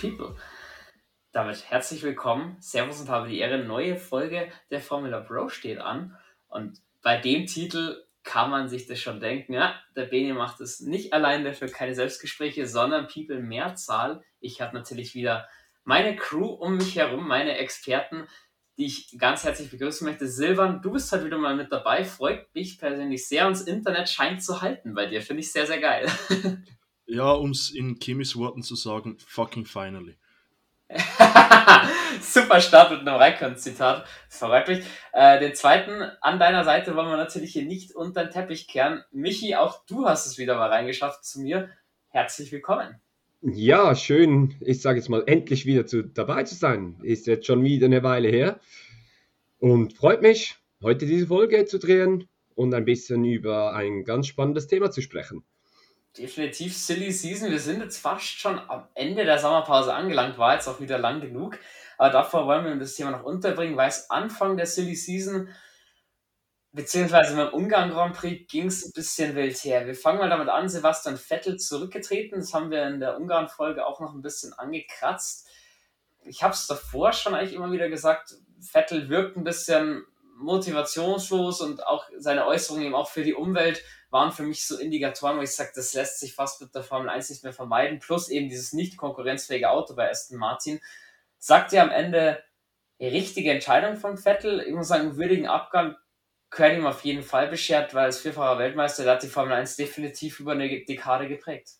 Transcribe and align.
People. 0.00 0.36
Damit 1.32 1.70
herzlich 1.70 2.02
willkommen. 2.02 2.56
Servus 2.60 3.00
und 3.00 3.08
habe 3.08 3.28
die 3.28 3.38
Ehre. 3.38 3.58
Neue 3.58 3.96
Folge 3.96 4.50
der 4.70 4.80
Formula 4.80 5.20
Bro 5.20 5.48
steht 5.48 5.78
an. 5.78 6.16
Und 6.46 6.80
bei 7.02 7.18
dem 7.18 7.46
Titel 7.46 8.04
kann 8.22 8.50
man 8.50 8.68
sich 8.68 8.86
das 8.86 9.00
schon 9.00 9.20
denken. 9.20 9.54
Ja, 9.54 9.74
der 9.96 10.04
Beni 10.04 10.32
macht 10.32 10.60
es 10.60 10.80
nicht 10.80 11.12
allein 11.12 11.44
dafür 11.44 11.68
keine 11.68 11.94
Selbstgespräche, 11.94 12.66
sondern 12.66 13.08
People 13.08 13.40
Mehrzahl. 13.40 14.22
Ich 14.38 14.60
habe 14.60 14.76
natürlich 14.76 15.14
wieder 15.14 15.48
meine 15.82 16.14
Crew 16.14 16.46
um 16.46 16.76
mich 16.76 16.96
herum, 16.96 17.26
meine 17.26 17.56
Experten, 17.56 18.28
die 18.76 18.86
ich 18.86 19.18
ganz 19.18 19.42
herzlich 19.42 19.70
begrüßen 19.70 20.06
möchte. 20.06 20.28
Silvan, 20.28 20.80
du 20.80 20.92
bist 20.92 21.10
heute 21.10 21.24
wieder 21.24 21.38
mal 21.38 21.56
mit 21.56 21.72
dabei. 21.72 22.04
Freut 22.04 22.54
mich 22.54 22.78
persönlich 22.78 23.26
sehr. 23.26 23.46
Und 23.48 23.54
das 23.54 23.62
Internet 23.62 24.08
scheint 24.08 24.44
zu 24.44 24.62
halten 24.62 24.94
bei 24.94 25.06
dir. 25.06 25.22
Finde 25.22 25.40
ich 25.40 25.50
sehr, 25.50 25.66
sehr 25.66 25.80
geil. 25.80 26.06
Ja, 27.10 27.32
um 27.32 27.52
es 27.52 27.70
in 27.70 27.98
Kimis 27.98 28.36
Worten 28.36 28.62
zu 28.62 28.76
sagen, 28.76 29.16
fucking 29.26 29.64
finally. 29.64 30.16
Super 32.20 32.60
Start 32.60 32.90
mit 32.90 33.00
einem 33.00 33.14
Raikön-Zitat. 33.14 34.06
Freut 34.28 34.68
mich. 34.68 34.84
Äh, 35.14 35.40
den 35.40 35.54
zweiten 35.54 36.02
an 36.20 36.38
deiner 36.38 36.64
Seite 36.64 36.94
wollen 36.94 37.08
wir 37.08 37.16
natürlich 37.16 37.54
hier 37.54 37.64
nicht 37.64 37.94
unter 37.94 38.24
den 38.24 38.30
Teppich 38.30 38.68
kehren. 38.68 39.04
Michi, 39.10 39.54
auch 39.54 39.86
du 39.86 40.06
hast 40.06 40.26
es 40.26 40.36
wieder 40.36 40.56
mal 40.56 40.68
reingeschafft 40.68 41.24
zu 41.24 41.40
mir. 41.40 41.70
Herzlich 42.10 42.52
willkommen. 42.52 43.00
Ja, 43.40 43.94
schön, 43.94 44.56
ich 44.60 44.82
sage 44.82 44.98
jetzt 44.98 45.08
mal, 45.08 45.22
endlich 45.26 45.64
wieder 45.64 45.86
zu, 45.86 46.02
dabei 46.02 46.42
zu 46.42 46.56
sein. 46.56 47.00
Ist 47.02 47.26
jetzt 47.26 47.46
schon 47.46 47.64
wieder 47.64 47.86
eine 47.86 48.02
Weile 48.02 48.28
her. 48.28 48.60
Und 49.60 49.94
freut 49.94 50.20
mich, 50.20 50.56
heute 50.82 51.06
diese 51.06 51.28
Folge 51.28 51.64
zu 51.64 51.78
drehen 51.78 52.28
und 52.54 52.74
ein 52.74 52.84
bisschen 52.84 53.24
über 53.24 53.74
ein 53.74 54.04
ganz 54.04 54.26
spannendes 54.26 54.66
Thema 54.66 54.90
zu 54.90 55.00
sprechen 55.00 55.42
definitiv 56.18 56.76
Silly 56.76 57.12
Season. 57.12 57.50
Wir 57.50 57.60
sind 57.60 57.80
jetzt 57.80 57.98
fast 57.98 58.38
schon 58.38 58.58
am 58.58 58.88
Ende 58.94 59.24
der 59.24 59.38
Sommerpause 59.38 59.94
angelangt, 59.94 60.38
war 60.38 60.54
jetzt 60.54 60.68
auch 60.68 60.80
wieder 60.80 60.98
lang 60.98 61.20
genug. 61.20 61.58
Aber 61.96 62.10
davor 62.10 62.46
wollen 62.46 62.64
wir 62.64 62.74
das 62.76 62.94
Thema 62.94 63.10
noch 63.10 63.22
unterbringen, 63.22 63.76
weil 63.76 63.88
es 63.88 64.10
Anfang 64.10 64.56
der 64.56 64.66
Silly 64.66 64.94
Season, 64.94 65.48
beziehungsweise 66.72 67.34
beim 67.36 67.52
Ungarn 67.52 67.90
Grand 67.90 68.16
Prix, 68.16 68.50
ging 68.50 68.66
es 68.66 68.84
ein 68.84 68.92
bisschen 68.92 69.34
wild 69.34 69.56
her. 69.64 69.86
Wir 69.86 69.94
fangen 69.94 70.18
mal 70.18 70.30
damit 70.30 70.48
an, 70.48 70.68
Sebastian 70.68 71.16
Vettel 71.16 71.56
zurückgetreten. 71.56 72.40
Das 72.40 72.54
haben 72.54 72.70
wir 72.70 72.86
in 72.86 73.00
der 73.00 73.16
Ungarn-Folge 73.16 73.86
auch 73.86 74.00
noch 74.00 74.14
ein 74.14 74.22
bisschen 74.22 74.52
angekratzt. 74.52 75.48
Ich 76.24 76.42
habe 76.42 76.54
es 76.54 76.66
davor 76.66 77.12
schon 77.12 77.34
eigentlich 77.34 77.54
immer 77.54 77.72
wieder 77.72 77.88
gesagt, 77.88 78.34
Vettel 78.60 79.08
wirkt 79.08 79.36
ein 79.36 79.44
bisschen 79.44 80.04
motivationslos 80.36 81.60
und 81.60 81.84
auch 81.84 82.06
seine 82.16 82.46
Äußerungen 82.46 82.86
eben 82.86 82.94
auch 82.94 83.08
für 83.08 83.24
die 83.24 83.34
Umwelt 83.34 83.82
waren 84.10 84.32
für 84.32 84.42
mich 84.42 84.66
so 84.66 84.78
Indikatoren, 84.78 85.38
wo 85.38 85.42
ich 85.42 85.50
sage, 85.50 85.72
das 85.74 85.94
lässt 85.94 86.20
sich 86.20 86.34
fast 86.34 86.60
mit 86.60 86.74
der 86.74 86.82
Formel 86.82 87.08
1 87.08 87.30
nicht 87.30 87.44
mehr 87.44 87.52
vermeiden. 87.52 87.98
Plus 87.98 88.28
eben 88.28 88.48
dieses 88.48 88.72
nicht 88.72 88.96
konkurrenzfähige 88.96 89.70
Auto 89.70 89.94
bei 89.94 90.10
Aston 90.10 90.38
Martin. 90.38 90.80
Sagt 91.38 91.72
ihr 91.72 91.82
am 91.82 91.90
Ende 91.90 92.42
richtige 93.00 93.52
Entscheidung 93.52 93.96
von 93.96 94.16
Vettel? 94.16 94.60
Ich 94.60 94.74
muss 94.74 94.88
sagen, 94.88 95.08
einen 95.08 95.16
würdigen 95.16 95.46
Abgang 95.46 95.96
gehört 96.50 96.78
ihm 96.78 96.86
auf 96.86 97.04
jeden 97.04 97.22
Fall 97.22 97.48
beschert, 97.48 97.94
weil 97.94 98.06
als 98.06 98.20
vierfacher 98.20 98.58
Weltmeister, 98.58 99.04
der 99.04 99.14
hat 99.14 99.22
die 99.22 99.28
Formel 99.28 99.52
1 99.52 99.76
definitiv 99.76 100.40
über 100.40 100.52
eine 100.52 100.84
Dekade 100.84 101.28
geprägt. 101.28 101.72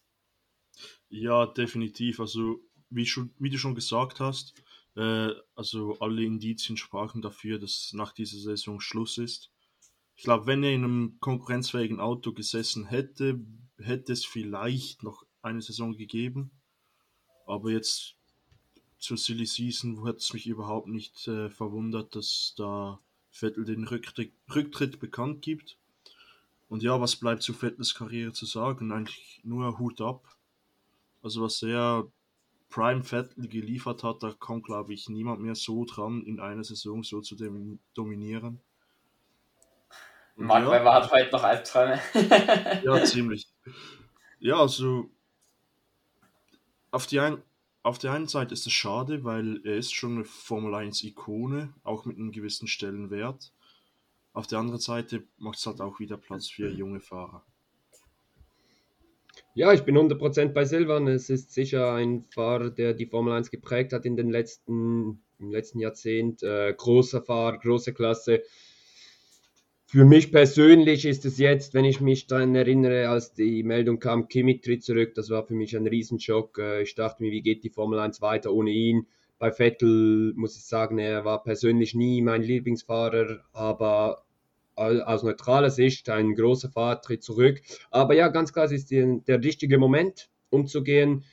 Ja, 1.08 1.46
definitiv. 1.46 2.20
Also, 2.20 2.60
wie, 2.90 3.06
schon, 3.06 3.34
wie 3.38 3.50
du 3.50 3.58
schon 3.58 3.74
gesagt 3.74 4.20
hast, 4.20 4.54
äh, 4.96 5.30
also 5.54 5.96
alle 6.00 6.22
Indizien 6.22 6.76
sprachen 6.76 7.22
dafür, 7.22 7.58
dass 7.58 7.92
nach 7.94 8.12
dieser 8.12 8.38
Saison 8.38 8.80
Schluss 8.80 9.16
ist. 9.16 9.50
Ich 10.18 10.24
glaube, 10.24 10.48
wenn 10.48 10.64
er 10.64 10.72
in 10.72 10.82
einem 10.82 11.20
konkurrenzfähigen 11.20 12.00
Auto 12.00 12.32
gesessen 12.32 12.86
hätte, 12.86 13.38
hätte 13.78 14.12
es 14.12 14.24
vielleicht 14.24 15.04
noch 15.04 15.24
eine 15.42 15.62
Saison 15.62 15.96
gegeben. 15.96 16.50
Aber 17.46 17.70
jetzt 17.70 18.16
zur 18.98 19.16
Silly 19.16 19.46
Season 19.46 20.04
hat 20.04 20.16
es 20.16 20.32
mich 20.32 20.48
überhaupt 20.48 20.88
nicht 20.88 21.28
äh, 21.28 21.50
verwundert, 21.50 22.16
dass 22.16 22.54
da 22.56 22.98
Vettel 23.30 23.64
den 23.64 23.84
Rücktritt, 23.84 24.32
Rücktritt 24.52 24.98
bekannt 24.98 25.40
gibt. 25.40 25.78
Und 26.68 26.82
ja, 26.82 27.00
was 27.00 27.14
bleibt 27.14 27.44
zu 27.44 27.52
Vettels 27.52 27.94
Karriere 27.94 28.32
zu 28.32 28.44
sagen? 28.44 28.90
Eigentlich 28.90 29.40
nur 29.44 29.78
Hut 29.78 30.00
ab. 30.00 30.36
Also 31.22 31.42
was 31.42 31.62
er 31.62 32.10
Prime 32.70 33.04
Vettel 33.04 33.46
geliefert 33.46 34.02
hat, 34.02 34.24
da 34.24 34.32
kommt 34.32 34.64
glaube 34.64 34.92
ich 34.92 35.08
niemand 35.08 35.42
mehr 35.42 35.54
so 35.54 35.84
dran, 35.84 36.24
in 36.24 36.40
einer 36.40 36.64
Saison 36.64 37.04
so 37.04 37.20
zu 37.20 37.36
dominieren. 37.94 38.60
Mark 40.38 40.64
ja. 40.64 40.70
Webber 40.70 40.94
hat 40.94 41.10
heute 41.10 41.32
noch 41.32 41.42
Albträume. 41.42 42.00
ja, 42.84 43.04
ziemlich. 43.04 43.48
Ja, 44.38 44.60
also 44.60 45.10
auf, 46.92 47.06
die 47.06 47.18
ein, 47.18 47.42
auf 47.82 47.98
der 47.98 48.12
einen 48.12 48.28
Seite 48.28 48.54
ist 48.54 48.66
es 48.66 48.72
schade, 48.72 49.24
weil 49.24 49.60
er 49.64 49.76
ist 49.76 49.92
schon 49.92 50.14
eine 50.14 50.24
Formel 50.24 50.74
1 50.74 51.02
Ikone, 51.02 51.74
auch 51.82 52.04
mit 52.04 52.16
einem 52.16 52.30
gewissen 52.30 52.68
Stellenwert. 52.68 53.52
Auf 54.32 54.46
der 54.46 54.60
anderen 54.60 54.80
Seite 54.80 55.24
macht 55.38 55.58
es 55.58 55.66
halt 55.66 55.80
auch 55.80 55.98
wieder 55.98 56.16
Platz 56.16 56.48
für 56.48 56.70
junge 56.70 57.00
Fahrer. 57.00 57.44
Ja, 59.54 59.72
ich 59.72 59.82
bin 59.82 59.98
100% 59.98 60.52
bei 60.52 60.64
Silvan. 60.64 61.08
Es 61.08 61.30
ist 61.30 61.52
sicher 61.52 61.94
ein 61.94 62.26
Fahrer, 62.30 62.70
der 62.70 62.94
die 62.94 63.06
Formel 63.06 63.32
1 63.32 63.50
geprägt 63.50 63.92
hat 63.92 64.04
in 64.04 64.16
den 64.16 64.30
letzten, 64.30 65.20
im 65.40 65.50
letzten 65.50 65.80
Jahrzehnt. 65.80 66.44
Äh, 66.44 66.74
großer 66.74 67.22
Fahrer, 67.22 67.58
große 67.58 67.92
Klasse. 67.92 68.44
Für 69.90 70.04
mich 70.04 70.30
persönlich 70.30 71.06
ist 71.06 71.24
es 71.24 71.38
jetzt, 71.38 71.72
wenn 71.72 71.86
ich 71.86 72.02
mich 72.02 72.26
daran 72.26 72.54
erinnere, 72.54 73.08
als 73.08 73.32
die 73.32 73.62
Meldung 73.62 73.98
kam, 73.98 74.28
Kimi 74.28 74.60
tritt 74.60 74.84
zurück, 74.84 75.14
das 75.14 75.30
war 75.30 75.46
für 75.46 75.54
mich 75.54 75.74
ein 75.74 75.86
Riesenschock. 75.86 76.58
Äh, 76.58 76.82
ich 76.82 76.94
dachte 76.94 77.22
mir, 77.22 77.32
wie 77.32 77.40
geht 77.40 77.64
die 77.64 77.70
Formel 77.70 77.98
1 77.98 78.20
weiter 78.20 78.52
ohne 78.52 78.70
ihn? 78.70 79.06
Bei 79.38 79.50
Vettel 79.50 80.34
muss 80.36 80.58
ich 80.58 80.66
sagen, 80.66 80.98
er 80.98 81.24
war 81.24 81.42
persönlich 81.42 81.94
nie 81.94 82.20
mein 82.20 82.42
Lieblingsfahrer, 82.42 83.42
aber 83.54 84.26
aus 84.74 85.22
neutraler 85.22 85.70
Sicht 85.70 86.10
ein 86.10 86.34
großer 86.34 86.68
Fahrer 86.68 87.00
tritt 87.00 87.22
zurück. 87.22 87.62
Aber 87.90 88.12
ja, 88.14 88.28
ganz 88.28 88.52
klar, 88.52 88.66
es 88.66 88.72
ist 88.72 88.90
der, 88.90 89.06
der 89.26 89.42
richtige 89.42 89.78
Moment, 89.78 90.28
umzugehen. 90.50 91.24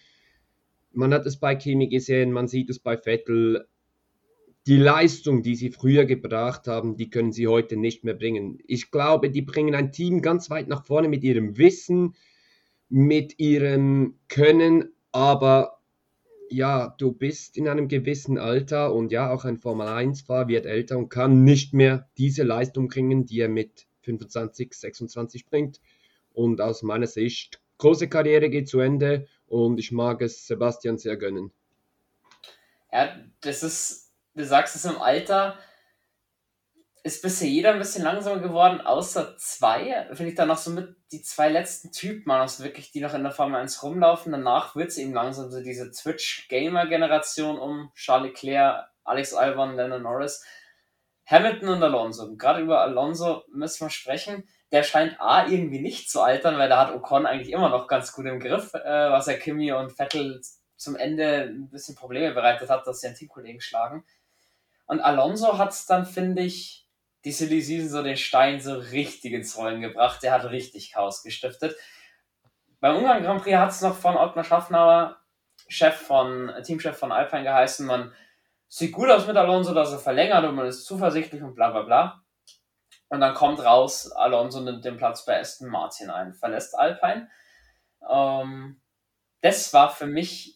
Man 0.93 1.13
hat 1.13 1.25
es 1.25 1.35
bei 1.35 1.55
Kimi 1.55 1.89
gesehen, 1.89 2.31
man 2.31 2.47
sieht 2.47 2.69
es 2.69 2.79
bei 2.79 2.95
Vettel 2.95 3.67
die 4.67 4.77
Leistung, 4.77 5.43
die 5.43 5.55
sie 5.55 5.69
früher 5.69 6.05
gebracht 6.05 6.67
haben, 6.67 6.97
die 6.97 7.09
können 7.09 7.31
sie 7.31 7.47
heute 7.47 7.77
nicht 7.77 8.03
mehr 8.03 8.15
bringen. 8.15 8.59
Ich 8.65 8.89
glaube, 8.89 9.29
die 9.29 9.43
bringen 9.43 9.75
ein 9.75 9.91
Team 9.91 10.21
ganz 10.21 10.49
weit 10.49 10.67
nach 10.67 10.85
vorne 10.85 11.07
mit 11.07 11.23
ihrem 11.23 11.57
Wissen, 11.57 12.15
mit 12.89 13.39
ihrem 13.39 14.15
Können, 14.27 14.89
aber 15.11 15.79
ja, 16.49 16.95
du 16.97 17.11
bist 17.11 17.57
in 17.57 17.67
einem 17.67 17.87
gewissen 17.87 18.37
Alter 18.37 18.93
und 18.93 19.11
ja, 19.11 19.31
auch 19.31 19.45
ein 19.45 19.57
Formel-1-Fahrer 19.57 20.47
wird 20.47 20.65
älter 20.65 20.97
und 20.97 21.09
kann 21.09 21.43
nicht 21.43 21.73
mehr 21.73 22.09
diese 22.17 22.43
Leistung 22.43 22.87
bringen, 22.87 23.25
die 23.25 23.39
er 23.39 23.49
mit 23.49 23.87
25, 24.01 24.73
26 24.73 25.45
bringt. 25.45 25.81
Und 26.33 26.61
aus 26.61 26.83
meiner 26.83 27.07
Sicht, 27.07 27.61
große 27.77 28.09
Karriere 28.09 28.49
geht 28.49 28.67
zu 28.67 28.79
Ende 28.79 29.27
und 29.47 29.79
ich 29.79 29.91
mag 29.91 30.21
es 30.21 30.47
Sebastian 30.47 30.97
sehr 30.97 31.17
gönnen. 31.17 31.51
Ja, 32.91 33.15
das 33.41 33.63
ist 33.63 34.04
du 34.35 34.45
sagst 34.45 34.75
es 34.75 34.85
im 34.85 35.01
Alter, 35.01 35.57
ist 37.05 37.21
bisher 37.21 37.47
jeder 37.47 37.71
ein 37.71 37.77
bisschen 37.77 38.03
langsamer 38.03 38.39
geworden, 38.39 38.81
außer 38.81 39.37
zwei. 39.37 40.07
Finde 40.13 40.31
ich 40.31 40.35
dann 40.35 40.47
noch 40.47 40.57
so 40.57 40.71
mit 40.71 40.95
die 41.11 41.21
zwei 41.21 41.49
letzten 41.49 41.91
Typen, 41.91 42.31
also 42.31 42.63
wirklich, 42.63 42.91
die 42.91 42.99
noch 42.99 43.13
in 43.13 43.21
der 43.21 43.31
Formel 43.31 43.61
1 43.61 43.83
rumlaufen. 43.83 44.31
Danach 44.31 44.75
wird 44.75 44.89
es 44.89 44.97
eben 44.97 45.13
langsam 45.13 45.51
so 45.51 45.61
diese 45.61 45.91
Twitch-Gamer-Generation 45.91 47.59
um 47.59 47.91
Charles 47.93 48.31
Leclerc, 48.31 48.87
Alex 49.03 49.35
Albon, 49.35 49.75
Lennon 49.75 50.01
Norris, 50.01 50.43
Hamilton 51.27 51.69
und 51.69 51.83
Alonso. 51.83 52.35
Gerade 52.37 52.61
über 52.61 52.81
Alonso 52.81 53.43
müssen 53.51 53.85
wir 53.85 53.91
sprechen. 53.91 54.49
Der 54.71 54.81
scheint 54.81 55.21
A 55.21 55.45
irgendwie 55.47 55.81
nicht 55.81 56.09
zu 56.09 56.21
altern, 56.21 56.57
weil 56.57 56.69
da 56.69 56.87
hat 56.87 56.95
Ocon 56.95 57.27
eigentlich 57.27 57.51
immer 57.51 57.69
noch 57.69 57.87
ganz 57.87 58.13
gut 58.13 58.25
im 58.25 58.39
Griff, 58.39 58.73
äh, 58.73 59.11
was 59.11 59.27
er 59.27 59.37
Kimi 59.37 59.71
und 59.71 59.91
Vettel 59.91 60.41
zum 60.75 60.95
Ende 60.95 61.51
ein 61.51 61.69
bisschen 61.69 61.95
Probleme 61.95 62.33
bereitet 62.33 62.71
hat, 62.71 62.87
dass 62.87 63.01
sie 63.01 63.07
einen 63.07 63.15
Teamkollegen 63.15 63.61
schlagen. 63.61 64.03
Und 64.85 64.99
Alonso 64.99 65.57
hat 65.57 65.71
es 65.71 65.85
dann, 65.85 66.05
finde 66.05 66.43
ich, 66.43 66.87
die 67.23 67.31
Silly 67.31 67.61
Season 67.61 67.89
so 67.89 68.03
den 68.03 68.17
Stein 68.17 68.61
so 68.61 68.75
richtig 68.75 69.33
ins 69.33 69.57
Rollen 69.57 69.81
gebracht. 69.81 70.21
Der 70.21 70.31
hat 70.31 70.45
richtig 70.45 70.93
Chaos 70.93 71.23
gestiftet. 71.23 71.75
Beim 72.79 72.97
Ungarn 72.97 73.23
Grand 73.23 73.41
Prix 73.41 73.57
hat 73.57 73.71
es 73.71 73.81
noch 73.81 73.95
von 73.95 74.15
Ottmar 74.15 74.43
Schaffnauer, 74.43 75.17
Chef 75.67 75.95
von, 75.95 76.51
Teamchef 76.63 76.97
von 76.97 77.11
Alpine 77.11 77.43
geheißen, 77.43 77.87
man 77.87 78.13
sieht 78.67 78.91
gut 78.91 79.09
aus 79.09 79.25
mit 79.25 79.37
Alonso, 79.37 79.73
dass 79.73 79.91
er 79.91 79.99
verlängert 79.99 80.45
und 80.45 80.55
man 80.55 80.67
ist 80.67 80.85
zuversichtlich 80.85 81.41
und 81.41 81.55
bla 81.55 81.71
bla 81.71 81.81
bla. 81.81 82.21
Und 83.07 83.21
dann 83.21 83.33
kommt 83.33 83.63
raus, 83.63 84.11
Alonso 84.11 84.61
nimmt 84.61 84.83
den 84.85 84.97
Platz 84.97 85.25
bei 85.25 85.39
Aston 85.39 85.69
Martin 85.69 86.09
ein, 86.09 86.33
verlässt 86.33 86.77
Alpine. 86.77 87.29
Ähm, 88.07 88.81
das 89.41 89.73
war 89.73 89.89
für 89.89 90.07
mich 90.07 90.54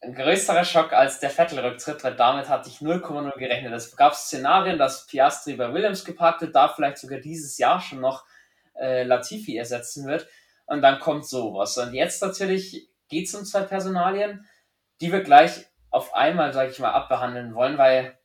ein 0.00 0.14
größerer 0.14 0.64
Schock 0.64 0.92
als 0.92 1.18
der 1.18 1.30
Vettel-Rücktritt, 1.30 2.04
weil 2.04 2.14
damit 2.14 2.48
hatte 2.48 2.68
ich 2.68 2.76
0,0 2.76 3.36
gerechnet. 3.36 3.72
Es 3.72 3.96
gab 3.96 4.14
Szenarien, 4.14 4.78
dass 4.78 5.06
Piastri 5.06 5.54
bei 5.54 5.72
Williams 5.72 6.04
geparkt 6.04 6.40
wird, 6.42 6.54
da 6.54 6.68
vielleicht 6.68 6.98
sogar 6.98 7.18
dieses 7.18 7.58
Jahr 7.58 7.80
schon 7.80 8.00
noch 8.00 8.24
äh, 8.76 9.02
Latifi 9.02 9.56
ersetzen 9.56 10.06
wird. 10.06 10.28
Und 10.66 10.82
dann 10.82 11.00
kommt 11.00 11.26
sowas. 11.26 11.76
Und 11.78 11.94
jetzt 11.94 12.22
natürlich 12.22 12.88
geht 13.08 13.26
es 13.26 13.34
um 13.34 13.44
zwei 13.44 13.62
Personalien, 13.62 14.46
die 15.00 15.10
wir 15.10 15.22
gleich 15.22 15.66
auf 15.90 16.14
einmal, 16.14 16.52
sage 16.52 16.70
ich 16.70 16.78
mal, 16.78 16.92
abbehandeln 16.92 17.54
wollen, 17.54 17.78
weil 17.78 18.18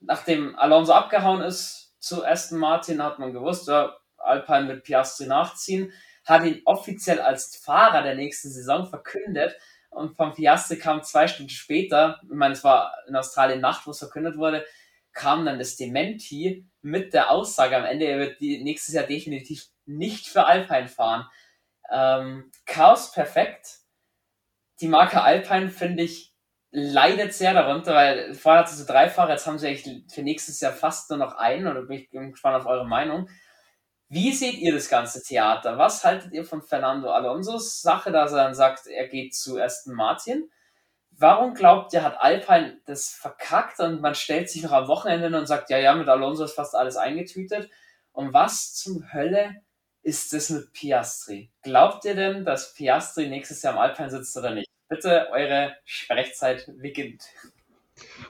nachdem 0.00 0.56
Alonso 0.56 0.92
abgehauen 0.92 1.42
ist 1.42 1.96
zu 1.98 2.24
Aston 2.24 2.58
Martin, 2.58 3.02
hat 3.02 3.18
man 3.18 3.32
gewusst, 3.32 3.68
ja, 3.68 3.96
Alpine 4.16 4.68
wird 4.68 4.84
Piastri 4.84 5.26
nachziehen, 5.26 5.92
hat 6.24 6.44
ihn 6.44 6.62
offiziell 6.64 7.20
als 7.20 7.56
Fahrer 7.56 8.02
der 8.02 8.14
nächsten 8.14 8.50
Saison 8.50 8.86
verkündet 8.86 9.56
und 9.90 10.16
vom 10.16 10.34
Piastri 10.34 10.78
kam 10.78 11.02
zwei 11.02 11.28
Stunden 11.28 11.50
später, 11.50 12.20
ich 12.22 12.28
meine, 12.30 12.54
es 12.54 12.64
war 12.64 12.92
in 13.08 13.16
Australien 13.16 13.60
Nacht, 13.60 13.86
wo 13.86 13.90
es 13.90 13.98
verkündet 13.98 14.36
wurde, 14.36 14.64
kam 15.12 15.44
dann 15.44 15.58
das 15.58 15.76
Dementi 15.76 16.66
mit 16.82 17.12
der 17.14 17.30
Aussage 17.30 17.76
am 17.76 17.84
Ende, 17.84 18.06
er 18.06 18.18
wird 18.18 18.40
nächstes 18.40 18.94
Jahr 18.94 19.04
definitiv 19.04 19.66
nicht 19.86 20.28
für 20.28 20.44
Alpine 20.44 20.88
fahren. 20.88 21.26
Ähm, 21.90 22.52
Chaos 22.66 23.12
perfekt. 23.12 23.78
Die 24.80 24.88
Marke 24.88 25.22
Alpine 25.22 25.70
finde 25.70 26.04
ich 26.04 26.34
leidet 26.70 27.32
sehr 27.32 27.54
darunter, 27.54 27.94
weil 27.94 28.34
vorher 28.34 28.62
hatte 28.62 28.74
sie 28.74 28.86
drei 28.86 29.08
Fahrer, 29.08 29.32
jetzt 29.32 29.46
haben 29.46 29.58
sie 29.58 29.68
eigentlich 29.68 30.04
für 30.12 30.22
nächstes 30.22 30.60
Jahr 30.60 30.72
fast 30.72 31.10
nur 31.10 31.18
noch 31.18 31.36
einen 31.36 31.66
oder 31.66 31.82
bin 31.82 31.98
ich 31.98 32.10
gespannt 32.10 32.56
auf 32.56 32.66
eure 32.66 32.86
Meinung. 32.86 33.28
Wie 34.10 34.32
seht 34.32 34.58
ihr 34.58 34.72
das 34.72 34.88
ganze 34.88 35.22
Theater? 35.22 35.76
Was 35.76 36.02
haltet 36.02 36.32
ihr 36.32 36.44
von 36.44 36.62
Fernando 36.62 37.10
Alonso's 37.10 37.82
Sache, 37.82 38.10
dass 38.10 38.32
er 38.32 38.44
dann 38.44 38.54
sagt, 38.54 38.86
er 38.86 39.06
geht 39.06 39.34
zu 39.34 39.60
Aston 39.60 39.94
Martin? 39.94 40.50
Warum 41.10 41.52
glaubt 41.52 41.92
ihr, 41.92 42.02
hat 42.02 42.20
Alpine 42.20 42.80
das 42.86 43.10
verkackt 43.10 43.80
und 43.80 44.00
man 44.00 44.14
stellt 44.14 44.48
sich 44.48 44.62
noch 44.62 44.72
am 44.72 44.88
Wochenende 44.88 45.36
und 45.36 45.46
sagt, 45.46 45.68
ja, 45.68 45.78
ja, 45.78 45.94
mit 45.94 46.08
Alonso 46.08 46.44
ist 46.44 46.54
fast 46.54 46.74
alles 46.74 46.96
eingetütet? 46.96 47.68
Und 48.12 48.32
was 48.32 48.74
zum 48.74 49.12
Hölle 49.12 49.56
ist 50.02 50.32
das 50.32 50.48
mit 50.50 50.72
Piastri? 50.72 51.50
Glaubt 51.62 52.04
ihr 52.04 52.14
denn, 52.14 52.44
dass 52.44 52.72
Piastri 52.72 53.28
nächstes 53.28 53.62
Jahr 53.62 53.74
am 53.74 53.80
Alpine 53.80 54.10
sitzt 54.10 54.36
oder 54.36 54.54
nicht? 54.54 54.68
Bitte, 54.88 55.28
eure 55.32 55.76
Sprechzeit 55.84 56.70
beginnt. 56.80 57.24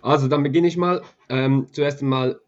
Also, 0.03 0.27
dann 0.27 0.43
beginne 0.43 0.67
ich 0.67 0.77
mal. 0.77 1.03
Ähm, 1.29 1.69
zuerst 1.73 2.03
einmal, 2.03 2.41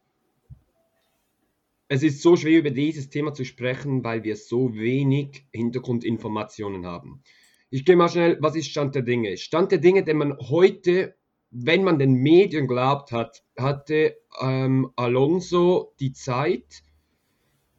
es 1.93 2.05
ist 2.05 2.23
so 2.23 2.37
schwer, 2.37 2.61
über 2.61 2.71
dieses 2.71 3.11
Thema 3.11 3.35
zu 3.35 3.45
sprechen, 3.45 4.05
weil 4.05 4.23
wir 4.23 4.37
so 4.37 4.77
wenig 4.77 5.45
Hintergrundinformationen 5.53 6.87
haben. 6.87 7.25
Ich 7.69 7.85
gehe 7.85 7.97
mal 7.97 8.09
schnell, 8.09 8.39
was 8.41 8.55
ist 8.55 8.71
Stand 8.71 8.95
der 8.95 9.03
Dinge? 9.03 9.37
Stand 9.37 9.73
der 9.73 9.79
Dinge, 9.79 10.05
den 10.05 10.19
man 10.19 10.39
heute, 10.39 11.17
wenn 11.51 11.83
man 11.83 11.99
den 11.99 12.15
Medien 12.15 12.69
glaubt 12.69 13.11
hat, 13.11 13.43
hatte 13.59 14.17
ähm, 14.41 14.93
Alonso 14.95 15.93
die 15.99 16.13
Zeit 16.13 16.85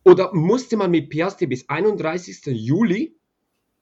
oder 0.04 0.34
musste 0.34 0.75
man 0.75 0.92
mit 0.92 1.10
Piastri 1.10 1.48
bis 1.48 1.69
31. 1.69 2.48
Juli 2.48 3.16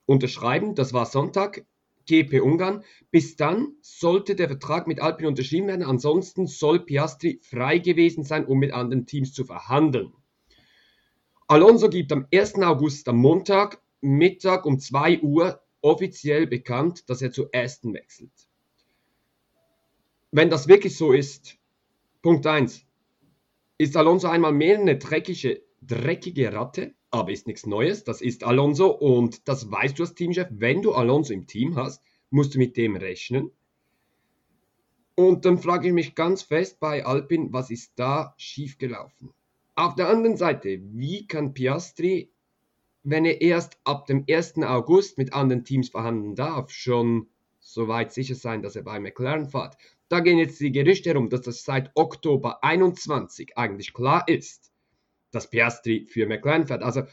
unterschreiben, 0.06 0.76
das 0.76 0.94
war 0.94 1.08
Sonntag, 1.08 1.66
GP 2.06 2.42
Ungarn. 2.42 2.84
Bis 3.10 3.36
dann 3.36 3.74
sollte 3.82 4.36
der 4.36 4.48
Vertrag 4.48 4.86
mit 4.86 5.00
Alpine 5.00 5.30
unterschrieben 5.30 5.68
werden, 5.68 5.84
ansonsten 5.84 6.46
soll 6.46 6.86
Piastri 6.86 7.40
frei 7.42 7.80
gewesen 7.80 8.24
sein, 8.24 8.46
um 8.46 8.60
mit 8.60 8.74
anderen 8.74 9.08
Teams 9.08 9.34
zu 9.34 9.44
verhandeln. 9.44 10.14
Alonso 11.52 11.90
gibt 11.90 12.12
am 12.12 12.28
1. 12.32 12.62
August 12.62 13.08
am 13.08 13.18
Montag 13.18 13.82
Mittag 14.02 14.68
um 14.68 14.78
2 14.78 15.22
Uhr 15.22 15.60
offiziell 15.82 16.46
bekannt, 16.46 17.10
dass 17.10 17.24
er 17.24 17.32
zu 17.32 17.48
Aston 17.52 17.96
wechselt. 17.96 18.30
Wenn 20.30 20.52
das 20.52 20.68
wirklich 20.68 20.96
so 20.96 21.12
ist, 21.12 21.58
Punkt 22.22 22.46
1, 22.46 22.86
ist 23.80 23.98
Alonso 23.98 24.28
einmal 24.28 24.52
mehr 24.52 24.78
eine 24.78 25.00
dreckige, 25.00 25.64
dreckige 25.82 26.54
Ratte, 26.54 26.94
aber 27.10 27.32
ist 27.32 27.48
nichts 27.48 27.66
Neues. 27.66 28.04
Das 28.04 28.22
ist 28.22 28.44
Alonso 28.44 28.92
und 28.92 29.48
das 29.48 29.72
weißt 29.72 29.98
du 29.98 30.04
als 30.04 30.14
Teamchef. 30.14 30.50
Wenn 30.52 30.84
du 30.84 30.94
Alonso 30.94 31.34
im 31.34 31.48
Team 31.48 31.76
hast, 31.78 32.04
musst 32.30 32.54
du 32.54 32.60
mit 32.60 32.78
dem 32.78 32.96
rechnen. 32.96 33.50
Und 35.16 35.46
dann 35.46 35.58
frage 35.58 35.88
ich 35.88 35.94
mich 35.96 36.14
ganz 36.14 36.44
fest 36.44 36.80
bei 36.80 37.04
Alpin, 37.04 37.52
was 37.52 37.72
ist 37.72 37.94
da 37.96 38.36
schiefgelaufen? 38.38 39.34
Auf 39.80 39.96
der 39.96 40.10
anderen 40.10 40.36
Seite, 40.36 40.82
wie 40.92 41.26
kann 41.26 41.54
Piastri, 41.54 42.34
wenn 43.04 43.24
er 43.24 43.40
erst 43.40 43.78
ab 43.86 44.08
dem 44.08 44.26
1. 44.30 44.58
August 44.58 45.18
mit 45.18 45.34
anderen 45.34 45.64
Teams 45.64 45.88
verhandeln 45.88 46.36
darf, 46.36 46.70
schon 46.70 47.28
so 47.62 47.88
weit 47.88 48.12
sicher 48.12 48.36
sein, 48.36 48.62
dass 48.62 48.76
er 48.76 48.84
bei 48.84 49.00
McLaren 49.00 49.48
fährt? 49.48 49.78
Da 50.10 50.20
gehen 50.20 50.38
jetzt 50.38 50.60
die 50.60 50.74
Gerüchte 50.74 51.12
herum, 51.12 51.30
dass 51.30 51.44
das 51.44 51.64
seit 51.64 51.92
Oktober 51.96 52.62
21 52.62 53.58
eigentlich 53.58 53.94
klar 53.94 54.28
ist 54.28 54.70
dass 55.32 55.50
Piastri 55.50 56.06
für 56.10 56.26
McLaren 56.26 56.68
fährt. 56.68 56.84
Also 56.84 57.04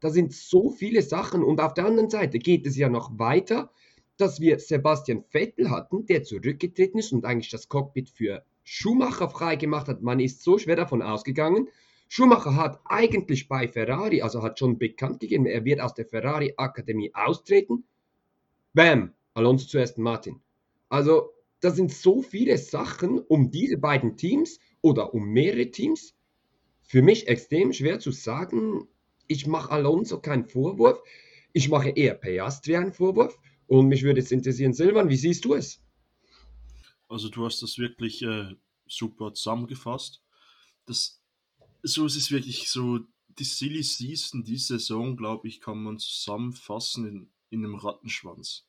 da 0.00 0.08
sind 0.10 0.32
so 0.32 0.70
viele 0.70 1.02
Sachen 1.02 1.42
und 1.42 1.60
auf 1.60 1.74
der 1.74 1.86
anderen 1.86 2.08
Seite 2.10 2.38
geht 2.38 2.66
es 2.66 2.76
ja 2.76 2.88
noch 2.88 3.18
weiter, 3.18 3.70
dass 4.16 4.40
wir 4.40 4.58
Sebastian 4.60 5.24
Vettel 5.28 5.70
hatten, 5.70 6.06
der 6.06 6.22
zurückgetreten 6.22 6.98
ist 6.98 7.12
und 7.12 7.24
eigentlich 7.24 7.50
das 7.50 7.68
Cockpit 7.68 8.08
für 8.08 8.44
Schumacher 8.62 9.28
freigemacht 9.28 9.88
hat. 9.88 10.02
Man 10.02 10.20
ist 10.20 10.42
so 10.42 10.56
schwer 10.56 10.76
davon 10.76 11.02
ausgegangen. 11.02 11.68
Schumacher 12.08 12.54
hat 12.56 12.80
eigentlich 12.84 13.48
bei 13.48 13.66
Ferrari, 13.66 14.22
also 14.22 14.42
hat 14.42 14.58
schon 14.58 14.78
bekannt 14.78 15.20
gegeben, 15.20 15.46
er 15.46 15.64
wird 15.64 15.80
aus 15.80 15.94
der 15.94 16.06
Ferrari 16.06 16.54
Akademie 16.56 17.12
austreten. 17.14 17.84
Bam, 18.72 19.12
Alonso 19.34 19.66
zu 19.66 19.78
Aston 19.80 20.04
Martin. 20.04 20.40
Also, 20.88 21.30
da 21.60 21.70
sind 21.70 21.92
so 21.92 22.22
viele 22.22 22.58
Sachen 22.58 23.18
um 23.18 23.50
diese 23.50 23.78
beiden 23.78 24.16
Teams 24.16 24.58
oder 24.80 25.14
um 25.14 25.28
mehrere 25.28 25.70
Teams, 25.70 26.14
für 26.82 27.02
mich 27.02 27.26
extrem 27.26 27.72
schwer 27.72 27.98
zu 27.98 28.10
sagen. 28.10 28.86
Ich 29.26 29.46
mache 29.46 29.70
Alonso 29.70 30.20
keinen 30.20 30.44
Vorwurf. 30.44 31.02
Ich 31.52 31.68
mache 31.68 31.90
eher 31.90 32.14
Piastri 32.14 32.76
einen 32.76 32.92
Vorwurf. 32.92 33.38
Und 33.66 33.88
mich 33.88 34.02
würde 34.02 34.20
jetzt 34.20 34.32
interessieren, 34.32 34.74
Silvan, 34.74 35.08
wie 35.08 35.16
siehst 35.16 35.44
du 35.44 35.54
es? 35.54 35.82
Also 37.08 37.30
du 37.30 37.44
hast 37.44 37.62
das 37.62 37.78
wirklich 37.78 38.22
äh, 38.22 38.54
super 38.86 39.32
zusammengefasst. 39.32 40.22
Das, 40.84 41.22
so 41.84 42.06
ist 42.06 42.16
es 42.16 42.30
wirklich 42.30 42.70
so, 42.70 43.00
die 43.38 43.44
Silly 43.44 43.82
Season, 43.82 44.42
die 44.42 44.56
Saison, 44.56 45.16
glaube 45.16 45.48
ich, 45.48 45.60
kann 45.60 45.82
man 45.82 45.98
zusammenfassen 45.98 47.06
in, 47.06 47.32
in 47.50 47.64
einem 47.64 47.74
Rattenschwanz. 47.74 48.66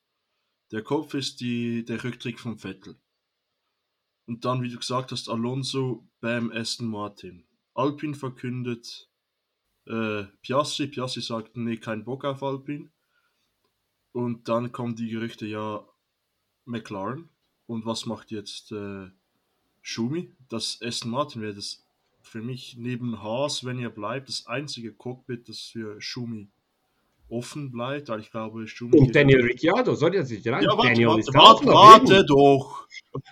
Der 0.72 0.84
Kopf 0.84 1.14
ist 1.14 1.40
die, 1.40 1.86
der 1.86 2.04
Rücktritt 2.04 2.40
von 2.40 2.58
Vettel. 2.58 3.00
Und 4.26 4.44
dann, 4.44 4.62
wie 4.62 4.70
du 4.70 4.78
gesagt 4.78 5.12
hast, 5.12 5.30
Alonso 5.30 6.10
beim 6.20 6.52
Aston 6.52 6.88
Martin. 6.88 7.48
Alpin 7.74 8.16
verkündet 8.16 9.10
äh, 9.86 10.24
Piastri. 10.42 10.88
Piastri 10.88 11.22
sagt, 11.22 11.56
nee, 11.56 11.78
kein 11.78 12.04
Bock 12.04 12.26
auf 12.26 12.42
Alpin. 12.42 12.92
Und 14.12 14.50
dann 14.50 14.72
kommen 14.72 14.96
die 14.96 15.10
Gerüchte, 15.10 15.46
ja, 15.46 15.88
McLaren. 16.66 17.30
Und 17.68 17.86
was 17.86 18.06
macht 18.08 18.32
jetzt 18.32 18.72
äh, 18.72 19.10
Schumi? 19.82 20.36
Das 20.50 20.82
Aston 20.82 21.12
Martin 21.12 21.42
wäre 21.42 21.54
das 21.54 21.85
für 22.26 22.42
mich 22.42 22.76
neben 22.78 23.22
Haas, 23.22 23.64
wenn 23.64 23.80
er 23.80 23.90
bleibt, 23.90 24.30
das 24.30 24.48
einzige 24.48 24.94
Cockpit, 24.94 25.48
das 25.48 25.62
für 25.62 26.02
Schumi 26.02 26.50
offen 27.30 27.72
bleibt, 27.72 28.10
weil 28.10 28.20
ich 28.20 28.32
glaube, 28.32 28.68
Schumi. 28.68 28.98
Und 28.98 29.16
Daniel 29.16 29.42
Ricciardo, 29.42 29.96
soll 29.96 30.12
der 30.12 30.26
sich 30.26 30.48
rein? 30.48 30.64
Ja, 30.64 30.78
warte, 30.78 30.90
Daniel 30.90 31.08
warte, 31.08 31.34
warte, 31.34 31.66
warte 31.68 32.26
doch. 32.26 32.88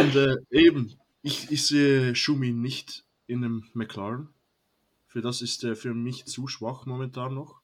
Und 0.00 0.16
äh, 0.16 0.36
eben, 0.50 0.94
ich, 1.22 1.50
ich 1.50 1.66
sehe 1.66 2.14
Schumi 2.14 2.52
nicht 2.52 3.04
in 3.26 3.44
einem 3.44 3.64
McLaren. 3.74 4.28
Für 5.06 5.20
das 5.20 5.42
ist 5.42 5.62
er 5.64 5.76
für 5.76 5.94
mich 5.94 6.24
zu 6.26 6.48
schwach 6.48 6.86
momentan 6.86 7.34
noch. 7.34 7.60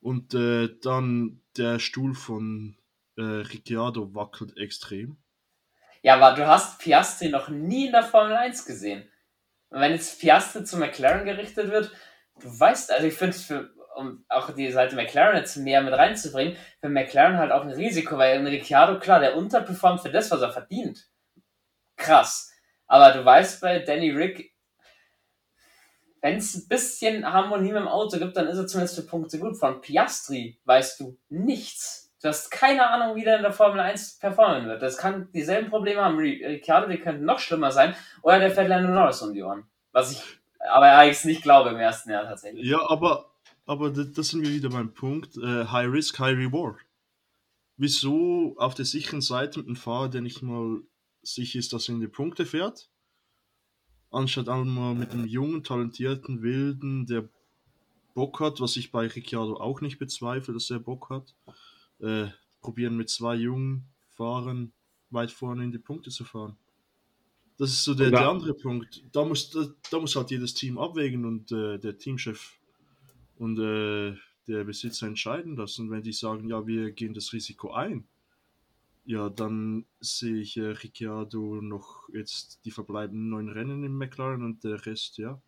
Und 0.00 0.34
äh, 0.34 0.68
dann 0.82 1.40
der 1.56 1.78
Stuhl 1.78 2.14
von 2.14 2.76
äh, 3.16 3.22
Ricciardo 3.22 4.14
wackelt 4.14 4.56
extrem. 4.56 5.16
Ja, 6.04 6.16
aber 6.16 6.36
du 6.36 6.46
hast 6.46 6.78
Piastri 6.80 7.30
noch 7.30 7.48
nie 7.48 7.86
in 7.86 7.92
der 7.92 8.02
Formel 8.02 8.36
1 8.36 8.66
gesehen. 8.66 9.10
Und 9.70 9.80
wenn 9.80 9.92
jetzt 9.92 10.20
Piastri 10.20 10.62
zu 10.62 10.76
McLaren 10.76 11.24
gerichtet 11.24 11.70
wird, 11.70 11.90
du 12.38 12.60
weißt, 12.60 12.92
also 12.92 13.06
ich 13.06 13.14
finde 13.14 13.34
es 13.34 13.44
für, 13.44 13.70
um 13.96 14.22
auch 14.28 14.50
die 14.50 14.70
Seite 14.70 14.96
McLaren 14.96 15.38
jetzt 15.38 15.56
mehr 15.56 15.80
mit 15.80 15.94
reinzubringen, 15.94 16.58
für 16.78 16.90
McLaren 16.90 17.38
halt 17.38 17.52
auch 17.52 17.62
ein 17.62 17.70
Risiko, 17.70 18.18
weil 18.18 18.46
Ricciardo, 18.46 19.00
klar, 19.00 19.18
der 19.18 19.34
unterperformt 19.34 20.02
für 20.02 20.10
das, 20.10 20.30
was 20.30 20.42
er 20.42 20.52
verdient. 20.52 21.08
Krass. 21.96 22.52
Aber 22.86 23.12
du 23.12 23.24
weißt 23.24 23.62
bei 23.62 23.78
Danny 23.78 24.10
Rick, 24.10 24.52
wenn 26.20 26.36
es 26.36 26.54
ein 26.54 26.68
bisschen 26.68 27.32
Harmonie 27.32 27.72
mit 27.72 27.80
dem 27.80 27.88
Auto 27.88 28.18
gibt, 28.18 28.36
dann 28.36 28.48
ist 28.48 28.58
er 28.58 28.66
zumindest 28.66 28.96
für 28.96 29.06
Punkte 29.06 29.38
gut. 29.38 29.56
Von 29.56 29.80
Piastri 29.80 30.60
weißt 30.64 31.00
du 31.00 31.18
nichts. 31.30 32.03
Du 32.24 32.30
hast 32.30 32.50
keine 32.50 32.88
Ahnung, 32.88 33.16
wie 33.16 33.22
der 33.22 33.36
in 33.36 33.42
der 33.42 33.52
Formel 33.52 33.80
1 33.80 34.18
performen 34.18 34.66
wird. 34.66 34.80
Das 34.80 34.96
kann 34.96 35.30
dieselben 35.32 35.68
Probleme 35.68 36.00
haben. 36.00 36.16
Ricciardo, 36.16 36.88
die 36.88 36.96
könnten 36.96 37.26
noch 37.26 37.38
schlimmer 37.38 37.70
sein. 37.70 37.94
Oder 38.22 38.38
der 38.38 38.50
fährt 38.50 38.70
Lando 38.70 38.90
Norris 38.90 39.20
um 39.20 39.34
die 39.34 39.42
Ohren. 39.42 39.64
Was 39.92 40.10
ich 40.10 40.22
aber 40.58 40.86
eigentlich 40.86 41.22
nicht 41.26 41.42
glaube 41.42 41.68
im 41.68 41.76
ersten 41.76 42.10
Jahr 42.10 42.24
tatsächlich. 42.24 42.64
Ja, 42.66 42.80
aber, 42.88 43.30
aber 43.66 43.90
das 43.90 44.28
sind 44.28 44.42
wir 44.42 44.50
wieder 44.50 44.70
beim 44.70 44.94
Punkt. 44.94 45.36
Uh, 45.36 45.70
high 45.70 45.92
Risk, 45.92 46.18
High 46.18 46.38
Reward. 46.38 46.78
Wieso 47.76 48.54
auf 48.56 48.74
der 48.74 48.86
sicheren 48.86 49.20
Seite 49.20 49.58
mit 49.58 49.66
einem 49.66 49.76
Fahrer, 49.76 50.08
der 50.08 50.22
nicht 50.22 50.40
mal 50.40 50.80
sicher 51.20 51.58
ist, 51.58 51.74
dass 51.74 51.90
er 51.90 51.96
in 51.96 52.00
die 52.00 52.08
Punkte 52.08 52.46
fährt, 52.46 52.88
anstatt 54.10 54.48
einmal 54.48 54.94
mit 54.94 55.10
einem 55.10 55.26
jungen, 55.26 55.62
talentierten 55.62 56.40
Wilden, 56.40 57.04
der 57.04 57.28
Bock 58.14 58.40
hat, 58.40 58.62
was 58.62 58.78
ich 58.78 58.92
bei 58.92 59.08
Ricciardo 59.08 59.58
auch 59.58 59.82
nicht 59.82 59.98
bezweifle, 59.98 60.54
dass 60.54 60.70
er 60.70 60.78
Bock 60.78 61.10
hat. 61.10 61.34
Äh, 62.04 62.28
probieren 62.60 62.96
mit 62.96 63.08
zwei 63.08 63.34
jungen 63.34 63.88
Fahrern 64.08 64.72
weit 65.10 65.30
vorne 65.30 65.64
in 65.64 65.72
die 65.72 65.78
Punkte 65.78 66.10
zu 66.10 66.24
fahren. 66.24 66.56
Das 67.56 67.70
ist 67.70 67.84
so 67.84 67.94
der, 67.94 68.10
der 68.10 68.28
andere 68.28 68.54
Punkt. 68.54 69.04
Da 69.12 69.24
muss, 69.24 69.50
da, 69.50 69.66
da, 69.90 70.00
muss 70.00 70.16
halt 70.16 70.30
jedes 70.30 70.54
Team 70.54 70.76
abwägen 70.76 71.24
und 71.24 71.52
äh, 71.52 71.78
der 71.78 71.98
Teamchef 71.98 72.58
und 73.36 73.58
äh, 73.58 74.16
der 74.48 74.64
Besitzer 74.64 75.06
entscheiden 75.06 75.56
das. 75.56 75.78
Und 75.78 75.90
wenn 75.90 76.02
die 76.02 76.12
sagen, 76.12 76.48
ja, 76.48 76.66
wir 76.66 76.90
gehen 76.90 77.14
das 77.14 77.32
Risiko 77.32 77.72
ein, 77.72 78.06
ja, 79.04 79.28
dann 79.28 79.84
sehe 80.00 80.36
ich 80.36 80.56
äh, 80.56 80.66
Ricciardo 80.70 81.60
noch 81.60 82.08
jetzt 82.12 82.64
die 82.64 82.70
verbleibenden 82.70 83.28
neun 83.28 83.48
Rennen 83.48 83.84
im 83.84 83.96
McLaren 83.96 84.42
und 84.42 84.64
der 84.64 84.84
Rest, 84.86 85.18
ja. 85.18 85.40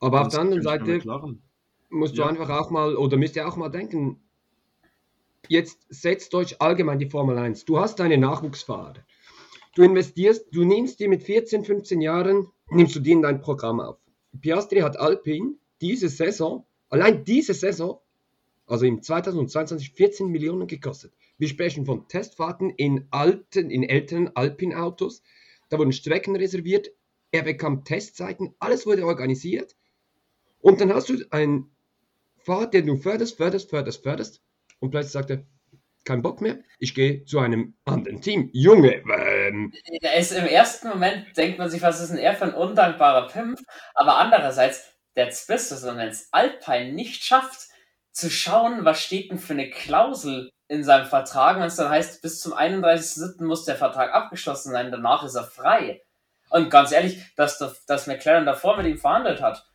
Aber 0.00 0.22
auf 0.22 0.28
der 0.28 0.40
anderen 0.40 0.62
Seite 0.62 1.00
musst 1.90 2.16
du 2.16 2.22
ja. 2.22 2.28
einfach 2.28 2.48
auch 2.48 2.70
mal, 2.70 2.96
oder 2.96 3.16
müsst 3.16 3.36
ihr 3.36 3.46
auch 3.46 3.56
mal 3.56 3.68
denken, 3.68 4.20
jetzt 5.48 5.86
setzt 5.88 6.34
euch 6.34 6.60
allgemein 6.60 6.98
die 6.98 7.10
Formel 7.10 7.38
1. 7.38 7.64
Du 7.64 7.78
hast 7.78 7.98
deine 7.98 8.18
Nachwuchsfahrer. 8.18 8.94
Du 9.74 9.82
investierst, 9.82 10.46
du 10.52 10.64
nimmst 10.64 11.00
dir 11.00 11.08
mit 11.08 11.22
14, 11.22 11.64
15 11.64 12.00
Jahren, 12.00 12.48
nimmst 12.70 12.96
du 12.96 13.00
die 13.00 13.12
in 13.12 13.22
dein 13.22 13.40
Programm 13.40 13.80
auf. 13.80 13.98
Piastri 14.40 14.80
hat 14.80 14.98
Alpine 14.98 15.54
diese 15.80 16.08
Saison, 16.08 16.66
allein 16.88 17.24
diese 17.24 17.54
Saison, 17.54 18.00
also 18.66 18.86
im 18.86 19.02
2022 19.02 19.92
14 19.92 20.28
Millionen 20.28 20.66
gekostet. 20.66 21.12
Wir 21.38 21.48
sprechen 21.48 21.86
von 21.86 22.06
Testfahrten 22.06 22.70
in 22.70 23.06
alten, 23.10 23.70
in 23.70 23.82
älteren 23.82 24.34
Alpine-Autos. 24.36 25.22
Da 25.68 25.78
wurden 25.78 25.92
Strecken 25.92 26.36
reserviert, 26.36 26.90
er 27.32 27.42
bekam 27.42 27.84
Testzeiten, 27.84 28.54
alles 28.58 28.86
wurde 28.86 29.06
organisiert. 29.06 29.76
Und 30.60 30.80
dann 30.80 30.92
hast 30.92 31.08
du 31.08 31.24
einen 31.30 31.70
Fahrer, 32.36 32.66
den 32.66 32.86
du 32.86 32.96
förderst, 32.96 33.36
förderst, 33.36 33.70
förderst, 33.70 34.02
förderst. 34.02 34.42
Und 34.80 34.90
plötzlich 34.90 35.12
sagt 35.12 35.30
er, 35.30 35.44
kein 36.04 36.22
Bock 36.22 36.40
mehr, 36.40 36.58
ich 36.78 36.94
gehe 36.94 37.24
zu 37.24 37.38
einem 37.38 37.76
anderen 37.84 38.20
Team. 38.20 38.50
Junge, 38.52 39.02
ähm. 39.06 39.72
Ist, 40.18 40.32
Im 40.32 40.46
ersten 40.46 40.88
Moment 40.88 41.36
denkt 41.36 41.58
man 41.58 41.68
sich, 41.70 41.82
was 41.82 42.00
ist 42.00 42.10
denn 42.10 42.18
er 42.18 42.34
für 42.34 42.44
ein 42.44 42.54
undankbarer 42.54 43.28
Pimp? 43.28 43.60
Aber 43.94 44.18
andererseits, 44.18 44.84
der 45.14 45.26
Beste, 45.26 45.76
wenn 45.82 46.08
es 46.08 46.28
Alpine 46.32 46.92
nicht 46.92 47.22
schafft, 47.22 47.68
zu 48.12 48.30
schauen, 48.30 48.84
was 48.84 49.00
steht 49.00 49.30
denn 49.30 49.38
für 49.38 49.52
eine 49.52 49.70
Klausel 49.70 50.50
in 50.68 50.84
seinem 50.84 51.06
Vertrag, 51.06 51.56
wenn 51.56 51.66
es 51.66 51.76
dann 51.76 51.90
heißt, 51.90 52.22
bis 52.22 52.40
zum 52.40 52.54
31.07. 52.54 53.44
muss 53.44 53.64
der 53.64 53.76
Vertrag 53.76 54.12
abgeschlossen 54.14 54.72
sein, 54.72 54.90
danach 54.90 55.24
ist 55.24 55.34
er 55.34 55.44
frei. 55.44 56.02
Und 56.48 56.70
ganz 56.70 56.92
ehrlich, 56.92 57.20
dass, 57.36 57.58
dass 57.86 58.06
McLaren 58.06 58.46
davor 58.46 58.76
mit 58.76 58.86
ihm 58.86 58.98
verhandelt 58.98 59.40
hat, 59.42 59.68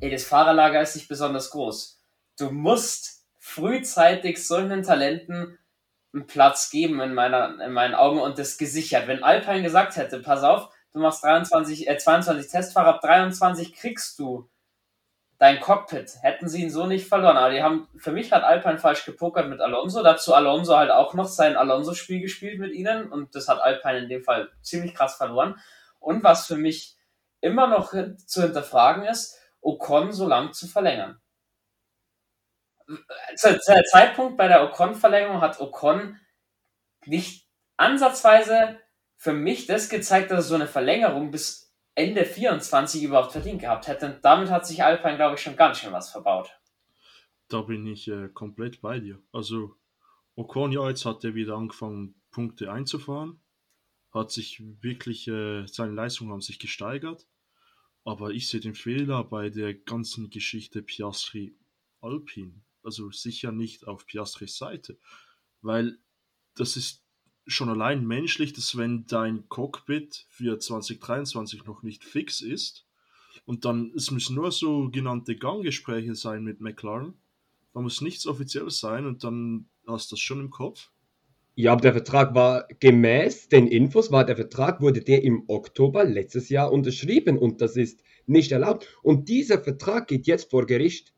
ey, 0.00 0.10
das 0.10 0.24
Fahrerlager 0.24 0.80
ist 0.80 0.94
nicht 0.96 1.08
besonders 1.08 1.50
groß. 1.50 2.00
Du 2.38 2.50
musst 2.50 3.13
frühzeitig 3.54 4.46
solchen 4.46 4.82
Talenten 4.82 5.58
einen 6.12 6.26
Platz 6.26 6.70
geben 6.70 7.00
in, 7.00 7.14
meiner, 7.14 7.60
in 7.64 7.72
meinen 7.72 7.94
Augen 7.94 8.20
und 8.20 8.38
das 8.38 8.58
gesichert. 8.58 9.06
Wenn 9.06 9.22
Alpine 9.22 9.62
gesagt 9.62 9.96
hätte, 9.96 10.20
pass 10.20 10.42
auf, 10.42 10.70
du 10.92 11.00
machst 11.00 11.24
23, 11.24 11.88
äh, 11.88 11.96
22 11.96 12.50
Testfahrer, 12.50 12.94
ab 12.94 13.00
23 13.00 13.74
kriegst 13.74 14.18
du 14.18 14.48
dein 15.38 15.60
Cockpit. 15.60 16.12
Hätten 16.22 16.48
sie 16.48 16.62
ihn 16.62 16.70
so 16.70 16.86
nicht 16.86 17.08
verloren. 17.08 17.36
Aber 17.36 17.50
die 17.50 17.62
haben, 17.62 17.88
für 17.96 18.12
mich 18.12 18.32
hat 18.32 18.44
Alpine 18.44 18.78
falsch 18.78 19.04
gepokert 19.04 19.48
mit 19.48 19.60
Alonso. 19.60 20.02
Dazu 20.02 20.34
Alonso 20.34 20.76
halt 20.76 20.90
auch 20.90 21.14
noch 21.14 21.26
sein 21.26 21.56
Alonso-Spiel 21.56 22.20
gespielt 22.20 22.58
mit 22.58 22.72
ihnen. 22.72 23.10
Und 23.10 23.34
das 23.34 23.48
hat 23.48 23.60
Alpine 23.60 23.98
in 23.98 24.08
dem 24.08 24.22
Fall 24.22 24.50
ziemlich 24.62 24.94
krass 24.94 25.16
verloren. 25.16 25.56
Und 25.98 26.22
was 26.22 26.46
für 26.46 26.56
mich 26.56 26.96
immer 27.40 27.66
noch 27.66 27.92
zu 28.26 28.42
hinterfragen 28.42 29.04
ist, 29.04 29.38
Ocon 29.60 30.12
so 30.12 30.26
lang 30.28 30.52
zu 30.52 30.66
verlängern. 30.66 31.20
Zu, 32.86 33.58
zu 33.58 33.72
der 33.72 33.84
Zeitpunkt 33.84 34.36
bei 34.36 34.48
der 34.48 34.64
Ocon-Verlängerung 34.64 35.40
hat 35.40 35.60
Ocon 35.60 36.18
nicht 37.06 37.48
ansatzweise 37.76 38.78
für 39.16 39.32
mich 39.32 39.66
das 39.66 39.88
gezeigt, 39.88 40.30
dass 40.30 40.38
er 40.38 40.48
so 40.48 40.54
eine 40.54 40.66
Verlängerung 40.66 41.30
bis 41.30 41.72
Ende 41.94 42.24
24 42.24 43.02
überhaupt 43.02 43.32
verdient 43.32 43.60
gehabt 43.60 43.86
hätte. 43.86 44.18
damit 44.22 44.50
hat 44.50 44.66
sich 44.66 44.82
Alpine, 44.82 45.16
glaube 45.16 45.36
ich, 45.36 45.40
schon 45.40 45.56
ganz 45.56 45.78
schön 45.78 45.92
was 45.92 46.10
verbaut. 46.10 46.58
Da 47.48 47.62
bin 47.62 47.86
ich 47.86 48.08
äh, 48.08 48.28
komplett 48.28 48.80
bei 48.80 48.98
dir. 48.98 49.22
Also 49.32 49.76
Ocon, 50.34 50.72
ja, 50.72 50.88
jetzt 50.88 51.04
hat 51.04 51.24
er 51.24 51.34
wieder 51.34 51.54
angefangen, 51.54 52.20
Punkte 52.30 52.72
einzufahren. 52.72 53.40
Hat 54.12 54.30
sich 54.30 54.62
wirklich, 54.82 55.28
äh, 55.28 55.66
seine 55.66 55.92
Leistungen 55.92 56.32
haben 56.32 56.40
sich 56.40 56.58
gesteigert. 56.58 57.26
Aber 58.04 58.30
ich 58.30 58.48
sehe 58.48 58.60
den 58.60 58.74
Fehler 58.74 59.24
bei 59.24 59.48
der 59.48 59.74
ganzen 59.74 60.30
Geschichte 60.30 60.82
Piastri 60.82 61.56
Alpine. 62.00 62.60
Also 62.84 63.10
sicher 63.10 63.50
nicht 63.50 63.86
auf 63.86 64.06
Piastris 64.06 64.56
Seite. 64.56 64.98
Weil 65.62 65.98
das 66.54 66.76
ist 66.76 67.02
schon 67.46 67.68
allein 67.68 68.06
menschlich, 68.06 68.52
dass 68.52 68.76
wenn 68.76 69.06
dein 69.06 69.48
Cockpit 69.48 70.26
für 70.28 70.58
2023 70.58 71.64
noch 71.64 71.82
nicht 71.82 72.04
fix 72.04 72.40
ist 72.40 72.86
und 73.44 73.64
dann, 73.64 73.92
es 73.94 74.10
müssen 74.10 74.36
nur 74.36 74.52
so 74.52 74.88
genannte 74.90 75.36
Ganggespräche 75.36 76.14
sein 76.14 76.44
mit 76.44 76.60
McLaren, 76.60 77.14
da 77.72 77.80
muss 77.80 78.00
nichts 78.00 78.26
offiziell 78.26 78.70
sein 78.70 79.04
und 79.04 79.24
dann 79.24 79.68
hast 79.86 80.10
du 80.10 80.14
das 80.14 80.20
schon 80.20 80.40
im 80.40 80.50
Kopf. 80.50 80.90
Ja, 81.56 81.72
aber 81.72 81.82
der 81.82 81.92
Vertrag 81.92 82.34
war 82.34 82.66
gemäß 82.80 83.48
den 83.48 83.68
Infos, 83.68 84.10
war 84.10 84.24
der 84.24 84.36
Vertrag, 84.36 84.80
wurde 84.80 85.02
der 85.02 85.22
im 85.22 85.44
Oktober 85.46 86.04
letztes 86.04 86.48
Jahr 86.48 86.72
unterschrieben 86.72 87.38
und 87.38 87.60
das 87.60 87.76
ist 87.76 88.02
nicht 88.26 88.50
erlaubt. 88.50 88.88
Und 89.02 89.28
dieser 89.28 89.62
Vertrag 89.62 90.08
geht 90.08 90.26
jetzt 90.26 90.50
vor 90.50 90.66
Gericht. 90.66 91.14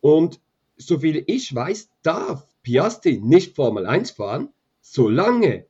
Und 0.00 0.40
soviel 0.78 1.24
ich 1.26 1.54
weiß, 1.54 1.90
darf 2.02 2.46
Piastri 2.62 3.20
nicht 3.22 3.54
Formel 3.56 3.86
1 3.86 4.12
fahren, 4.12 4.52
solange 4.80 5.66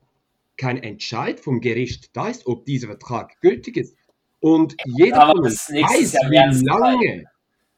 kein 0.57 0.77
Entscheid 0.77 1.41
vom 1.41 1.61
Gericht 1.61 2.17
da 2.17 2.29
ist, 2.29 2.47
ob 2.47 2.65
dieser 2.67 2.89
Vertrag 2.89 3.41
gültig 3.41 3.77
ist. 3.77 3.97
Und 4.41 4.77
jeder 4.85 5.27
von 5.27 5.41
uns 5.41 5.69
weiß, 5.69 6.15
wie 6.15 6.65
lange 6.65 7.25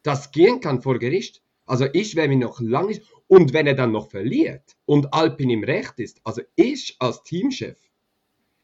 das 0.03 0.31
gehen 0.33 0.61
kann 0.61 0.83
vor 0.83 0.99
Gericht. 0.99 1.43
Also 1.67 1.87
ich 1.93 2.17
werde 2.17 2.31
mir 2.31 2.47
noch 2.47 2.61
lange 2.61 3.01
und 3.29 3.53
wenn 3.53 3.67
er 3.67 3.75
dann 3.75 3.93
noch 3.93 4.11
verliert 4.11 4.77
und 4.87 5.15
Alpin 5.15 5.51
im 5.51 5.63
Recht 5.63 6.01
ist, 6.01 6.21
also 6.25 6.43
ich 6.57 6.97
als 6.99 7.23
Teamchef, 7.23 7.79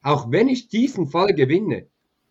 auch 0.02 0.30
wenn 0.30 0.48
ich 0.48 0.68
diesen 0.68 1.06
Fall 1.06 1.34
gewinne, 1.34 1.86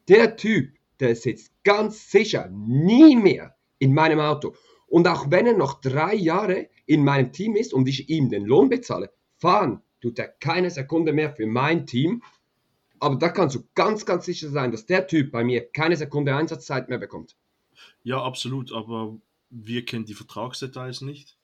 der 0.07 0.35
Typ, 0.35 0.75
der 0.99 1.15
sitzt 1.15 1.51
ganz 1.63 2.11
sicher 2.11 2.49
nie 2.51 3.15
mehr 3.15 3.55
in 3.79 3.93
meinem 3.93 4.19
Auto. 4.19 4.53
Und 4.95 5.09
auch 5.09 5.29
wenn 5.29 5.45
er 5.45 5.57
noch 5.57 5.81
drei 5.81 6.15
Jahre 6.15 6.69
in 6.85 7.03
meinem 7.03 7.33
Team 7.33 7.57
ist 7.57 7.73
und 7.73 7.85
ich 7.89 8.07
ihm 8.07 8.29
den 8.29 8.45
Lohn 8.45 8.69
bezahle, 8.69 9.11
fahren 9.35 9.81
tut 9.99 10.17
er 10.17 10.29
keine 10.29 10.71
Sekunde 10.71 11.11
mehr 11.11 11.35
für 11.35 11.45
mein 11.47 11.85
Team. 11.85 12.23
Aber 12.99 13.17
da 13.17 13.27
kannst 13.27 13.57
du 13.57 13.67
ganz, 13.75 14.05
ganz 14.05 14.23
sicher 14.23 14.47
sein, 14.47 14.71
dass 14.71 14.85
der 14.85 15.05
Typ 15.05 15.33
bei 15.33 15.43
mir 15.43 15.69
keine 15.69 15.97
Sekunde 15.97 16.33
Einsatzzeit 16.33 16.87
mehr 16.87 16.97
bekommt. 16.97 17.35
Ja, 18.03 18.23
absolut, 18.23 18.71
aber 18.71 19.19
wir 19.49 19.83
kennen 19.83 20.05
die 20.05 20.13
Vertragsdetails 20.13 21.01
nicht. 21.01 21.37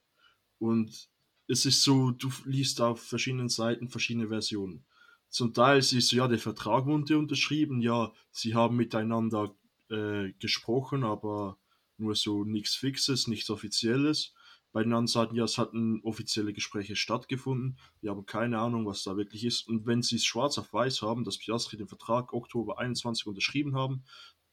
Und 0.57 1.09
es 1.49 1.65
ist 1.65 1.83
so, 1.83 2.11
du 2.11 2.29
liest 2.45 2.79
auf 2.79 3.01
verschiedenen 3.01 3.49
Seiten 3.49 3.89
verschiedene 3.89 4.29
Versionen. 4.29 4.85
Zum 5.27 5.53
Teil 5.53 5.79
es 5.79 5.89
so, 5.89 6.15
ja, 6.15 6.29
der 6.29 6.39
Vertrag 6.39 6.85
wurde 6.85 7.17
unterschrieben, 7.17 7.81
ja, 7.81 8.13
sie 8.31 8.55
haben 8.55 8.77
miteinander 8.77 9.53
äh, 9.89 10.31
gesprochen, 10.39 11.03
aber 11.03 11.57
nur 12.01 12.15
so 12.15 12.43
nichts 12.43 12.75
Fixes, 12.75 13.27
nichts 13.27 13.49
Offizielles. 13.49 14.33
Bei 14.73 14.83
den 14.83 14.93
anderen 14.93 15.07
Seiten, 15.07 15.35
ja, 15.35 15.43
es 15.43 15.57
hatten 15.57 16.01
offizielle 16.03 16.53
Gespräche 16.53 16.95
stattgefunden. 16.95 17.77
Wir 17.99 18.11
haben 18.11 18.25
keine 18.25 18.59
Ahnung, 18.59 18.85
was 18.85 19.03
da 19.03 19.17
wirklich 19.17 19.43
ist. 19.43 19.67
Und 19.67 19.85
wenn 19.85 20.01
sie 20.01 20.15
es 20.15 20.23
schwarz 20.23 20.57
auf 20.57 20.71
weiß 20.71 21.01
haben, 21.01 21.25
dass 21.25 21.37
Piastri 21.37 21.77
den 21.77 21.87
Vertrag 21.87 22.33
Oktober 22.33 22.79
21 22.79 23.27
unterschrieben 23.27 23.75
haben, 23.75 24.03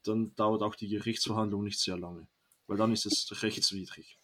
dann 0.03 0.35
dauert 0.35 0.61
auch 0.61 0.75
die 0.75 0.89
Gerichtsverhandlung 0.89 1.63
nicht 1.63 1.79
sehr 1.79 1.97
lange. 1.97 2.27
Weil 2.67 2.77
dann 2.77 2.91
ist 2.91 3.05
es 3.05 3.41
rechtswidrig. 3.41 4.17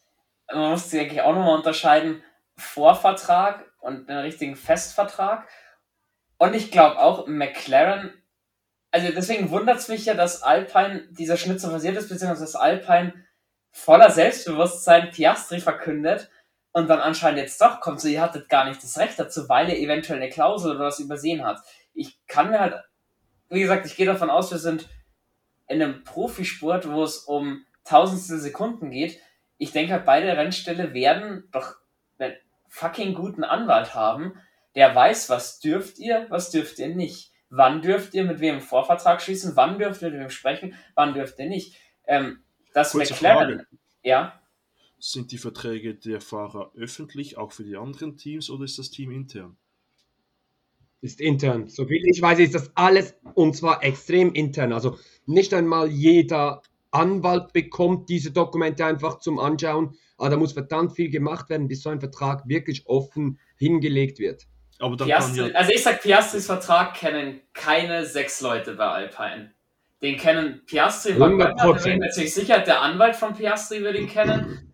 Man 0.51 0.71
muss 0.71 0.89
sich 0.89 0.99
eigentlich 0.99 1.21
auch 1.21 1.33
nochmal 1.33 1.57
unterscheiden, 1.57 2.21
Vorvertrag 2.57 3.71
und 3.79 4.09
einen 4.09 4.19
richtigen 4.19 4.55
Festvertrag. 4.55 5.47
Und 6.37 6.55
ich 6.55 6.71
glaube 6.71 6.99
auch, 6.99 7.27
McLaren, 7.27 8.13
also 8.95 9.11
deswegen 9.11 9.49
wundert 9.49 9.79
es 9.79 9.89
mich 9.89 10.05
ja, 10.05 10.13
dass 10.13 10.41
Alpine 10.41 11.05
dieser 11.09 11.35
Schnitt 11.35 11.59
so 11.59 11.69
passiert 11.69 11.97
ist, 11.97 12.07
beziehungsweise 12.07 12.45
dass 12.45 12.55
Alpine 12.55 13.13
voller 13.69 14.09
Selbstbewusstsein 14.09 15.11
Piastri 15.11 15.59
verkündet 15.59 16.29
und 16.71 16.87
dann 16.87 17.01
anscheinend 17.01 17.41
jetzt 17.41 17.59
doch 17.59 17.81
kommt, 17.81 17.99
so 17.99 18.07
ihr 18.07 18.21
hattet 18.21 18.47
gar 18.47 18.63
nicht 18.63 18.81
das 18.81 18.97
Recht 18.97 19.19
dazu, 19.19 19.49
weil 19.49 19.67
ihr 19.67 19.79
eventuell 19.79 20.21
eine 20.21 20.29
Klausel 20.29 20.77
oder 20.77 20.85
was 20.85 21.01
übersehen 21.01 21.43
habt. 21.43 21.67
Ich 21.93 22.25
kann 22.27 22.51
mir 22.51 22.61
halt, 22.61 22.75
wie 23.49 23.59
gesagt, 23.59 23.85
ich 23.85 23.97
gehe 23.97 24.05
davon 24.05 24.29
aus, 24.29 24.51
wir 24.51 24.59
sind 24.59 24.87
in 25.67 25.81
einem 25.81 26.05
Profisport, 26.05 26.89
wo 26.89 27.03
es 27.03 27.17
um 27.17 27.65
tausendstel 27.83 28.39
Sekunden 28.39 28.91
geht. 28.91 29.19
Ich 29.57 29.73
denke 29.73 29.91
halt, 29.91 30.05
beide 30.05 30.37
Rennställe 30.37 30.93
werden 30.93 31.49
doch 31.51 31.75
einen 32.17 32.35
fucking 32.69 33.13
guten 33.13 33.43
Anwalt 33.43 33.93
haben, 33.93 34.39
der 34.75 34.95
weiß, 34.95 35.29
was 35.29 35.59
dürft 35.59 35.99
ihr, 35.99 36.27
was 36.29 36.49
dürft 36.49 36.79
ihr 36.79 36.95
nicht. 36.95 37.34
Wann 37.49 37.81
dürft 37.81 38.13
ihr 38.13 38.23
mit 38.23 38.39
wem 38.39 38.55
einen 38.55 38.61
Vorvertrag 38.61 39.21
schließen, 39.21 39.55
wann 39.55 39.77
dürft 39.79 40.01
ihr 40.01 40.09
mit 40.09 40.19
wem 40.19 40.29
sprechen, 40.29 40.75
wann 40.95 41.13
dürft 41.13 41.39
ihr 41.39 41.47
nicht. 41.47 41.75
Ähm, 42.07 42.43
dass 42.73 42.91
Kurze 42.91 43.13
McLaren. 43.13 43.59
Frage. 43.59 43.67
Ja. 44.03 44.41
sind 44.99 45.31
die 45.31 45.37
Verträge 45.37 45.95
der 45.95 46.21
Fahrer 46.21 46.71
öffentlich, 46.75 47.37
auch 47.37 47.51
für 47.51 47.63
die 47.63 47.77
anderen 47.77 48.17
Teams, 48.17 48.49
oder 48.49 48.65
ist 48.65 48.77
das 48.77 48.89
Team 48.91 49.11
intern? 49.11 49.57
Ist 51.01 51.21
intern. 51.21 51.69
So 51.69 51.85
viel 51.85 52.03
ich 52.05 52.21
weiß, 52.21 52.39
ist 52.39 52.55
das 52.55 52.71
alles 52.75 53.15
und 53.35 53.55
zwar 53.55 53.83
extrem 53.83 54.33
intern. 54.33 54.73
Also 54.73 54.97
nicht 55.25 55.53
einmal 55.53 55.87
jeder 55.89 56.61
Anwalt 56.91 57.53
bekommt 57.53 58.09
diese 58.09 58.31
Dokumente 58.31 58.85
einfach 58.85 59.19
zum 59.19 59.37
Anschauen. 59.37 59.95
Aber 60.17 60.29
da 60.29 60.37
muss 60.37 60.53
verdammt 60.53 60.93
viel 60.95 61.09
gemacht 61.09 61.49
werden, 61.49 61.67
bis 61.67 61.81
so 61.81 61.89
ein 61.89 61.99
Vertrag 61.99 62.47
wirklich 62.47 62.87
offen 62.87 63.39
hingelegt 63.57 64.17
wird. 64.17 64.47
Aber 64.79 64.95
dann 64.95 65.07
Piastri, 65.07 65.49
ja 65.49 65.55
also 65.55 65.71
ich 65.71 65.83
sag, 65.83 66.01
Piastris 66.01 66.45
Vertrag 66.45 66.93
kennen 66.95 67.41
keine 67.53 68.05
sechs 68.05 68.41
Leute 68.41 68.73
bei 68.73 68.85
Alpine. 68.85 69.53
Den 70.01 70.17
kennen 70.17 70.65
Piastri, 70.65 71.13
bin 71.13 71.37
mir 71.99 72.09
ziemlich 72.11 72.33
sicher, 72.33 72.59
der 72.59 72.81
Anwalt 72.81 73.15
von 73.15 73.33
Piastri 73.33 73.81
würde 73.81 73.99
ihn 73.99 74.09
kennen. 74.09 74.73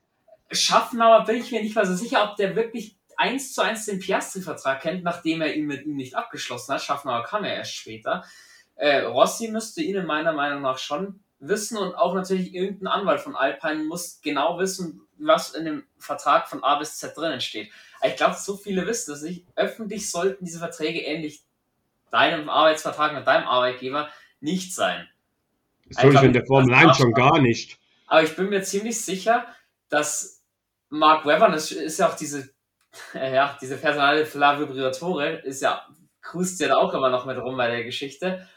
Schaffnauer 0.52 1.26
bin 1.26 1.38
ich 1.38 1.52
mir 1.52 1.62
nicht 1.62 1.76
mal 1.76 1.86
so 1.86 1.96
sicher, 1.96 2.30
ob 2.30 2.36
der 2.36 2.56
wirklich 2.56 2.98
eins 3.16 3.54
zu 3.54 3.62
eins 3.62 3.86
den 3.86 4.00
Piastri-Vertrag 4.00 4.82
kennt, 4.82 5.04
nachdem 5.04 5.42
er 5.42 5.54
ihn 5.54 5.68
mit 5.68 5.86
ihm 5.86 5.96
nicht 5.96 6.16
abgeschlossen 6.16 6.74
hat. 6.74 6.82
Schaffnauer 6.82 7.24
kam 7.24 7.46
ja 7.46 7.52
erst 7.52 7.76
später. 7.76 8.26
Äh, 8.76 9.02
Rossi 9.02 9.50
müsste 9.50 9.82
ihn 9.82 9.96
in 9.96 10.08
meiner 10.08 10.34
Meinung 10.34 10.64
nach 10.64 10.80
schon 10.80 11.20
wissen 11.40 11.78
und 11.78 11.96
auch 11.96 12.14
natürlich 12.14 12.54
irgendein 12.54 12.88
Anwalt 12.88 13.22
von 13.22 13.36
Alpine 13.36 13.84
muss 13.84 14.22
genau 14.22 14.60
wissen, 14.60 15.02
was 15.18 15.52
in 15.52 15.66
dem 15.66 15.84
Vertrag 16.00 16.48
von 16.48 16.64
A 16.64 16.76
bis 16.80 16.98
Z 16.98 17.16
drinnen 17.16 17.42
steht. 17.42 17.72
Ich 18.04 18.16
glaube, 18.16 18.36
so 18.36 18.58
viele 18.58 18.86
wissen 18.88 19.12
das 19.12 19.22
nicht. 19.22 19.46
Öffentlich 19.56 20.10
sollten 20.10 20.46
diese 20.46 20.60
Verträge 20.60 21.00
ähnlich 21.02 21.44
deinem 22.12 22.50
Arbeitsvertrag 22.50 23.14
mit 23.14 23.26
deinem 23.28 23.48
Arbeitgeber 23.48 24.10
nicht 24.40 24.74
sein. 24.76 25.08
Das 25.86 26.02
soll 26.02 26.16
ich 26.16 26.22
in 26.22 26.34
der 26.34 26.46
Formel 26.46 26.74
1 26.74 26.98
schon 26.98 27.14
gar 27.14 27.40
nicht. 27.40 27.78
Aber 28.08 28.24
ich 28.24 28.36
bin 28.36 28.50
mir 28.50 28.64
ziemlich 28.64 29.04
sicher, 29.04 29.46
dass 29.90 30.42
Mark 30.90 31.26
Webber, 31.26 31.50
das 31.50 31.72
ist 31.72 32.00
ja 32.00 32.10
auch 32.10 32.16
diese, 32.16 32.50
äh, 33.14 33.34
ja, 33.36 33.58
diese 33.62 33.78
Personale 33.78 34.26
Flavio 34.26 34.68
Briatore, 34.68 35.38
ist 35.44 35.62
ja, 35.62 35.86
cruist 36.22 36.60
ja 36.60 36.70
da 36.70 36.78
auch 36.78 36.94
immer 36.94 37.10
noch 37.10 37.26
mit 37.26 37.38
rum 37.38 37.58
bei 37.58 37.70
der 37.70 37.84
Geschichte. 37.84 38.48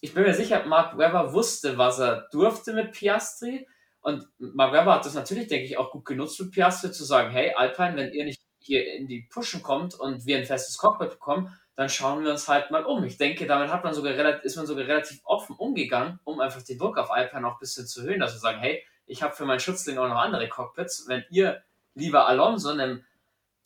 Ich 0.00 0.14
bin 0.14 0.24
mir 0.24 0.34
sicher, 0.34 0.64
Mark 0.66 0.98
Webber 0.98 1.32
wusste, 1.32 1.78
was 1.78 1.98
er 1.98 2.28
durfte 2.32 2.72
mit 2.72 2.92
Piastri. 2.92 3.66
Und 4.00 4.26
Mark 4.38 4.72
Webber 4.72 4.94
hat 4.94 5.06
das 5.06 5.14
natürlich, 5.14 5.46
denke 5.46 5.64
ich, 5.64 5.78
auch 5.78 5.90
gut 5.90 6.04
genutzt 6.04 6.40
mit 6.40 6.50
Piastri 6.50 6.90
zu 6.90 7.04
sagen, 7.04 7.30
hey, 7.30 7.52
Alpine, 7.54 7.96
wenn 7.96 8.12
ihr 8.12 8.24
nicht 8.24 8.41
hier 8.64 8.94
in 8.94 9.06
die 9.06 9.22
Pushen 9.22 9.62
kommt 9.62 9.94
und 9.94 10.26
wir 10.26 10.38
ein 10.38 10.46
festes 10.46 10.78
Cockpit 10.78 11.10
bekommen, 11.10 11.56
dann 11.74 11.88
schauen 11.88 12.24
wir 12.24 12.30
uns 12.30 12.48
halt 12.48 12.70
mal 12.70 12.84
um. 12.84 13.02
Ich 13.04 13.16
denke, 13.16 13.46
damit 13.46 13.70
hat 13.70 13.84
man 13.84 13.94
sogar 13.94 14.44
ist 14.44 14.56
man 14.56 14.66
sogar 14.66 14.86
relativ 14.86 15.20
offen 15.24 15.56
umgegangen, 15.56 16.20
um 16.24 16.40
einfach 16.40 16.62
den 16.62 16.78
Druck 16.78 16.98
auf 16.98 17.10
Alpine 17.10 17.42
noch 17.42 17.54
ein 17.54 17.60
bisschen 17.60 17.86
zu 17.86 18.02
erhöhen, 18.02 18.20
dass 18.20 18.34
wir 18.34 18.40
sagen, 18.40 18.58
hey, 18.60 18.82
ich 19.06 19.22
habe 19.22 19.34
für 19.34 19.44
meinen 19.44 19.60
Schützling 19.60 19.98
auch 19.98 20.08
noch 20.08 20.16
andere 20.16 20.48
Cockpits. 20.48 21.06
Wenn 21.08 21.24
ihr, 21.30 21.62
lieber 21.94 22.26
Alonso, 22.26 22.70
einem, 22.70 23.04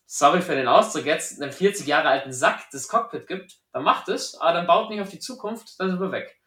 sorry 0.05 0.41
für 0.41 0.55
den 0.55 0.67
Ausdruck 0.67 1.05
jetzt, 1.05 1.41
einem 1.41 1.51
40 1.51 1.85
Jahre 1.85 2.07
alten 2.09 2.31
Sack 2.31 2.65
das 2.71 2.87
Cockpit 2.87 3.27
gibt, 3.27 3.57
dann 3.73 3.83
macht 3.83 4.07
es, 4.09 4.35
aber 4.35 4.53
dann 4.53 4.67
baut 4.67 4.89
nicht 4.89 5.01
auf 5.01 5.09
die 5.09 5.19
Zukunft, 5.19 5.79
dann 5.79 5.89
sind 5.89 5.99
wir 5.99 6.11
weg. 6.11 6.39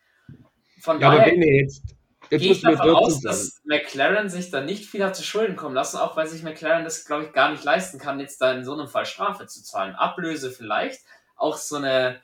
Von 0.81 0.99
ja, 0.99 1.15
daher 1.15 1.37
jetzt, 1.37 1.95
jetzt 2.31 2.43
gehe 2.43 2.53
ich 2.53 2.63
davon 2.63 2.91
aus, 2.91 3.21
dass 3.21 3.61
McLaren 3.65 4.29
sich 4.29 4.51
da 4.51 4.61
nicht 4.61 4.87
viel 4.87 5.05
hat 5.05 5.17
zu 5.17 5.23
Schulden 5.23 5.57
kommen 5.57 5.75
lassen, 5.75 5.99
auch 5.99 6.17
weil 6.17 6.27
sich 6.27 6.43
McLaren 6.43 6.85
das, 6.85 7.05
glaube 7.05 7.25
ich, 7.25 7.33
gar 7.33 7.51
nicht 7.51 7.65
leisten 7.65 7.99
kann, 7.99 8.21
jetzt 8.21 8.41
da 8.41 8.53
in 8.53 8.65
so 8.65 8.73
einem 8.73 8.89
Fall 8.89 9.07
Strafe 9.07 9.47
zu 9.47 9.63
zahlen. 9.63 9.95
Ablöse 9.95 10.51
vielleicht, 10.51 11.01
auch 11.37 11.57
so 11.57 11.77
eine, 11.77 12.21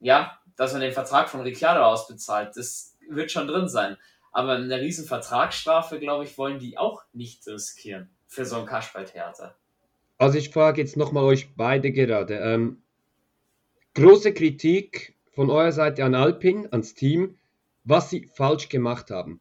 ja, 0.00 0.38
dass 0.56 0.72
man 0.72 0.80
den 0.80 0.92
Vertrag 0.92 1.28
von 1.28 1.40
Ricciardo 1.40 1.82
ausbezahlt, 1.84 2.56
das 2.56 2.96
wird 3.08 3.30
schon 3.30 3.46
drin 3.46 3.68
sein. 3.68 3.96
Aber 4.32 4.52
eine 4.52 4.80
riesen 4.80 5.06
Vertragsstrafe, 5.06 5.98
glaube 5.98 6.24
ich, 6.24 6.38
wollen 6.38 6.58
die 6.58 6.78
auch 6.78 7.02
nicht 7.12 7.46
riskieren 7.46 8.10
für 8.26 8.46
so 8.46 8.56
ein 8.56 8.66
Kasperl-Theater. 8.66 9.54
Also 10.16 10.38
ich 10.38 10.50
frage 10.50 10.80
jetzt 10.80 10.96
nochmal 10.96 11.24
euch 11.24 11.54
beide 11.54 11.92
gerade. 11.92 12.36
Ähm, 12.36 12.82
große 13.94 14.32
Kritik 14.32 15.14
von 15.32 15.50
eurer 15.50 15.72
Seite 15.72 16.04
an 16.04 16.14
Alpin, 16.14 16.68
ans 16.70 16.94
Team, 16.94 17.38
was 17.84 18.10
sie 18.10 18.28
falsch 18.34 18.68
gemacht 18.68 19.10
haben. 19.10 19.40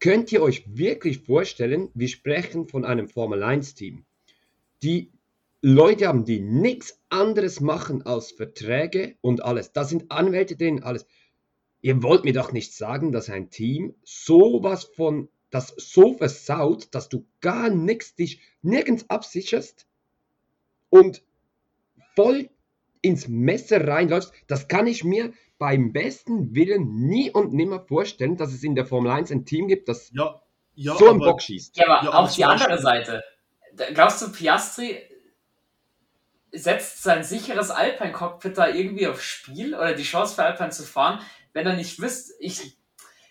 Könnt 0.00 0.32
ihr 0.32 0.42
euch 0.42 0.64
wirklich 0.66 1.20
vorstellen, 1.20 1.90
wir 1.94 2.08
sprechen 2.08 2.66
von 2.66 2.84
einem 2.84 3.08
Formel 3.08 3.42
1-Team, 3.42 4.04
die 4.82 5.12
Leute 5.60 6.08
haben, 6.08 6.24
die 6.24 6.40
nichts 6.40 7.00
anderes 7.08 7.60
machen 7.60 8.02
als 8.02 8.32
Verträge 8.32 9.14
und 9.20 9.44
alles. 9.44 9.72
Da 9.72 9.84
sind 9.84 10.10
Anwälte 10.10 10.56
drin, 10.56 10.82
alles. 10.82 11.06
Ihr 11.82 12.02
wollt 12.02 12.24
mir 12.24 12.32
doch 12.32 12.52
nicht 12.52 12.74
sagen, 12.74 13.12
dass 13.12 13.30
ein 13.30 13.50
Team 13.50 13.94
sowas 14.02 14.84
von, 14.84 15.28
das 15.50 15.72
so 15.76 16.14
versaut, 16.14 16.92
dass 16.92 17.08
du 17.08 17.24
gar 17.40 17.70
nichts, 17.70 18.16
dich 18.16 18.40
nirgends 18.62 19.08
absicherst 19.08 19.86
und 20.90 21.22
voll 22.16 22.50
ins 23.00 23.28
Messer 23.28 23.86
reinläufst. 23.86 24.32
Das 24.48 24.66
kann 24.66 24.88
ich 24.88 25.04
mir 25.04 25.32
beim 25.62 25.92
besten 25.92 26.56
Willen 26.56 27.06
nie 27.06 27.30
und 27.30 27.52
nimmer 27.52 27.78
vorstellen, 27.78 28.36
dass 28.36 28.52
es 28.52 28.64
in 28.64 28.74
der 28.74 28.84
Formel 28.84 29.12
1 29.12 29.30
ein 29.30 29.44
Team 29.44 29.68
gibt, 29.68 29.88
das 29.88 30.10
ja, 30.12 30.42
ja, 30.74 30.96
so 30.96 31.08
einen 31.08 31.20
Bock 31.20 31.40
schießt. 31.40 31.76
Ja, 31.76 31.86
aber 31.86 32.04
ja, 32.04 32.12
auf 32.14 32.34
die 32.34 32.44
andere 32.44 32.82
Seite. 32.82 33.22
Glaubst 33.94 34.20
du, 34.22 34.32
Piastri 34.32 34.98
setzt 36.50 37.04
sein 37.04 37.22
sicheres 37.22 37.70
Alpine-Cockpit 37.70 38.58
da 38.58 38.66
irgendwie 38.70 39.06
aufs 39.06 39.22
Spiel 39.22 39.76
oder 39.76 39.94
die 39.94 40.02
Chance 40.02 40.34
für 40.34 40.42
Alpine 40.42 40.70
zu 40.70 40.82
fahren, 40.82 41.20
wenn 41.52 41.64
er 41.64 41.76
nicht 41.76 42.00
wisst, 42.00 42.32
ich. 42.40 42.76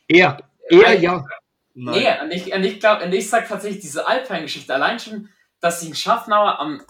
Eher, 0.08 0.38
eher 0.70 0.88
äh, 0.88 1.02
ja. 1.02 1.26
Nee, 1.74 2.08
und 2.22 2.32
ich, 2.32 2.54
und 2.54 2.64
ich 2.64 2.80
glaube, 2.80 3.04
und 3.04 3.12
ich 3.12 3.30
sag 3.30 3.50
tatsächlich, 3.50 3.82
diese 3.82 4.08
Alpine-Geschichte, 4.08 4.74
allein 4.74 5.00
schon, 5.00 5.28
dass 5.60 5.82
sie 5.82 5.88
einen 5.88 5.96
Schaffnauer 5.96 6.60
am 6.60 6.82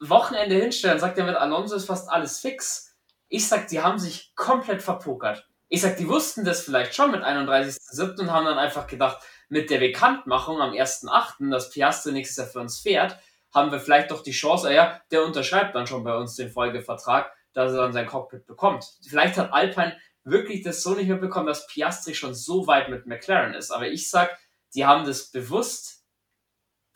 Wochenende 0.00 0.56
hinstellen, 0.56 0.98
sagt 0.98 1.16
er 1.16 1.24
mit 1.24 1.36
Alonso 1.36 1.76
ist 1.76 1.86
fast 1.86 2.10
alles 2.10 2.40
fix. 2.40 2.85
Ich 3.28 3.48
sag, 3.48 3.68
die 3.68 3.80
haben 3.80 3.98
sich 3.98 4.34
komplett 4.34 4.82
verpokert. 4.82 5.48
Ich 5.68 5.80
sag, 5.82 5.96
die 5.96 6.08
wussten 6.08 6.44
das 6.44 6.62
vielleicht 6.62 6.94
schon 6.94 7.10
mit 7.10 7.22
31.07. 7.22 8.20
und 8.20 8.32
haben 8.32 8.46
dann 8.46 8.58
einfach 8.58 8.86
gedacht, 8.86 9.18
mit 9.48 9.70
der 9.70 9.78
Bekanntmachung 9.78 10.60
am 10.60 10.72
1.08., 10.72 11.50
dass 11.50 11.70
Piastri 11.70 12.12
nächstes 12.12 12.36
Jahr 12.36 12.46
für 12.46 12.60
uns 12.60 12.80
fährt, 12.80 13.18
haben 13.52 13.72
wir 13.72 13.80
vielleicht 13.80 14.10
doch 14.10 14.22
die 14.22 14.32
Chance, 14.32 14.72
ja, 14.72 15.00
der 15.10 15.24
unterschreibt 15.24 15.74
dann 15.74 15.86
schon 15.86 16.04
bei 16.04 16.16
uns 16.16 16.36
den 16.36 16.50
Folgevertrag, 16.50 17.32
dass 17.52 17.72
er 17.72 17.78
dann 17.78 17.92
sein 17.92 18.06
Cockpit 18.06 18.46
bekommt. 18.46 18.84
Vielleicht 19.08 19.36
hat 19.38 19.52
Alpine 19.52 19.96
wirklich 20.24 20.62
das 20.62 20.82
so 20.82 20.94
nicht 20.94 21.08
mehr 21.08 21.16
bekommen, 21.16 21.46
dass 21.46 21.66
Piastri 21.66 22.14
schon 22.14 22.34
so 22.34 22.66
weit 22.66 22.88
mit 22.88 23.06
McLaren 23.06 23.54
ist. 23.54 23.70
Aber 23.70 23.88
ich 23.88 24.10
sag, 24.10 24.36
die 24.74 24.84
haben 24.84 25.06
das 25.06 25.30
bewusst, 25.30 25.95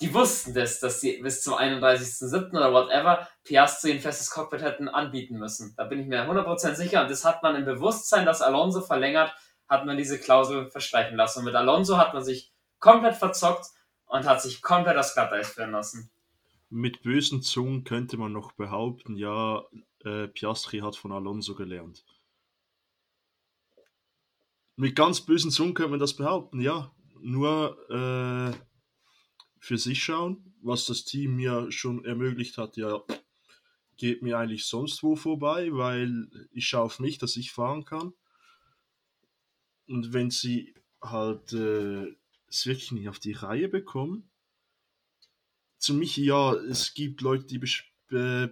die 0.00 0.12
wussten 0.14 0.54
das, 0.54 0.80
dass 0.80 1.00
sie 1.00 1.20
bis 1.22 1.42
zum 1.42 1.54
31.07. 1.54 2.50
oder 2.50 2.72
whatever 2.72 3.28
Piastri 3.44 3.92
ein 3.92 4.00
festes 4.00 4.30
Cockpit 4.30 4.62
hätten 4.62 4.88
anbieten 4.88 5.38
müssen. 5.38 5.74
Da 5.76 5.84
bin 5.84 6.00
ich 6.00 6.06
mir 6.06 6.28
100% 6.28 6.74
sicher. 6.74 7.02
Und 7.02 7.10
das 7.10 7.24
hat 7.24 7.42
man 7.42 7.56
im 7.56 7.64
Bewusstsein, 7.64 8.24
dass 8.24 8.42
Alonso 8.42 8.80
verlängert, 8.80 9.34
hat 9.68 9.86
man 9.86 9.96
diese 9.96 10.18
Klausel 10.18 10.70
verstreichen 10.70 11.16
lassen. 11.16 11.40
Und 11.40 11.44
mit 11.46 11.54
Alonso 11.54 11.98
hat 11.98 12.14
man 12.14 12.24
sich 12.24 12.52
komplett 12.78 13.16
verzockt 13.16 13.66
und 14.06 14.24
hat 14.24 14.42
sich 14.42 14.62
komplett 14.62 14.96
das 14.96 15.14
Glatteis 15.14 15.50
führen 15.50 15.72
lassen 15.72 16.10
mit 16.70 17.02
bösen 17.02 17.42
Zungen 17.42 17.84
könnte 17.84 18.16
man 18.16 18.32
noch 18.32 18.52
behaupten, 18.52 19.16
ja, 19.16 19.64
äh, 20.04 20.28
Piastri 20.28 20.78
hat 20.78 20.96
von 20.96 21.12
Alonso 21.12 21.54
gelernt. 21.54 22.04
Mit 24.76 24.96
ganz 24.96 25.20
bösen 25.20 25.50
Zungen 25.50 25.74
könnte 25.74 25.90
man 25.90 26.00
das 26.00 26.16
behaupten, 26.16 26.60
ja. 26.60 26.94
Nur 27.20 27.76
äh, 27.90 28.56
für 29.60 29.78
sich 29.78 30.02
schauen, 30.02 30.54
was 30.62 30.86
das 30.86 31.04
Team 31.04 31.36
mir 31.36 31.70
schon 31.70 32.04
ermöglicht 32.04 32.58
hat, 32.58 32.76
ja, 32.76 33.02
geht 33.96 34.22
mir 34.22 34.38
eigentlich 34.38 34.64
sonst 34.64 35.02
wo 35.02 35.14
vorbei, 35.14 35.68
weil 35.72 36.48
ich 36.50 36.66
schaue 36.66 36.84
auf 36.84 36.98
mich, 36.98 37.18
dass 37.18 37.36
ich 37.36 37.52
fahren 37.52 37.84
kann. 37.84 38.14
Und 39.86 40.14
wenn 40.14 40.30
sie 40.30 40.74
halt 41.02 41.52
äh, 41.52 42.16
es 42.48 42.66
wirklich 42.66 42.92
nicht 42.92 43.08
auf 43.08 43.18
die 43.18 43.32
Reihe 43.32 43.68
bekommen, 43.68 44.30
zu 45.78 45.94
mich, 45.94 46.16
ja, 46.16 46.54
es 46.54 46.94
gibt 46.94 47.20
Leute, 47.20 47.44
die, 47.44 47.60
äh, 48.14 48.48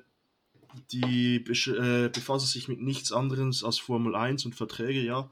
die 0.91 1.37
äh, 1.37 2.09
befassen 2.09 2.47
sich 2.47 2.69
mit 2.69 2.81
nichts 2.81 3.13
anderes 3.13 3.65
als 3.65 3.79
Formel 3.79 4.15
1 4.15 4.45
und 4.45 4.55
Verträge, 4.55 5.03
ja. 5.03 5.31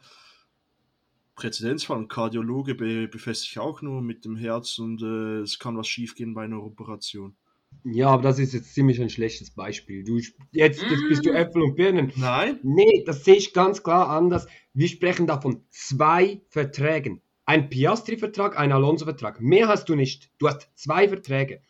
Präzedenzfall, 1.37 1.99
ein 1.99 2.09
Kardiologe 2.09 2.75
be 2.75 3.07
befasst 3.09 3.42
sich 3.42 3.59
auch 3.59 3.83
nur 3.83 4.03
mit 4.03 4.25
dem 4.25 4.37
Herz 4.37 4.79
und 4.79 5.03
äh, 5.03 5.40
es 5.40 5.59
kann 5.59 5.77
was 5.77 5.87
schiefgehen 5.87 6.35
bei 6.35 6.44
einer 6.44 6.62
Operation. 6.62 7.37
Ja, 7.85 8.09
aber 8.09 8.22
das 8.22 8.38
ist 8.38 8.55
jetzt 8.55 8.75
ziemlich 8.75 9.01
ein 9.01 9.11
schlechtes 9.11 9.51
Beispiel. 9.51 10.03
Du, 10.03 10.16
jetzt, 10.16 10.35
jetzt 10.53 10.83
bist 11.09 11.27
du 11.27 11.33
mm. 11.33 11.37
Äpfel 11.37 11.62
und 11.62 11.77
Birnen. 11.77 12.12
Nein. 12.16 12.59
Nee, 12.62 13.05
das 13.05 13.25
sehe 13.25 13.37
ich 13.37 13.53
ganz 13.53 13.83
klar 13.83 14.09
anders. 14.09 14.46
Wir 14.72 14.88
sprechen 14.88 15.27
da 15.27 15.40
von 15.40 15.62
zwei 15.68 16.40
Verträgen. 16.49 17.20
Ein 17.44 17.68
Piastri-Vertrag, 17.68 18.59
ein 18.59 18.72
Alonso-Vertrag. 18.72 19.40
Mehr 19.40 19.68
hast 19.68 19.88
du 19.88 19.94
nicht. 19.94 20.31
Du 20.38 20.49
hast 20.49 20.68
zwei 20.75 21.09
Verträge. 21.09 21.61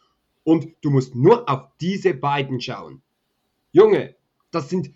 Und 0.44 0.68
du 0.81 0.90
musst 0.90 1.14
nur 1.14 1.50
auf 1.50 1.68
diese 1.81 2.14
beiden 2.14 2.61
schauen. 2.61 3.02
Junge, 3.72 4.14
das 4.52 4.70
sind 4.70 4.90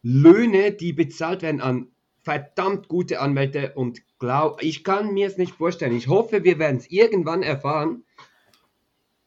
Löhne, 0.00 0.72
die 0.72 0.92
bezahlt 0.92 1.42
werden 1.42 1.60
an 1.60 1.88
verdammt 2.24 2.88
gute 2.88 3.20
Anwälte 3.20 3.72
und 3.74 4.00
glaub, 4.18 4.62
ich 4.62 4.82
kann 4.82 5.12
mir 5.12 5.28
es 5.28 5.36
nicht 5.36 5.54
vorstellen. 5.54 5.96
Ich 5.96 6.08
hoffe, 6.08 6.42
wir 6.42 6.58
werden 6.58 6.78
es 6.78 6.90
irgendwann 6.90 7.42
erfahren. 7.42 8.04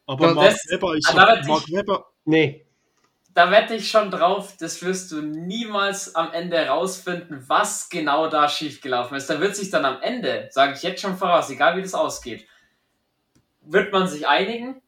Aber 0.05 0.27
Das- 0.27 0.35
Mark 0.35 0.55
Webber 0.69 0.95
ist 0.97 1.09
aber 1.09 1.35
ja, 1.35 1.39
ich- 1.41 1.47
Mark 1.47 1.71
Webber, 1.71 2.05
Nee, 2.25 2.63
Da 3.33 3.51
wette 3.51 3.75
ich 3.75 3.91
schon 3.91 4.09
drauf, 4.09 4.55
das 4.59 4.81
wirst 4.83 5.11
du 5.11 5.21
niemals 5.21 6.15
am 6.15 6.31
Ende 6.33 6.57
herausfinden, 6.57 7.43
was 7.47 7.87
genau 7.87 8.27
da 8.29 8.49
schiefgelaufen 8.49 9.15
ist. 9.15 9.29
Da 9.29 9.39
wird 9.39 9.55
sich 9.55 9.69
dann 9.69 9.85
am 9.85 10.01
Ende, 10.01 10.47
sage 10.51 10.73
ich 10.75 10.81
jetzt 10.81 11.01
schon 11.01 11.15
voraus, 11.17 11.49
egal 11.51 11.77
wie 11.77 11.83
das 11.83 11.93
ausgeht, 11.93 12.47
wird 13.61 13.93
man 13.93 14.07
sich 14.07 14.27
einigen 14.27 14.81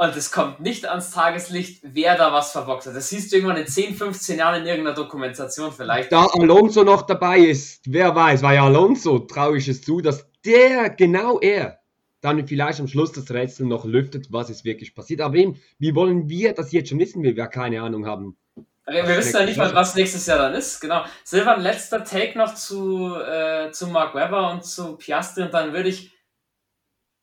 und 0.00 0.16
es 0.16 0.32
kommt 0.32 0.60
nicht 0.60 0.88
ans 0.88 1.10
Tageslicht, 1.10 1.82
wer 1.82 2.16
da 2.16 2.32
was 2.32 2.52
verbockt 2.52 2.86
hat. 2.86 2.96
Das 2.96 3.10
siehst 3.10 3.30
du 3.30 3.36
irgendwann 3.36 3.58
in 3.58 3.66
10, 3.66 3.94
15 3.94 4.38
Jahren 4.38 4.62
in 4.62 4.66
irgendeiner 4.66 4.96
Dokumentation 4.96 5.70
vielleicht. 5.72 6.10
da 6.10 6.24
Alonso 6.24 6.84
noch 6.84 7.02
dabei 7.02 7.40
ist, 7.40 7.82
wer 7.86 8.14
weiß, 8.14 8.42
weil 8.42 8.56
Alonso 8.56 9.18
traue 9.18 9.58
ich 9.58 9.68
es 9.68 9.82
zu, 9.82 10.00
dass 10.00 10.26
der, 10.42 10.88
genau 10.88 11.38
er, 11.38 11.80
dann 12.22 12.46
vielleicht 12.48 12.80
am 12.80 12.88
Schluss 12.88 13.12
das 13.12 13.30
Rätsel 13.30 13.66
noch 13.66 13.84
lüftet, 13.84 14.28
was 14.32 14.48
ist 14.48 14.64
wirklich 14.64 14.94
passiert. 14.94 15.20
Aber 15.20 15.34
eben, 15.34 15.60
wie 15.78 15.94
wollen 15.94 16.30
wir 16.30 16.54
das 16.54 16.72
jetzt 16.72 16.88
schon 16.88 16.98
wissen, 16.98 17.22
wenn 17.22 17.36
wir 17.36 17.46
keine 17.48 17.82
Ahnung 17.82 18.06
haben? 18.06 18.38
Wir, 18.86 19.06
wir 19.06 19.18
wissen 19.18 19.38
ja 19.38 19.44
nicht 19.44 19.58
mal, 19.58 19.74
was 19.74 19.94
nächstes 19.94 20.24
Jahr 20.24 20.38
dann 20.38 20.54
ist. 20.54 20.80
Genau. 20.80 21.04
Silvan, 21.24 21.60
letzter 21.60 22.04
Take 22.04 22.38
noch 22.38 22.54
zu, 22.54 23.16
äh, 23.16 23.70
zu 23.70 23.86
Mark 23.88 24.14
Webber 24.14 24.50
und 24.50 24.64
zu 24.64 24.96
Piastri 24.96 25.42
und 25.42 25.52
dann 25.52 25.74
würde 25.74 25.90
ich 25.90 26.10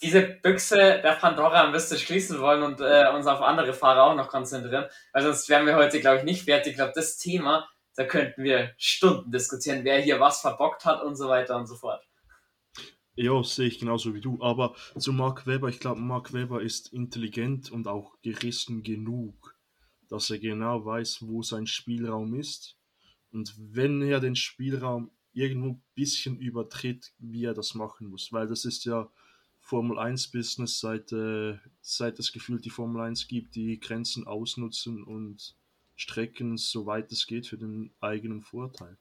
diese 0.01 0.21
Büchse 0.21 0.75
der 0.75 1.17
Pandora 1.19 1.71
bisschen 1.71 1.97
schließen 1.97 2.39
wollen 2.39 2.63
und 2.63 2.81
äh, 2.81 3.09
uns 3.13 3.25
auf 3.25 3.41
andere 3.41 3.73
Fahrer 3.73 4.03
auch 4.03 4.15
noch 4.15 4.29
konzentrieren, 4.29 4.85
weil 5.13 5.23
sonst 5.23 5.49
wären 5.49 5.65
wir 5.65 5.75
heute, 5.75 5.99
glaube 5.99 6.19
ich, 6.19 6.23
nicht 6.23 6.43
fertig. 6.43 6.71
Ich 6.71 6.77
glaube, 6.77 6.93
das 6.95 7.17
Thema, 7.17 7.67
da 7.95 8.05
könnten 8.05 8.43
wir 8.43 8.73
Stunden 8.77 9.31
diskutieren, 9.31 9.83
wer 9.83 9.99
hier 9.99 10.19
was 10.19 10.41
verbockt 10.41 10.85
hat 10.85 11.01
und 11.01 11.15
so 11.15 11.27
weiter 11.29 11.57
und 11.57 11.67
so 11.67 11.75
fort. 11.75 12.03
ja, 13.15 13.41
sehe 13.43 13.67
ich 13.67 13.79
genauso 13.79 14.13
wie 14.13 14.21
du. 14.21 14.39
Aber 14.41 14.75
zu 14.97 15.11
Mark 15.13 15.47
Webber, 15.47 15.69
ich 15.69 15.79
glaube, 15.79 15.99
Mark 15.99 16.33
Webber 16.33 16.61
ist 16.61 16.93
intelligent 16.93 17.71
und 17.71 17.87
auch 17.87 18.21
gerissen 18.21 18.83
genug, 18.83 19.55
dass 20.09 20.29
er 20.29 20.37
genau 20.37 20.85
weiß, 20.85 21.19
wo 21.21 21.41
sein 21.41 21.65
Spielraum 21.65 22.35
ist. 22.35 22.77
Und 23.31 23.53
wenn 23.57 24.01
er 24.03 24.19
den 24.19 24.35
Spielraum 24.35 25.11
irgendwo 25.37 25.69
ein 25.69 25.83
bisschen 25.93 26.37
übertritt, 26.39 27.13
wie 27.19 27.45
er 27.45 27.53
das 27.53 27.75
machen 27.75 28.07
muss. 28.07 28.31
Weil 28.31 28.47
das 28.47 28.65
ist 28.65 28.85
ja 28.85 29.09
Formel 29.67 29.99
1 29.99 30.31
Business, 30.31 30.79
seit, 30.79 31.11
äh, 31.11 31.57
seit 31.81 32.19
es 32.19 32.31
gefühlt 32.31 32.63
die 32.63 32.69
Formel 32.69 33.01
1 33.01 33.27
gibt, 33.27 33.53
die 33.55 33.81
Grenzen 33.81 34.25
ausnutzen 34.25 35.03
und 35.03 35.57
strecken, 35.97 36.55
soweit 36.55 37.11
es 37.11 37.27
geht, 37.27 37.47
für 37.47 37.57
den 37.57 37.91
eigenen 37.99 38.41
Vorteil. 38.41 38.97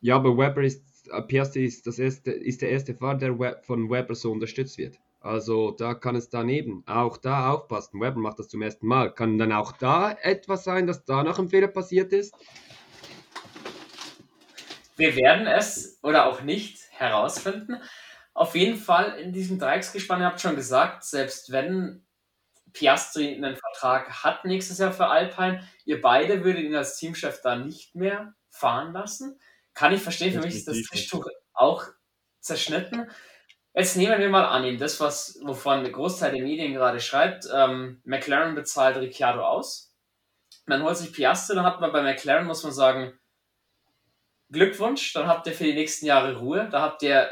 Ja, 0.00 0.16
aber 0.16 0.36
Webber 0.36 0.62
ist, 0.62 0.84
Piastri 1.28 1.64
ist, 1.64 1.86
das 1.86 1.98
erste, 1.98 2.32
ist 2.32 2.60
der 2.60 2.70
erste 2.70 2.94
Fahrer, 2.94 3.16
der 3.16 3.38
Web, 3.38 3.64
von 3.64 3.88
Webber 3.88 4.14
so 4.14 4.30
unterstützt 4.30 4.76
wird. 4.76 4.98
Also 5.20 5.70
da 5.70 5.94
kann 5.94 6.16
es 6.16 6.28
daneben 6.28 6.82
auch 6.86 7.16
da 7.16 7.52
aufpassen. 7.52 7.98
Webber 7.98 8.20
macht 8.20 8.38
das 8.38 8.48
zum 8.48 8.60
ersten 8.60 8.86
Mal. 8.86 9.14
Kann 9.14 9.38
dann 9.38 9.52
auch 9.52 9.72
da 9.72 10.12
etwas 10.20 10.64
sein, 10.64 10.86
dass 10.86 11.06
da 11.06 11.24
noch 11.24 11.38
ein 11.38 11.48
Fehler 11.48 11.68
passiert 11.68 12.12
ist? 12.12 12.34
Wir 14.96 15.16
werden 15.16 15.46
es 15.46 15.98
oder 16.02 16.26
auch 16.26 16.42
nicht 16.42 16.78
herausfinden. 16.90 17.80
Auf 18.34 18.54
jeden 18.54 18.76
Fall 18.76 19.18
in 19.18 19.32
diesem 19.32 19.58
Dreiecksgespann, 19.58 20.20
ihr 20.20 20.26
habt 20.26 20.40
schon 20.40 20.56
gesagt, 20.56 21.04
selbst 21.04 21.52
wenn 21.52 22.06
Piastri 22.72 23.34
einen 23.34 23.56
Vertrag 23.56 24.24
hat 24.24 24.44
nächstes 24.44 24.78
Jahr 24.78 24.92
für 24.92 25.06
Alpine, 25.06 25.66
ihr 25.84 26.00
beide 26.00 26.44
würdet 26.44 26.62
ihn 26.62 26.76
als 26.76 26.96
Teamchef 26.96 27.40
da 27.42 27.56
nicht 27.56 27.94
mehr 27.94 28.34
fahren 28.48 28.92
lassen. 28.92 29.40
Kann 29.74 29.92
ich 29.92 30.02
verstehen, 30.02 30.32
für 30.32 30.40
mich 30.40 30.54
ist 30.54 30.68
das. 30.68 30.76
Tischtuch 30.82 31.26
auch 31.52 31.84
zerschnitten. 32.40 33.10
Jetzt 33.74 33.96
nehmen 33.96 34.18
wir 34.18 34.28
mal 34.28 34.44
an, 34.46 34.78
das, 34.78 34.98
was, 35.00 35.38
wovon 35.42 35.82
der 35.84 35.92
Großteil 35.92 36.32
der 36.32 36.42
Medien 36.42 36.74
gerade 36.74 37.00
schreibt, 37.00 37.48
ähm, 37.52 38.00
McLaren 38.04 38.54
bezahlt 38.54 38.96
Ricciardo 38.96 39.44
aus. 39.44 39.94
Man 40.66 40.82
holt 40.82 40.96
sich 40.96 41.12
Piastri, 41.12 41.54
dann 41.54 41.64
hat 41.64 41.80
man 41.80 41.92
bei 41.92 42.02
McLaren, 42.02 42.46
muss 42.46 42.64
man 42.64 42.72
sagen, 42.72 43.18
Glückwunsch, 44.50 45.12
dann 45.12 45.28
habt 45.28 45.46
ihr 45.46 45.52
für 45.52 45.64
die 45.64 45.74
nächsten 45.74 46.06
Jahre 46.06 46.38
Ruhe, 46.38 46.68
da 46.70 46.80
habt 46.82 47.02
ihr 47.02 47.30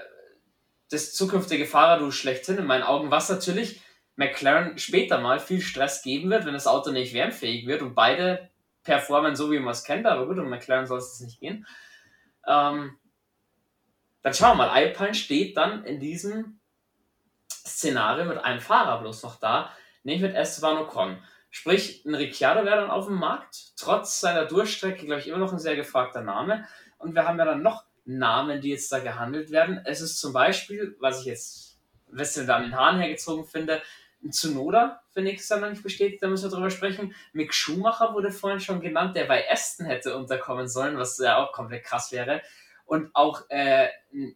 das 0.90 1.12
zukünftige 1.12 1.66
Fahrerduo 1.66 2.10
schlechthin 2.10 2.58
in 2.58 2.66
meinen 2.66 2.82
Augen, 2.82 3.10
was 3.10 3.28
natürlich 3.28 3.82
McLaren 4.16 4.78
später 4.78 5.20
mal 5.20 5.38
viel 5.38 5.60
Stress 5.60 6.02
geben 6.02 6.30
wird, 6.30 6.44
wenn 6.44 6.54
das 6.54 6.66
Auto 6.66 6.90
nicht 6.90 7.14
wärmfähig 7.14 7.66
wird 7.66 7.82
und 7.82 7.94
beide 7.94 8.50
performen 8.82 9.36
so, 9.36 9.52
wie 9.52 9.58
man 9.58 9.72
es 9.72 9.84
kennt, 9.84 10.06
aber 10.06 10.26
gut, 10.26 10.38
um 10.38 10.48
McLaren 10.48 10.86
soll 10.86 10.98
es 10.98 11.20
nicht 11.20 11.40
gehen. 11.40 11.66
Ähm, 12.46 12.98
dann 14.22 14.34
schauen 14.34 14.56
wir 14.56 14.66
mal, 14.66 14.70
Alpine 14.70 15.14
steht 15.14 15.56
dann 15.56 15.84
in 15.84 16.00
diesem 16.00 16.58
Szenario 17.50 18.24
mit 18.24 18.38
einem 18.38 18.60
Fahrer 18.60 19.00
bloß 19.00 19.22
noch 19.22 19.38
da, 19.38 19.70
nämlich 20.02 20.22
mit 20.22 20.34
Esteban 20.34 20.78
Ocon. 20.78 21.22
Sprich, 21.50 22.04
ein 22.04 22.14
Ricciardo 22.14 22.64
wäre 22.64 22.80
dann 22.80 22.90
auf 22.90 23.06
dem 23.06 23.16
Markt, 23.16 23.72
trotz 23.76 24.20
seiner 24.20 24.46
Durchstrecke, 24.46 25.06
glaube 25.06 25.20
ich, 25.20 25.28
immer 25.28 25.38
noch 25.38 25.52
ein 25.52 25.58
sehr 25.58 25.76
gefragter 25.76 26.22
Name. 26.22 26.66
Und 26.98 27.14
wir 27.14 27.26
haben 27.26 27.38
ja 27.38 27.44
dann 27.44 27.62
noch 27.62 27.84
Namen, 28.08 28.62
die 28.62 28.70
jetzt 28.70 28.90
da 28.90 29.00
gehandelt 29.00 29.50
werden. 29.50 29.80
Es 29.84 30.00
ist 30.00 30.18
zum 30.18 30.32
Beispiel, 30.32 30.96
was 30.98 31.20
ich 31.20 31.26
jetzt 31.26 31.78
ein 32.10 32.16
bisschen 32.16 32.46
da 32.46 32.56
an 32.56 32.62
den 32.62 32.76
Haaren 32.76 32.98
hergezogen 32.98 33.44
finde, 33.44 33.82
ein 34.24 34.32
Tsunoda, 34.32 35.02
finde 35.12 35.30
ich, 35.30 35.38
ist 35.38 35.50
ja 35.50 35.58
noch 35.58 35.68
nicht 35.68 35.82
bestätigt, 35.82 36.22
da 36.22 36.26
müssen 36.26 36.50
wir 36.50 36.56
drüber 36.56 36.70
sprechen. 36.70 37.14
Mick 37.32 37.54
Schumacher 37.54 38.14
wurde 38.14 38.32
vorhin 38.32 38.60
schon 38.60 38.80
genannt, 38.80 39.14
der 39.14 39.26
bei 39.26 39.48
Aston 39.50 39.86
hätte 39.86 40.16
unterkommen 40.16 40.68
sollen, 40.68 40.96
was 40.96 41.18
ja 41.18 41.36
auch 41.36 41.52
komplett 41.52 41.84
krass 41.84 42.10
wäre. 42.10 42.42
Und 42.86 43.14
auch 43.14 43.42
äh, 43.50 43.88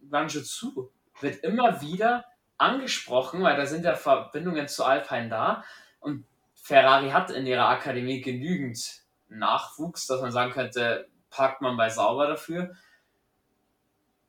Guangzhou 0.09 0.91
wird 1.19 1.43
immer 1.43 1.81
wieder 1.81 2.25
angesprochen, 2.57 3.41
weil 3.41 3.57
da 3.57 3.65
sind 3.65 3.83
ja 3.83 3.95
Verbindungen 3.95 4.67
zu 4.67 4.85
Alpine 4.85 5.29
da. 5.29 5.63
Und 5.99 6.25
Ferrari 6.53 7.09
hat 7.09 7.31
in 7.31 7.47
ihrer 7.47 7.67
Akademie 7.67 8.21
genügend 8.21 9.01
Nachwuchs, 9.27 10.05
dass 10.07 10.21
man 10.21 10.31
sagen 10.31 10.51
könnte, 10.51 11.09
packt 11.31 11.61
man 11.61 11.75
bei 11.75 11.89
sauber 11.89 12.27
dafür. 12.27 12.75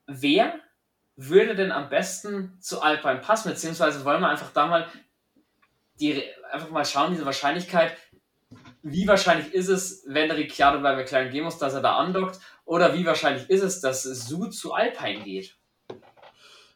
Wer 0.07 0.59
würde 1.15 1.55
denn 1.55 1.71
am 1.71 1.89
besten 1.89 2.57
zu 2.59 2.81
Alpine 2.81 3.19
passen? 3.19 3.49
Beziehungsweise 3.49 4.03
wollen 4.05 4.21
wir 4.21 4.29
einfach 4.29 4.51
da 4.51 4.67
mal 4.67 4.87
die, 5.99 6.21
einfach 6.51 6.69
mal 6.69 6.85
schauen, 6.85 7.11
diese 7.11 7.25
Wahrscheinlichkeit, 7.25 7.97
wie 8.83 9.07
wahrscheinlich 9.07 9.53
ist 9.53 9.69
es, 9.69 10.03
wenn 10.07 10.29
Ricciardo 10.29 10.81
bei 10.81 10.95
McLaren 10.95 11.31
gehen 11.31 11.43
muss, 11.43 11.57
dass 11.57 11.73
er 11.73 11.81
da 11.81 11.97
andockt? 11.97 12.39
Oder 12.65 12.93
wie 12.93 13.05
wahrscheinlich 13.05 13.49
ist 13.49 13.63
es, 13.63 13.81
dass 13.81 14.03
Su 14.03 14.47
zu 14.47 14.73
Alpine 14.73 15.23
geht? 15.23 15.57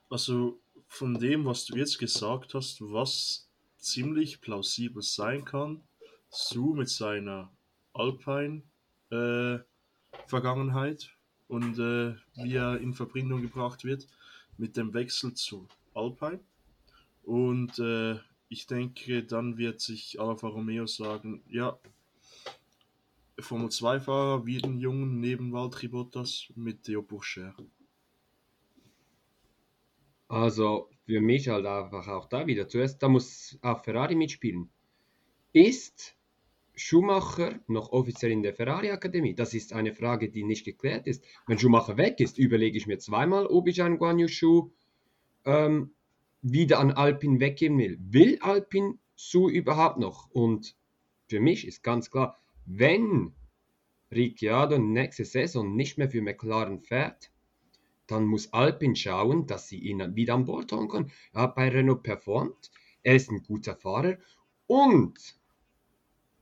Also 0.10 0.60
von 0.88 1.20
dem, 1.20 1.46
was 1.46 1.66
du 1.66 1.78
jetzt 1.78 2.00
gesagt 2.00 2.54
hast, 2.54 2.82
was 2.82 3.48
ziemlich 3.78 4.42
plausibel 4.42 5.04
sein 5.04 5.46
kann, 5.46 5.84
Su 6.30 6.74
mit 6.74 6.90
seiner 6.90 7.52
Alpine 7.94 8.64
äh, 9.12 9.60
Vergangenheit 10.28 11.16
und 11.50 11.80
äh, 11.80 12.16
wie 12.36 12.56
er 12.56 12.80
in 12.80 12.94
Verbindung 12.94 13.42
gebracht 13.42 13.84
wird 13.84 14.08
mit 14.58 14.78
dem 14.78 14.94
Wechsel 14.94 15.34
zu 15.34 15.68
Alpine. 15.94 16.40
Und 17.24 17.80
äh, 17.80 18.16
ich 18.48 18.68
denke, 18.68 19.24
dann 19.24 19.58
wird 19.58 19.82
sich 19.82 20.20
Alfa 20.20 20.48
Romeo 20.48 20.86
sagen, 20.86 21.44
ja, 21.50 21.78
Formel 23.40 23.70
2-Fahrer 23.70 24.46
wie 24.46 24.60
den 24.60 24.80
Jungen 24.80 25.20
neben 25.20 25.52
Valtteri 25.52 25.88
Bottas 25.88 26.52
mit 26.56 26.84
Theo 26.84 27.02
Pourchaire. 27.02 27.66
Also 30.28 30.90
für 31.06 31.22
mich 31.22 31.48
halt 31.48 31.66
einfach 31.66 32.08
auch 32.08 32.28
da 32.28 32.46
wieder. 32.46 32.68
Zuerst, 32.68 33.02
da 33.02 33.08
muss 33.08 33.58
auch 33.62 33.84
Ferrari 33.84 34.16
mitspielen. 34.16 34.70
Ist 35.54 36.16
Schumacher 36.80 37.60
noch 37.68 37.92
offiziell 37.92 38.32
in 38.32 38.42
der 38.42 38.54
Ferrari-Akademie? 38.54 39.36
Das 39.36 39.54
ist 39.54 39.74
eine 39.74 39.94
Frage, 39.94 40.30
die 40.30 40.44
nicht 40.44 40.66
geklärt 40.66 41.08
ist. 41.08 41.24
Wenn 41.46 41.60
Schumacher 41.60 41.98
weg 41.98 42.20
ist, 42.20 42.38
überlege 42.38 42.78
ich 42.78 42.88
mir 42.88 43.00
zweimal, 43.00 43.46
ob 43.48 43.68
ich 43.68 43.82
einen 43.82 43.98
Guan 43.98 44.18
Yu 44.18 44.72
ähm, 45.46 45.92
wieder 46.42 46.80
an 46.80 46.92
Alpine 46.92 47.40
weggeben 47.42 47.78
will. 47.78 48.00
Will 48.02 48.40
Alpine 48.40 48.98
Su 49.16 49.50
überhaupt 49.50 50.00
noch? 50.00 50.30
Und 50.32 50.76
für 51.28 51.42
mich 51.42 51.68
ist 51.68 51.84
ganz 51.84 52.10
klar, 52.10 52.40
wenn 52.66 53.34
Ricciardo 54.12 54.78
nächste 54.78 55.26
Saison 55.26 55.76
nicht 55.76 55.98
mehr 55.98 56.10
für 56.10 56.22
McLaren 56.22 56.80
fährt, 56.80 57.30
dann 58.08 58.26
muss 58.26 58.54
Alpine 58.54 58.96
schauen, 58.96 59.46
dass 59.48 59.68
sie 59.68 59.80
ihn 59.80 60.16
wieder 60.16 60.34
an 60.34 60.46
Bord 60.46 60.72
holen 60.72 60.88
können. 60.88 61.12
Er 61.34 61.42
hat 61.42 61.56
bei 61.56 61.68
Renault 61.68 62.04
performt, 62.04 62.72
er 63.04 63.16
ist 63.16 63.30
ein 63.30 63.44
guter 63.44 63.76
Fahrer 63.76 64.18
und 64.66 65.39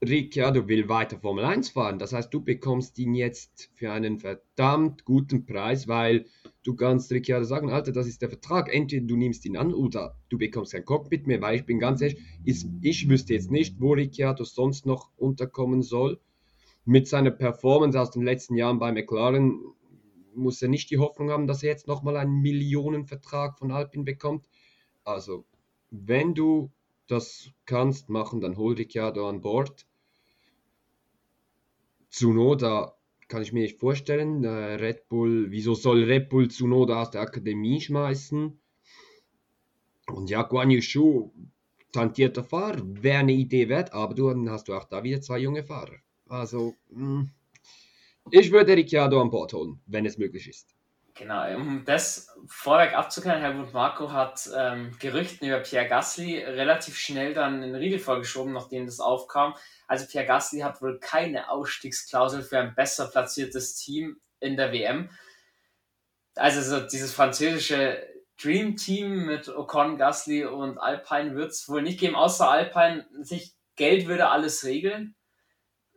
Ricciardo 0.06 0.68
will 0.68 0.88
weiter 0.90 1.18
Formel 1.18 1.44
1 1.44 1.70
fahren. 1.70 1.98
Das 1.98 2.14
heißt, 2.14 2.32
du 2.32 2.42
bekommst 2.42 3.00
ihn 3.00 3.16
jetzt 3.16 3.72
für 3.74 3.92
einen 3.92 4.20
verdammt 4.20 5.06
guten 5.06 5.46
Preis, 5.46 5.88
weil 5.88 6.26
du 6.64 6.76
kannst 6.76 7.12
Ricciardo 7.12 7.46
sagen, 7.46 7.72
Alter, 7.72 7.92
das 7.92 8.06
ist 8.06 8.22
der 8.22 8.30
Vertrag. 8.30 8.74
Entweder 8.74 9.08
du 9.08 9.16
nimmst 9.16 9.46
ihn 9.46 9.58
an 9.58 9.74
oder 9.74 10.16
du 10.30 10.38
bekommst 10.38 10.74
kein 10.74 10.86
Cockpit 10.86 11.26
mehr, 11.26 11.42
weil 11.42 11.56
ich 11.56 11.66
bin 11.66 11.80
ganz 11.80 12.02
ehrlich, 12.02 12.22
ist, 12.44 12.68
ich 12.82 13.10
wüsste 13.10 13.34
jetzt 13.34 13.50
nicht, 13.50 13.82
wo 13.82 13.94
Ricciardo 13.94 14.44
sonst 14.44 14.86
noch 14.86 15.10
unterkommen 15.18 15.82
soll. 15.82 16.20
Mit 16.86 17.08
seiner 17.08 17.32
Performance 17.32 18.00
aus 18.00 18.12
den 18.12 18.24
letzten 18.24 18.56
Jahren 18.56 18.78
bei 18.80 18.92
McLaren 18.92 19.60
muss 20.36 20.62
er 20.62 20.70
nicht 20.70 20.92
die 20.92 21.00
Hoffnung 21.00 21.32
haben, 21.32 21.48
dass 21.48 21.64
er 21.64 21.70
jetzt 21.70 21.88
nochmal 21.88 22.18
einen 22.18 22.42
Millionenvertrag 22.42 23.58
von 23.58 23.72
Alpin 23.72 24.06
bekommt. 24.06 24.48
Also, 25.04 25.46
wenn 25.90 26.36
du 26.36 26.72
das 27.08 27.50
kannst 27.66 28.10
machen, 28.10 28.42
dann 28.42 28.58
hol 28.58 28.76
Ricciardo 28.76 29.28
an 29.28 29.42
Bord. 29.42 29.86
Zunoda 32.10 32.98
kann 33.28 33.42
ich 33.42 33.54
mir 33.54 33.62
nicht 33.62 33.80
vorstellen. 33.80 34.44
Äh, 34.44 34.76
Red 34.76 35.10
Bull, 35.10 35.48
wieso 35.50 35.74
soll 35.74 36.04
Red 36.04 36.30
Bull 36.30 36.50
Zunoda 36.50 37.02
aus 37.02 37.12
der 37.12 37.22
Akademie 37.22 37.82
schmeißen? 37.82 38.60
Und 40.08 40.30
ja, 40.30 40.44
Guan 40.44 40.72
Yushu, 40.72 41.32
tantierter 41.92 42.44
Fahrer, 42.44 42.82
wäre 42.84 43.20
eine 43.20 43.34
Idee 43.34 43.68
wert, 43.68 43.92
aber 43.94 44.14
du, 44.14 44.30
dann 44.30 44.50
hast 44.50 44.68
du 44.70 44.74
auch 44.74 44.86
da 44.86 45.04
wieder 45.04 45.22
zwei 45.22 45.40
junge 45.40 45.64
Fahrer. 45.64 45.98
Also, 46.28 46.76
hm, 46.90 47.30
ich 48.32 48.52
würde 48.52 48.76
Ricciardo 48.76 49.22
an 49.22 49.30
Bord 49.30 49.54
holen, 49.54 49.80
wenn 49.86 50.06
es 50.06 50.18
möglich 50.18 50.48
ist. 50.48 50.77
Genau, 51.18 51.56
um 51.56 51.84
das 51.84 52.30
vorweg 52.46 52.94
abzuklären, 52.94 53.42
Helmut 53.42 53.74
Marco 53.74 54.12
hat 54.12 54.48
ähm, 54.56 54.96
Gerüchten 55.00 55.48
über 55.48 55.60
Pierre 55.60 55.88
Gasly 55.88 56.44
relativ 56.44 56.96
schnell 56.96 57.34
dann 57.34 57.64
in 57.64 57.74
den 57.74 57.76
Riegel 57.76 57.98
vorgeschoben, 57.98 58.54
nachdem 58.54 58.86
das 58.86 59.00
aufkam. 59.00 59.56
Also 59.88 60.06
Pierre 60.06 60.28
Gasly 60.28 60.60
hat 60.60 60.80
wohl 60.80 61.00
keine 61.00 61.50
Ausstiegsklausel 61.50 62.44
für 62.44 62.60
ein 62.60 62.76
besser 62.76 63.08
platziertes 63.08 63.76
Team 63.76 64.20
in 64.40 64.58
der 64.58 64.72
WM. 64.72 65.10
Also 66.36 66.62
so 66.62 66.86
dieses 66.86 67.14
französische 67.14 68.08
Dream 68.40 68.76
Team 68.76 69.26
mit 69.26 69.50
Ocon, 69.50 69.98
Gasly 69.98 70.46
und 70.46 70.78
Alpine 70.78 71.36
wird 71.36 71.50
es 71.50 71.68
wohl 71.68 71.82
nicht 71.82 72.00
geben, 72.00 72.16
außer 72.16 72.48
Alpine 72.48 73.08
sich 73.22 73.56
Geld 73.76 74.08
würde 74.08 74.30
alles 74.30 74.64
regeln 74.66 75.16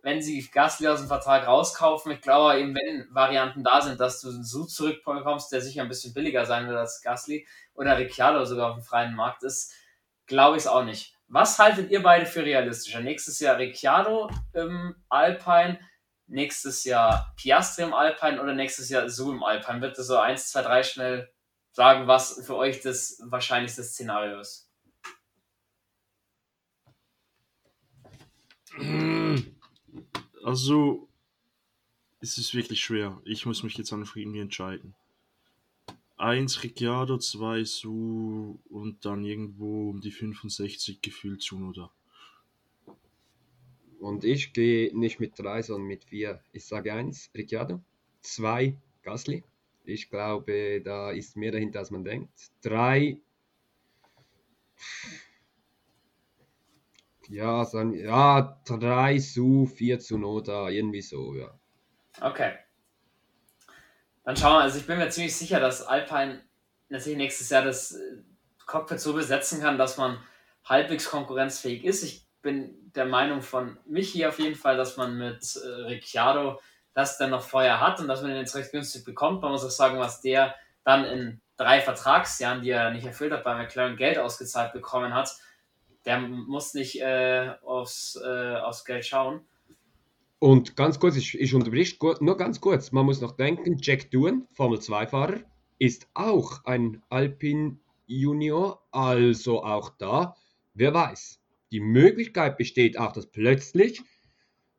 wenn 0.03 0.23
sie 0.23 0.49
Gasly 0.51 0.89
aus 0.89 1.01
dem 1.01 1.09
Vertrag 1.09 1.47
rauskaufen, 1.47 2.13
ich 2.13 2.21
glaube 2.21 2.59
eben, 2.59 2.75
wenn 2.75 3.07
Varianten 3.15 3.63
da 3.63 3.81
sind, 3.81 4.01
dass 4.01 4.21
du 4.21 4.29
einen 4.29 4.45
so 4.45 4.65
zurückbekommst, 4.65 5.53
der 5.53 5.61
sicher 5.61 5.83
ein 5.83 5.89
bisschen 5.89 6.15
billiger 6.15 6.47
sein 6.47 6.67
wird 6.67 6.79
als 6.79 7.03
Gasly 7.03 7.47
oder 7.75 7.99
Ricciardo 7.99 8.45
sogar 8.45 8.71
auf 8.71 8.77
dem 8.77 8.85
freien 8.85 9.15
Markt 9.15 9.43
ist, 9.43 9.73
glaube 10.27 10.57
ich 10.57 10.65
es 10.65 10.69
auch 10.69 10.85
nicht. 10.85 11.15
Was 11.29 11.59
haltet 11.59 11.91
ihr 11.91 12.03
beide 12.03 12.27
für 12.27 12.45
realistischer? 12.45 13.01
Nächstes 13.01 13.39
Jahr 13.41 13.59
Ricciardo 13.59 14.31
im 14.53 14.97
Alpine, 15.09 15.79
nächstes 16.27 16.85
Jahr 16.85 17.33
Piastri 17.37 17.83
im 17.83 17.95
Alpine 17.95 18.43
oder 18.43 18.55
nächstes 18.55 18.89
Jahr 18.89 19.09
Su 19.09 19.33
im 19.33 19.45
Alpine? 19.45 19.81
Bitte 19.81 20.03
so 20.03 20.19
1, 20.19 20.51
2, 20.51 20.63
3 20.63 20.83
schnell 20.83 21.33
sagen, 21.73 22.09
was 22.09 22.45
für 22.45 22.57
euch 22.57 22.81
das 22.81 23.21
wahrscheinlichste 23.25 23.85
Szenario 23.85 24.41
ist. 24.41 24.69
Also, 30.43 31.09
es 32.21 32.39
ist 32.39 32.55
wirklich 32.55 32.81
schwer. 32.81 33.21
Ich 33.25 33.47
muss 33.47 33.63
mich 33.63 33.77
jetzt 33.77 33.93
einfach 33.93 34.17
irgendwie 34.17 34.41
entscheiden. 34.41 34.95
Eins 36.17 36.63
Ricciardo, 36.63 37.19
zwei 37.19 37.65
Su 37.65 38.59
und 38.69 39.05
dann 39.05 39.25
irgendwo 39.25 39.91
um 39.91 40.01
die 40.01 40.11
65 40.11 41.01
gefühlt 41.01 41.43
Zunoda. 41.43 41.91
Und 43.99 44.25
ich 44.25 44.53
gehe 44.53 44.97
nicht 44.99 45.21
mit 45.21 45.39
drei, 45.39 45.63
sondern 45.63 45.89
mit 45.89 46.05
vier. 46.05 46.43
Ich 46.53 46.65
sage 46.65 46.93
eins 46.93 47.31
Ricciardo, 47.35 47.81
zwei 48.21 48.77
Gasly. 49.03 49.45
Ich 49.85 50.09
glaube, 50.09 50.81
da 50.83 51.11
ist 51.11 51.37
mehr 51.37 51.53
dahinter, 51.53 51.81
als 51.81 51.91
man 51.91 52.05
denkt. 52.05 52.31
Drei 52.63 53.19
ja, 57.31 57.65
sagen, 57.65 57.95
ja, 57.95 58.61
3 58.67 59.19
zu 59.19 59.67
4 59.67 60.01
zu 60.01 60.19
Nota, 60.19 60.69
irgendwie 60.69 61.03
so, 61.03 61.35
ja. 61.35 61.51
Okay. 62.21 62.55
Dann 64.25 64.37
schauen 64.37 64.59
wir, 64.59 64.63
also 64.63 64.79
ich 64.79 64.87
bin 64.87 64.99
mir 64.99 65.09
ziemlich 65.11 65.35
sicher, 65.35 65.61
dass 65.61 65.83
Alpine 65.83 66.43
natürlich 66.89 67.19
nächstes 67.19 67.49
Jahr 67.51 67.63
das 67.63 67.93
äh, 67.93 68.19
Cockpit 68.67 69.01
so 69.01 69.15
besetzen 69.15 69.61
kann, 69.61 69.79
dass 69.79 69.97
man 69.97 70.19
halbwegs 70.65 71.09
konkurrenzfähig 71.09 71.85
ist. 71.85 72.03
Ich 72.03 72.27
bin 72.43 72.93
der 72.95 73.07
Meinung 73.07 73.43
von 73.43 73.79
Michi 73.87 74.27
auf 74.27 74.39
jeden 74.39 74.57
Fall, 74.57 74.77
dass 74.77 74.97
man 74.97 75.17
mit 75.17 75.57
äh, 75.57 75.69
Ricciardo 75.69 76.61
das 76.95 77.17
dann 77.19 77.31
noch 77.31 77.43
vorher 77.43 77.81
hat 77.81 78.01
und 78.01 78.09
dass 78.09 78.23
man 78.23 78.33
ihn 78.33 78.39
jetzt 78.39 78.57
recht 78.57 78.73
günstig 78.73 79.05
bekommt. 79.05 79.43
Man 79.43 79.53
muss 79.53 79.65
auch 79.65 79.71
sagen, 79.71 79.99
was 79.99 80.21
der 80.21 80.55
dann 80.85 81.05
in 81.05 81.41
drei 81.57 81.81
Vertragsjahren, 81.81 82.63
die 82.63 82.71
er 82.71 82.91
nicht 82.91 83.07
erfüllt 83.07 83.33
hat, 83.33 83.45
bei 83.45 83.55
McLaren 83.55 83.97
Geld 83.97 84.19
ausgezahlt 84.19 84.73
bekommen 84.73 85.15
hat, 85.15 85.37
der 86.05 86.21
muss 86.21 86.75
nicht 86.75 87.01
äh, 87.01 87.51
aufs, 87.63 88.19
äh, 88.23 88.57
aufs 88.57 88.85
Geld 88.85 89.05
schauen. 89.05 89.41
Und 90.39 90.75
ganz 90.75 90.99
kurz, 90.99 91.17
ich, 91.17 91.39
ich 91.39 91.55
unterbrich 91.55 91.99
nur 92.21 92.37
ganz 92.37 92.61
kurz, 92.61 92.93
man 92.93 93.05
muss 93.05 93.21
noch 93.21 93.33
denken, 93.33 93.77
Jack 93.81 94.11
Doohan, 94.11 94.47
Formel 94.53 94.79
2-Fahrer, 94.79 95.41
ist 95.79 96.09
auch 96.15 96.65
ein 96.65 97.03
Alpin 97.11 97.81
Junior, 98.07 98.83
also 98.91 99.63
auch 99.63 99.91
da, 99.99 100.35
wer 100.75 100.95
weiß. 100.95 101.41
Die 101.73 101.81
Möglichkeit 101.81 102.57
besteht 102.57 102.99
auch, 102.99 103.13
dass 103.13 103.27
plötzlich 103.27 104.03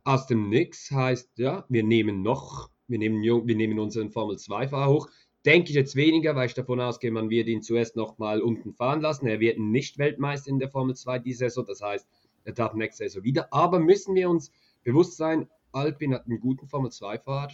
aus 0.04 0.26
dem 0.28 0.50
Nix 0.50 0.92
heißt, 0.92 1.38
ja, 1.38 1.66
wir 1.70 1.84
nehmen 1.84 2.24
noch, 2.24 2.70
wir 2.88 2.98
nehmen, 2.98 3.22
wir 3.22 3.56
nehmen 3.56 3.80
unseren 3.80 4.10
Formel 4.10 4.38
2-Fahrer 4.38 4.90
hoch, 4.90 5.10
denke 5.46 5.70
ich 5.70 5.76
jetzt 5.76 5.96
weniger, 5.96 6.36
weil 6.36 6.48
ich 6.48 6.54
davon 6.54 6.80
ausgehe, 6.80 7.12
man 7.12 7.30
wird 7.30 7.48
ihn 7.48 7.62
zuerst 7.62 7.96
nochmal 7.96 8.42
unten 8.42 8.74
fahren 8.74 9.02
lassen. 9.02 9.28
Er 9.28 9.40
wird 9.40 9.60
nicht 9.60 9.98
Weltmeister 9.98 10.50
in 10.50 10.60
der 10.60 10.70
Formel 10.70 10.96
2 10.96 11.20
diese 11.20 11.46
Saison, 11.46 11.66
das 11.66 11.82
heißt, 11.82 12.08
er 12.44 12.54
darf 12.54 12.74
nächste 12.74 13.04
Saison 13.04 13.24
wieder. 13.24 13.48
Aber 13.52 13.80
müssen 13.80 14.16
wir 14.16 14.30
uns 14.30 14.52
bewusst 14.84 15.18
sein, 15.18 15.50
Alpin 15.72 16.14
hat 16.14 16.26
einen 16.26 16.40
guten 16.40 16.68
Formel 16.68 16.92
2-Fahrer. 16.92 17.54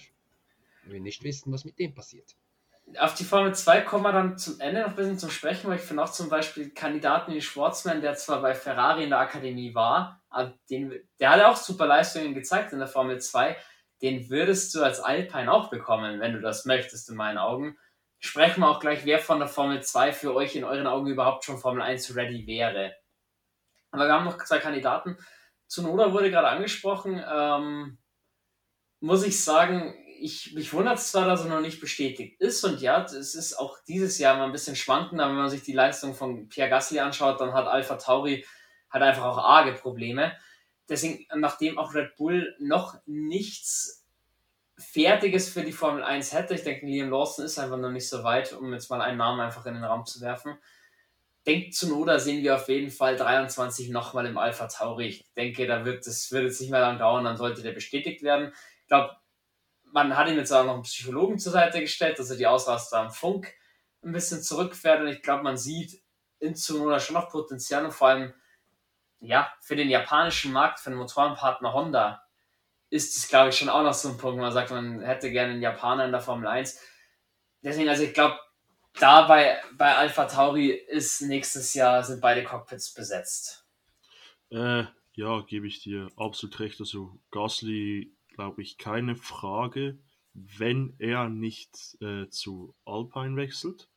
Wir 0.85 1.01
nicht 1.01 1.23
wissen, 1.23 1.51
was 1.51 1.65
mit 1.65 1.77
dem 1.79 1.93
passiert. 1.93 2.35
Auf 2.99 3.15
die 3.15 3.25
Formel 3.25 3.53
2 3.53 3.81
kommen 3.81 4.05
wir 4.05 4.13
dann 4.13 4.37
zum 4.37 4.61
Ende 4.61 4.81
noch 4.81 4.89
ein 4.89 4.95
bisschen 4.95 5.19
zum 5.19 5.29
Sprechen, 5.29 5.69
weil 5.69 5.75
ich 5.75 5.83
finde 5.83 6.03
auch 6.03 6.11
zum 6.11 6.29
Beispiel 6.29 6.69
Kandidaten 6.69 7.33
wie 7.33 7.41
Schwarzmann, 7.41 8.01
der 8.01 8.15
zwar 8.15 8.41
bei 8.41 8.55
Ferrari 8.55 9.03
in 9.03 9.09
der 9.09 9.19
Akademie 9.19 9.75
war, 9.75 10.21
aber 10.29 10.53
den, 10.69 10.93
der 11.19 11.31
hat 11.31 11.43
auch 11.43 11.57
super 11.57 11.85
Leistungen 11.85 12.33
gezeigt 12.33 12.71
in 12.71 12.79
der 12.79 12.87
Formel 12.87 13.19
2 13.19 13.57
den 14.01 14.29
würdest 14.29 14.73
du 14.75 14.83
als 14.83 14.99
Alpine 14.99 15.51
auch 15.51 15.69
bekommen, 15.69 16.19
wenn 16.19 16.33
du 16.33 16.41
das 16.41 16.65
möchtest, 16.65 17.09
in 17.09 17.15
meinen 17.15 17.37
Augen. 17.37 17.77
Sprechen 18.19 18.61
wir 18.61 18.69
auch 18.69 18.79
gleich, 18.79 19.05
wer 19.05 19.19
von 19.19 19.39
der 19.39 19.47
Formel 19.47 19.81
2 19.81 20.11
für 20.13 20.35
euch 20.35 20.55
in 20.55 20.63
euren 20.63 20.87
Augen 20.87 21.07
überhaupt 21.07 21.45
schon 21.45 21.57
Formel 21.57 21.81
1 21.81 22.15
ready 22.15 22.47
wäre. 22.47 22.95
Aber 23.91 24.05
wir 24.05 24.13
haben 24.13 24.25
noch 24.25 24.43
zwei 24.43 24.59
Kandidaten. 24.59 25.17
Zunoda 25.67 26.13
wurde 26.13 26.31
gerade 26.31 26.47
angesprochen. 26.49 27.23
Ähm, 27.29 27.97
muss 28.99 29.23
ich 29.23 29.43
sagen, 29.43 29.95
ich, 30.19 30.53
mich 30.53 30.73
wundert 30.73 30.97
es 30.97 31.11
zwar, 31.11 31.25
dass 31.25 31.43
er 31.43 31.49
noch 31.49 31.61
nicht 31.61 31.79
bestätigt 31.79 32.39
ist. 32.41 32.63
Und 32.63 32.81
ja, 32.81 33.03
es 33.03 33.35
ist 33.35 33.55
auch 33.55 33.77
dieses 33.87 34.17
Jahr 34.17 34.35
mal 34.37 34.45
ein 34.45 34.51
bisschen 34.51 34.75
schwankender. 34.75 35.27
Wenn 35.27 35.35
man 35.35 35.49
sich 35.49 35.63
die 35.63 35.73
Leistung 35.73 36.15
von 36.15 36.49
Pierre 36.49 36.69
Gasly 36.69 36.99
anschaut, 36.99 37.39
dann 37.39 37.53
hat 37.53 37.67
Alpha 37.67 37.95
Tauri 37.95 38.45
hat 38.89 39.01
einfach 39.01 39.25
auch 39.25 39.37
arge 39.37 39.73
Probleme 39.73 40.33
deswegen, 40.89 41.25
nachdem 41.35 41.77
auch 41.77 41.93
Red 41.93 42.15
Bull 42.15 42.55
noch 42.59 42.97
nichts 43.05 44.05
Fertiges 44.77 45.49
für 45.49 45.63
die 45.63 45.71
Formel 45.71 46.03
1 46.03 46.33
hätte, 46.33 46.53
ich 46.53 46.63
denke, 46.63 46.85
Liam 46.85 47.09
Lawson 47.09 47.45
ist 47.45 47.57
einfach 47.57 47.77
noch 47.77 47.91
nicht 47.91 48.07
so 48.07 48.23
weit, 48.23 48.53
um 48.53 48.71
jetzt 48.73 48.89
mal 48.89 49.01
einen 49.01 49.17
Namen 49.17 49.39
einfach 49.39 49.65
in 49.65 49.73
den 49.73 49.83
Raum 49.83 50.05
zu 50.05 50.21
werfen. 50.21 50.57
Denkt 51.47 51.73
zu 51.73 51.89
Noda 51.89 52.19
sehen 52.19 52.43
wir 52.43 52.55
auf 52.55 52.67
jeden 52.67 52.91
Fall 52.91 53.15
23 53.15 53.89
nochmal 53.89 54.25
im 54.25 54.37
Alpha 54.37 54.67
Tauri. 54.67 55.07
Ich 55.07 55.33
denke, 55.33 55.65
da 55.65 55.85
wird 55.85 56.05
es 56.05 56.31
wird 56.31 56.43
jetzt 56.43 56.61
nicht 56.61 56.69
mehr 56.69 56.81
lang 56.81 56.99
dauern, 56.99 57.23
dann 57.23 57.37
sollte 57.37 57.63
der 57.63 57.71
bestätigt 57.71 58.21
werden. 58.21 58.53
Ich 58.81 58.87
glaube, 58.87 59.15
man 59.83 60.15
hat 60.15 60.27
ihm 60.27 60.37
jetzt 60.37 60.51
auch 60.51 60.65
noch 60.65 60.73
einen 60.73 60.83
Psychologen 60.83 61.39
zur 61.39 61.53
Seite 61.53 61.79
gestellt, 61.79 62.19
dass 62.19 62.29
er 62.29 62.37
die 62.37 62.47
Ausraster 62.47 62.99
am 62.99 63.11
Funk 63.11 63.53
ein 64.03 64.11
bisschen 64.11 64.41
zurückfährt 64.41 65.01
und 65.01 65.07
ich 65.07 65.21
glaube, 65.21 65.43
man 65.43 65.57
sieht 65.57 66.01
in 66.39 66.55
Tsunoda 66.55 66.99
schon 66.99 67.15
noch 67.15 67.29
Potenzial 67.29 67.85
und 67.85 67.93
vor 67.93 68.09
allem 68.09 68.33
ja, 69.19 69.51
für 69.61 69.75
den 69.75 69.89
japanischen 69.89 70.51
Markt, 70.51 70.79
für 70.79 70.89
den 70.89 70.99
Motorenpartner 70.99 71.73
Honda, 71.73 72.23
ist 72.89 73.17
es, 73.17 73.27
glaube 73.27 73.49
ich, 73.49 73.57
schon 73.57 73.69
auch 73.69 73.83
noch 73.83 73.93
so 73.93 74.09
ein 74.09 74.17
Punkt, 74.17 74.37
wo 74.37 74.41
man 74.41 74.51
sagt, 74.51 74.71
man 74.71 75.01
hätte 75.01 75.31
gerne 75.31 75.53
einen 75.53 75.61
Japaner 75.61 76.05
in 76.05 76.11
der 76.11 76.21
Formel 76.21 76.47
1. 76.47 76.79
Deswegen, 77.61 77.89
also 77.89 78.03
ich 78.03 78.13
glaube, 78.13 78.39
da 78.99 79.27
bei, 79.27 79.61
bei 79.77 79.95
Alpha 79.95 80.25
Tauri 80.25 80.71
ist 80.71 81.21
nächstes 81.21 81.73
Jahr, 81.73 82.03
sind 82.03 82.21
beide 82.21 82.43
Cockpits 82.43 82.93
besetzt. 82.93 83.67
Äh, 84.49 84.85
ja, 85.13 85.41
gebe 85.41 85.67
ich 85.67 85.81
dir 85.81 86.09
absolut 86.15 86.59
recht. 86.59 86.79
Also 86.79 87.19
Gasly, 87.31 88.15
glaube 88.29 88.61
ich, 88.61 88.77
keine 88.77 89.15
Frage, 89.15 89.99
wenn 90.33 90.95
er 90.99 91.29
nicht 91.29 91.97
äh, 92.01 92.29
zu 92.29 92.75
Alpine 92.85 93.35
wechselt. 93.35 93.89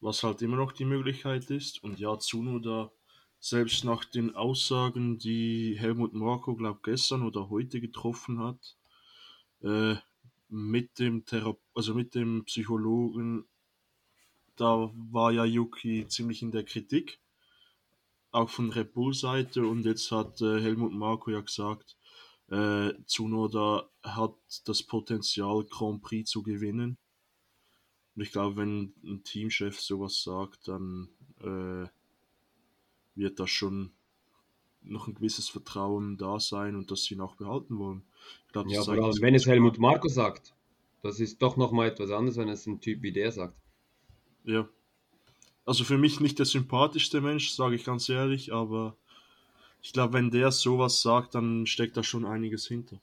Was 0.00 0.22
halt 0.22 0.42
immer 0.42 0.56
noch 0.56 0.72
die 0.72 0.84
Möglichkeit 0.84 1.50
ist. 1.50 1.82
Und 1.82 1.98
ja, 1.98 2.18
Zunoda 2.18 2.92
selbst 3.44 3.84
nach 3.84 4.06
den 4.06 4.34
Aussagen, 4.34 5.18
die 5.18 5.76
Helmut 5.78 6.14
Marko, 6.14 6.56
glaube 6.56 6.80
gestern 6.82 7.22
oder 7.22 7.50
heute 7.50 7.78
getroffen 7.78 8.38
hat, 8.38 8.76
äh, 9.60 9.96
mit 10.48 10.98
dem 10.98 11.26
Thera 11.26 11.54
also 11.74 11.94
mit 11.94 12.14
dem 12.14 12.44
Psychologen, 12.46 13.44
da 14.56 14.90
war 15.12 15.30
ja 15.30 15.44
Yuki 15.44 16.06
ziemlich 16.08 16.40
in 16.40 16.52
der 16.52 16.64
Kritik, 16.64 17.20
auch 18.30 18.48
von 18.48 18.70
Red 18.70 18.94
Bull 18.94 19.12
Seite 19.12 19.66
und 19.66 19.84
jetzt 19.84 20.10
hat 20.10 20.40
äh, 20.40 20.60
Helmut 20.62 20.92
Marko 20.92 21.30
ja 21.30 21.40
gesagt, 21.40 21.96
Äh, 22.50 22.92
Zunoda 23.06 23.88
hat 24.02 24.36
das 24.66 24.82
Potenzial, 24.82 25.64
Grand 25.64 26.02
Prix 26.02 26.30
zu 26.30 26.42
gewinnen. 26.42 26.98
Und 28.14 28.22
ich 28.22 28.32
glaube, 28.32 28.56
wenn 28.56 28.92
ein 29.02 29.22
Teamchef 29.24 29.80
sowas 29.80 30.22
sagt, 30.22 30.68
dann 30.68 31.08
äh, 31.40 31.88
wird 33.14 33.40
da 33.40 33.46
schon 33.46 33.92
noch 34.82 35.08
ein 35.08 35.14
gewisses 35.14 35.48
Vertrauen 35.48 36.16
da 36.18 36.38
sein 36.38 36.76
und 36.76 36.90
dass 36.90 37.04
sie 37.04 37.14
ihn 37.14 37.20
auch 37.20 37.36
behalten 37.36 37.78
wollen. 37.78 38.02
Ich 38.46 38.52
glaub, 38.52 38.68
ja, 38.68 38.82
vor 38.82 38.94
allem, 38.94 39.20
wenn 39.20 39.34
es 39.34 39.46
Helmut 39.46 39.78
Marko 39.78 40.08
sagt, 40.08 40.54
das 41.02 41.20
ist 41.20 41.40
doch 41.42 41.56
nochmal 41.56 41.88
etwas 41.88 42.10
anderes, 42.10 42.36
wenn 42.36 42.48
es 42.48 42.66
ein 42.66 42.80
Typ 42.80 43.02
wie 43.02 43.12
der 43.12 43.32
sagt. 43.32 43.56
Ja. 44.44 44.68
Also 45.66 45.84
für 45.84 45.98
mich 45.98 46.20
nicht 46.20 46.38
der 46.38 46.46
sympathischste 46.46 47.20
Mensch, 47.20 47.50
sage 47.50 47.74
ich 47.76 47.84
ganz 47.84 48.08
ehrlich, 48.08 48.52
aber 48.52 48.96
ich 49.80 49.92
glaube, 49.92 50.14
wenn 50.14 50.30
der 50.30 50.50
sowas 50.50 51.00
sagt, 51.00 51.34
dann 51.34 51.66
steckt 51.66 51.96
da 51.96 52.02
schon 52.02 52.24
einiges 52.24 52.66
hinter. 52.66 53.00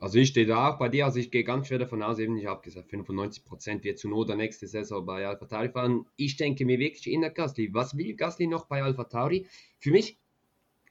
Also 0.00 0.18
ich 0.18 0.30
stehe 0.30 0.46
da 0.46 0.70
auch 0.70 0.78
bei 0.78 0.88
dir, 0.88 1.04
also 1.04 1.18
ich 1.18 1.30
gehe 1.30 1.44
ganz 1.44 1.68
schwer 1.68 1.78
davon 1.78 2.02
aus, 2.02 2.18
eben 2.18 2.34
ich 2.38 2.46
habe 2.46 2.62
gesagt, 2.62 2.90
95% 2.90 3.84
wird 3.84 3.98
zu 3.98 4.08
Not 4.08 4.30
der 4.30 4.36
nächste 4.36 4.66
Saison 4.66 5.04
bei 5.04 5.26
Alpha 5.26 5.44
Tauri 5.44 5.68
fahren. 5.68 6.06
Ich 6.16 6.38
denke 6.38 6.64
mir 6.64 6.78
wirklich 6.78 7.06
in 7.12 7.20
der 7.20 7.28
Gasly, 7.28 7.68
was 7.74 7.94
will 7.98 8.16
Gasly 8.16 8.46
noch 8.46 8.64
bei 8.64 8.82
Alpha 8.82 9.04
Tauri? 9.04 9.46
Für 9.78 9.90
mich, 9.90 10.18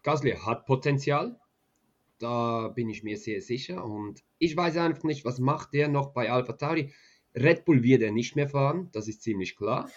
Gasly 0.04 0.34
hat 0.34 0.68
Potenzial, 0.68 1.40
da 2.20 2.68
bin 2.68 2.88
ich 2.88 3.02
mir 3.02 3.18
sehr 3.18 3.42
sicher 3.42 3.84
und 3.84 4.22
ich 4.38 4.56
weiß 4.56 4.78
einfach 4.78 5.04
nicht, 5.04 5.26
was 5.26 5.40
macht 5.40 5.74
der 5.74 5.88
noch 5.88 6.14
bei 6.14 6.32
Alpha 6.32 6.54
Tauri? 6.54 6.94
Red 7.36 7.66
Bull 7.66 7.82
wird 7.82 8.04
er 8.04 8.12
nicht 8.12 8.36
mehr 8.36 8.48
fahren, 8.48 8.90
das 8.92 9.08
ist 9.08 9.24
ziemlich 9.24 9.56
klar. 9.56 9.90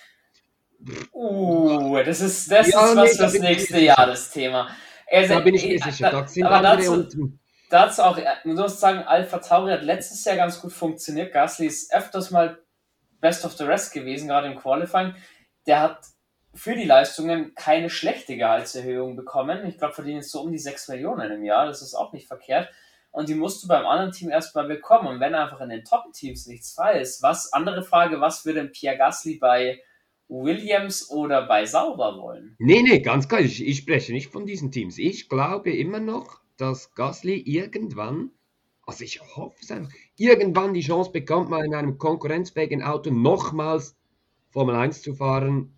Uh, 1.13 1.99
das 2.03 2.23
ist, 2.23 2.51
das 2.51 2.71
ja, 2.71 2.93
ist 2.93 2.97
was 2.97 3.13
nee, 3.13 3.19
fürs 3.19 3.39
nächste 3.41 3.79
Jahr, 3.79 4.07
das 4.07 4.31
Thema. 4.33 4.71
Also, 5.07 5.35
da 5.35 5.41
bin 5.41 5.55
ich 5.55 5.67
mir 5.67 5.79
sicher. 5.79 6.11
Da, 6.11 6.27
sind 6.27 6.45
andere 6.45 6.77
dazu, 6.79 6.93
und 6.93 7.39
dazu 7.73 8.03
auch, 8.03 8.19
man 8.45 8.57
muss 8.57 8.81
sagen, 8.81 9.01
Alpha 9.01 9.39
Tauri 9.39 9.73
hat 9.73 9.83
letztes 9.83 10.25
Jahr 10.25 10.37
ganz 10.37 10.61
gut 10.61 10.73
funktioniert. 10.73 11.33
Gasly 11.33 11.67
ist 11.67 11.93
öfters 11.95 12.31
mal 12.31 12.59
Best 13.21 13.45
of 13.45 13.53
the 13.53 13.65
Rest 13.65 13.93
gewesen, 13.93 14.29
gerade 14.29 14.49
im 14.49 14.59
Qualifying. 14.59 15.15
Der 15.67 15.81
hat 15.81 15.99
für 16.55 16.75
die 16.75 16.85
Leistungen 16.85 17.55
keine 17.55 17.89
schlechte 17.89 18.37
Gehaltserhöhung 18.37 19.17
bekommen. 19.17 19.67
Ich 19.67 19.79
glaube, 19.79 19.95
verdienen 19.95 20.23
so 20.23 20.43
um 20.43 20.53
die 20.53 20.59
6 20.59 20.89
Millionen 20.89 21.31
im 21.31 21.45
Jahr. 21.45 21.67
Das 21.67 21.83
ist 21.83 21.95
auch 21.95 22.13
nicht 22.13 22.27
verkehrt. 22.27 22.69
Und 23.11 23.29
die 23.29 23.35
musst 23.35 23.63
du 23.63 23.69
beim 23.69 23.87
anderen 23.87 24.13
Team 24.13 24.31
erstmal 24.31 24.67
bekommen. 24.67 25.07
Und 25.07 25.21
wenn 25.21 25.35
einfach 25.35 25.61
in 25.61 25.69
den 25.69 25.85
Top-Teams 25.85 26.47
nichts 26.47 26.73
frei 26.73 27.01
ist, 27.01 27.23
was, 27.23 27.53
andere 27.53 27.83
Frage, 27.83 28.21
was 28.21 28.45
würde 28.45 28.65
Pierre 28.65 28.97
Gasly 28.97 29.39
bei 29.39 29.81
Williams 30.29 31.11
oder 31.11 31.47
bei 31.47 31.67
Sauber 31.67 32.19
wollen? 32.19 32.57
Nee, 32.59 32.83
nee, 32.83 33.01
ganz 33.01 33.29
klar. 33.29 33.41
Ich, 33.41 33.65
ich 33.65 33.79
spreche 33.79 34.13
nicht 34.13 34.33
von 34.33 34.47
diesen 34.47 34.73
Teams. 34.73 34.99
Ich 34.99 35.29
glaube 35.29 35.73
immer 35.73 36.01
noch, 36.01 36.42
dass 36.57 36.95
Gasly 36.95 37.41
irgendwann, 37.41 38.31
also 38.87 39.05
ich 39.05 39.21
hoffe 39.37 39.57
es 39.61 39.71
einfach, 39.71 39.93
irgendwann 40.17 40.75
die 40.75 40.81
Chance 40.81 41.11
bekommt, 41.11 41.51
mal 41.51 41.65
in 41.65 41.75
einem 41.75 41.99
konkurrenzfähigen 41.99 42.83
Auto 42.83 43.11
nochmals 43.11 43.97
Formel 44.51 44.75
1 44.75 45.03
zu 45.03 45.15
fahren 45.15 45.75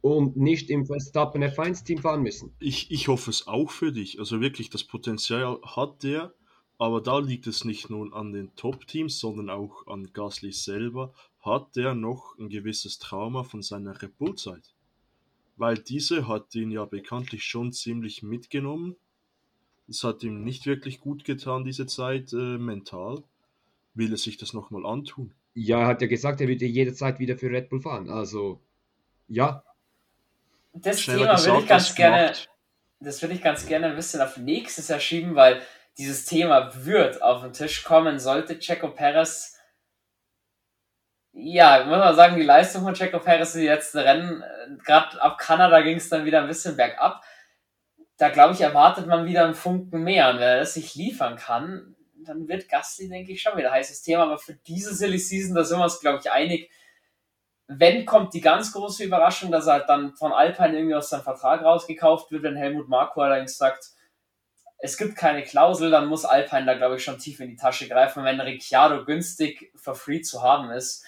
und 0.00 0.36
nicht 0.36 0.70
im 0.70 0.86
Verstappen 0.86 1.42
F1-Team 1.42 1.98
fahren 1.98 2.22
müssen. 2.22 2.54
Ich, 2.60 2.90
ich 2.92 3.08
hoffe 3.08 3.30
es 3.30 3.48
auch 3.48 3.70
für 3.70 3.92
dich. 3.92 4.20
Also 4.20 4.40
wirklich, 4.40 4.70
das 4.70 4.84
Potenzial 4.84 5.60
hat 5.62 6.04
der, 6.04 6.32
aber 6.78 7.00
da 7.00 7.18
liegt 7.18 7.46
es 7.46 7.64
nicht 7.64 7.90
nur 7.90 8.14
an 8.14 8.32
den 8.32 8.54
Top-Teams, 8.54 9.18
sondern 9.18 9.50
auch 9.50 9.86
an 9.88 10.12
Gasly 10.12 10.52
selber. 10.52 11.12
Hat 11.40 11.74
der 11.74 11.94
noch 11.94 12.38
ein 12.38 12.48
gewisses 12.48 12.98
Trauma 12.98 13.42
von 13.42 13.62
seiner 13.62 14.00
Red 14.00 14.16
Bull-Zeit? 14.18 14.74
Weil 15.56 15.78
diese 15.78 16.28
hat 16.28 16.54
ihn 16.54 16.70
ja 16.70 16.84
bekanntlich 16.84 17.44
schon 17.44 17.72
ziemlich 17.72 18.22
mitgenommen 18.22 18.96
es 19.88 20.02
hat 20.04 20.22
ihm 20.22 20.42
nicht 20.42 20.66
wirklich 20.66 21.00
gut 21.00 21.24
getan, 21.24 21.64
diese 21.64 21.86
Zeit 21.86 22.32
äh, 22.32 22.58
mental. 22.58 23.22
Will 23.94 24.12
er 24.12 24.18
sich 24.18 24.36
das 24.36 24.52
nochmal 24.52 24.84
antun? 24.84 25.32
Ja, 25.54 25.82
er 25.82 25.86
hat 25.86 26.02
ja 26.02 26.08
gesagt, 26.08 26.40
er 26.40 26.48
würde 26.48 26.66
jederzeit 26.66 27.18
wieder 27.18 27.38
für 27.38 27.50
Red 27.50 27.70
Bull 27.70 27.80
fahren. 27.80 28.10
Also, 28.10 28.60
ja. 29.28 29.62
Das 30.74 31.00
Schneller 31.00 31.36
Thema 31.36 31.44
würde 31.46 31.62
ich 31.62 31.68
ganz 31.68 31.94
gerne, 31.94 32.32
das 33.00 33.22
würde 33.22 33.34
ich 33.34 33.42
ganz 33.42 33.66
gerne 33.66 33.86
ein 33.86 33.96
bisschen 33.96 34.20
auf 34.20 34.36
nächstes 34.36 34.88
Jahr 34.88 35.00
schieben, 35.00 35.34
weil 35.34 35.62
dieses 35.96 36.26
Thema 36.26 36.72
wird 36.84 37.22
auf 37.22 37.42
den 37.42 37.54
Tisch 37.54 37.84
kommen, 37.84 38.18
sollte 38.18 38.58
Checo 38.58 38.88
Perez 38.88 39.54
ja, 41.38 41.84
muss 41.84 41.98
man 41.98 42.16
sagen, 42.16 42.36
die 42.36 42.42
Leistung 42.42 42.82
von 42.82 42.94
Checo 42.94 43.18
Perez 43.18 43.54
in 43.54 43.60
den 43.60 43.70
letzten 43.70 43.98
Rennen, 43.98 44.42
äh, 44.42 44.76
gerade 44.82 45.20
ab 45.20 45.36
Kanada 45.36 45.82
ging 45.82 45.98
es 45.98 46.08
dann 46.08 46.24
wieder 46.24 46.40
ein 46.40 46.48
bisschen 46.48 46.76
bergab 46.76 47.22
da 48.18 48.30
glaube 48.30 48.54
ich, 48.54 48.60
erwartet 48.60 49.06
man 49.06 49.26
wieder 49.26 49.44
einen 49.44 49.54
Funken 49.54 50.02
mehr. 50.02 50.30
Und 50.30 50.36
wenn 50.36 50.42
er 50.42 50.60
das 50.60 50.74
sich 50.74 50.94
liefern 50.94 51.36
kann, 51.36 51.96
dann 52.14 52.48
wird 52.48 52.68
Gasly, 52.68 53.08
denke 53.08 53.32
ich, 53.32 53.42
schon 53.42 53.56
wieder 53.56 53.70
heißes 53.70 54.02
Thema. 54.02 54.24
Aber 54.24 54.38
für 54.38 54.54
diese 54.54 54.94
Silly 54.94 55.18
Season, 55.18 55.54
da 55.54 55.64
sind 55.64 55.78
wir 55.78 55.84
uns, 55.84 56.00
glaube 56.00 56.20
ich, 56.20 56.30
einig. 56.30 56.70
Wenn 57.68 58.06
kommt 58.06 58.32
die 58.34 58.40
ganz 58.40 58.72
große 58.72 59.04
Überraschung, 59.04 59.50
dass 59.50 59.66
er 59.66 59.74
halt 59.74 59.88
dann 59.88 60.14
von 60.14 60.32
Alpine 60.32 60.76
irgendwie 60.76 60.94
aus 60.94 61.10
seinem 61.10 61.22
Vertrag 61.22 61.62
rausgekauft 61.62 62.30
wird, 62.30 62.44
wenn 62.44 62.56
Helmut 62.56 62.88
Marko 62.88 63.20
allerdings 63.20 63.58
sagt, 63.58 63.90
es 64.78 64.96
gibt 64.96 65.16
keine 65.16 65.42
Klausel, 65.42 65.90
dann 65.90 66.06
muss 66.06 66.24
Alpine 66.24 66.66
da, 66.66 66.74
glaube 66.74 66.96
ich, 66.96 67.04
schon 67.04 67.18
tief 67.18 67.40
in 67.40 67.48
die 67.48 67.56
Tasche 67.56 67.88
greifen. 67.88 68.24
Wenn 68.24 68.40
Ricciardo 68.40 69.04
günstig 69.04 69.72
for 69.74 69.94
free 69.94 70.20
zu 70.20 70.42
haben 70.42 70.70
ist, 70.70 71.04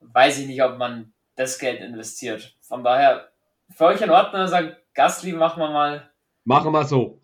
weiß 0.00 0.38
ich 0.38 0.46
nicht, 0.46 0.62
ob 0.62 0.78
man 0.78 1.12
das 1.34 1.58
Geld 1.58 1.80
investiert. 1.80 2.54
Von 2.60 2.84
daher, 2.84 3.30
für 3.74 3.86
euch 3.86 4.00
in 4.00 4.10
Ordnung, 4.10 4.46
sagt 4.46 4.76
Gasly, 4.94 5.32
machen 5.32 5.60
wir 5.60 5.70
mal 5.70 6.10
Machen 6.46 6.70
wir 6.70 6.84
so. 6.84 7.20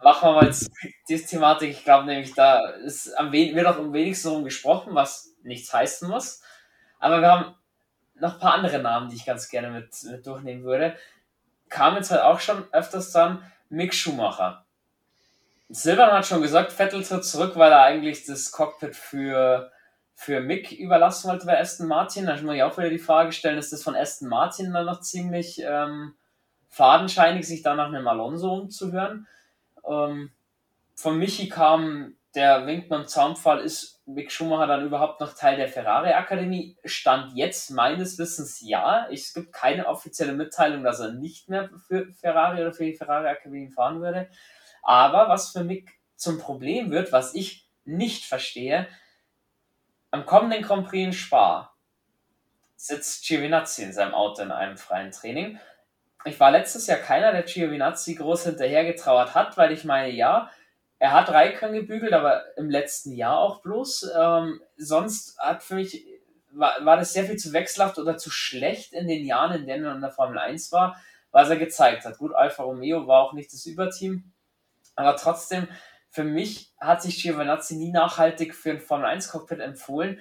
Machen 0.00 0.28
wir 0.28 0.32
mal 0.32 0.54
diese 1.08 1.26
Thematik. 1.26 1.70
Ich 1.70 1.82
glaube 1.82 2.06
nämlich, 2.06 2.34
da 2.34 2.60
ist 2.84 3.12
am 3.18 3.32
wird 3.32 3.66
auch 3.66 3.78
am 3.78 3.92
wenigsten 3.92 4.28
darum 4.28 4.44
gesprochen, 4.44 4.94
was 4.94 5.34
nichts 5.42 5.72
heißen 5.72 6.08
muss. 6.08 6.40
Aber 7.00 7.20
wir 7.20 7.32
haben 7.32 7.54
noch 8.14 8.34
ein 8.34 8.38
paar 8.38 8.54
andere 8.54 8.78
Namen, 8.78 9.10
die 9.10 9.16
ich 9.16 9.26
ganz 9.26 9.48
gerne 9.48 9.70
mit, 9.70 9.88
mit 10.04 10.24
durchnehmen 10.24 10.62
würde. 10.62 10.94
Kam 11.68 11.96
jetzt 11.96 12.12
halt 12.12 12.22
auch 12.22 12.38
schon 12.38 12.64
öfters 12.70 13.10
dann 13.10 13.42
Mick 13.70 13.92
Schumacher. 13.92 14.64
Silvan 15.68 16.12
hat 16.12 16.26
schon 16.26 16.40
gesagt, 16.40 16.70
Vettel 16.70 17.02
tritt 17.02 17.24
zurück, 17.24 17.56
weil 17.56 17.72
er 17.72 17.82
eigentlich 17.82 18.24
das 18.24 18.52
Cockpit 18.52 18.94
für, 18.94 19.72
für 20.14 20.40
Mick 20.40 20.70
überlassen 20.70 21.28
wollte 21.28 21.46
bei 21.46 21.58
Aston 21.58 21.88
Martin. 21.88 22.26
Da 22.26 22.40
muss 22.40 22.54
ich 22.54 22.62
auch 22.62 22.78
wieder 22.78 22.90
die 22.90 22.98
Frage 22.98 23.32
stellen, 23.32 23.58
ist 23.58 23.72
das 23.72 23.82
von 23.82 23.96
Aston 23.96 24.28
Martin 24.28 24.72
dann 24.72 24.86
noch 24.86 25.00
ziemlich 25.00 25.60
ähm, 25.60 26.14
fadenscheinig, 26.70 27.46
sich 27.46 27.62
da 27.62 27.74
nach 27.74 27.88
einem 27.88 28.08
Alonso 28.08 28.54
umzuhören. 28.54 29.26
Ähm, 29.86 30.30
von 30.94 31.18
Michi 31.18 31.48
kam 31.48 32.14
der 32.34 32.66
Wink 32.66 32.88
beim 32.88 33.06
Zaunpfahl, 33.06 33.60
ist 33.60 34.00
Mick 34.06 34.30
Schumacher 34.30 34.66
dann 34.66 34.86
überhaupt 34.86 35.20
noch 35.20 35.34
Teil 35.34 35.56
der 35.56 35.68
Ferrari-Akademie? 35.68 36.76
Stand 36.84 37.34
jetzt 37.34 37.70
meines 37.70 38.18
Wissens 38.18 38.60
ja. 38.60 39.08
Es 39.10 39.34
gibt 39.34 39.52
keine 39.52 39.86
offizielle 39.86 40.32
Mitteilung, 40.32 40.84
dass 40.84 41.00
er 41.00 41.12
nicht 41.12 41.48
mehr 41.48 41.70
für 41.88 42.12
Ferrari 42.12 42.60
oder 42.60 42.72
für 42.72 42.84
die 42.84 42.94
Ferrari-Akademie 42.94 43.70
fahren 43.70 44.00
würde. 44.00 44.28
Aber 44.82 45.28
was 45.28 45.50
für 45.50 45.64
Mick 45.64 45.98
zum 46.16 46.38
Problem 46.38 46.90
wird, 46.90 47.12
was 47.12 47.34
ich 47.34 47.68
nicht 47.84 48.24
verstehe, 48.24 48.86
am 50.12 50.26
kommenden 50.26 50.62
Grand 50.62 50.88
Prix 50.88 51.06
in 51.06 51.12
Spa 51.12 51.72
sitzt 52.76 53.26
Giovinazzi 53.26 53.82
in 53.82 53.92
seinem 53.92 54.14
Auto 54.14 54.42
in 54.42 54.50
einem 54.50 54.76
freien 54.76 55.10
Training 55.12 55.58
ich 56.24 56.38
war 56.38 56.50
letztes 56.50 56.86
Jahr 56.86 56.98
keiner, 56.98 57.32
der 57.32 57.42
Giovinazzi 57.42 58.14
groß 58.14 58.44
hinterhergetrauert 58.44 59.34
hat, 59.34 59.56
weil 59.56 59.72
ich 59.72 59.84
meine, 59.84 60.12
ja, 60.12 60.50
er 60.98 61.12
hat 61.12 61.30
Raikön 61.30 61.72
gebügelt, 61.72 62.12
aber 62.12 62.44
im 62.58 62.68
letzten 62.68 63.12
Jahr 63.12 63.38
auch 63.38 63.62
bloß. 63.62 64.10
Ähm, 64.18 64.60
sonst 64.76 65.38
hat 65.38 65.62
für 65.62 65.76
mich, 65.76 66.04
war, 66.52 66.84
war 66.84 66.98
das 66.98 67.14
sehr 67.14 67.24
viel 67.24 67.36
zu 67.36 67.54
wechselhaft 67.54 67.98
oder 67.98 68.18
zu 68.18 68.30
schlecht 68.30 68.92
in 68.92 69.08
den 69.08 69.24
Jahren, 69.24 69.60
in 69.60 69.66
denen 69.66 69.84
er 69.84 69.94
in 69.94 70.02
der 70.02 70.12
Formel 70.12 70.38
1 70.38 70.72
war, 70.72 71.00
was 71.30 71.48
er 71.48 71.56
gezeigt 71.56 72.04
hat. 72.04 72.18
Gut, 72.18 72.34
Alfa 72.34 72.64
Romeo 72.64 73.06
war 73.06 73.22
auch 73.22 73.32
nicht 73.32 73.50
das 73.52 73.64
Überteam, 73.64 74.32
aber 74.94 75.16
trotzdem, 75.16 75.68
für 76.10 76.24
mich 76.24 76.74
hat 76.78 77.00
sich 77.00 77.22
Giovinazzi 77.22 77.76
nie 77.76 77.92
nachhaltig 77.92 78.54
für 78.54 78.70
ein 78.70 78.80
Formel 78.80 79.06
1 79.06 79.30
Cockpit 79.30 79.60
empfohlen. 79.60 80.20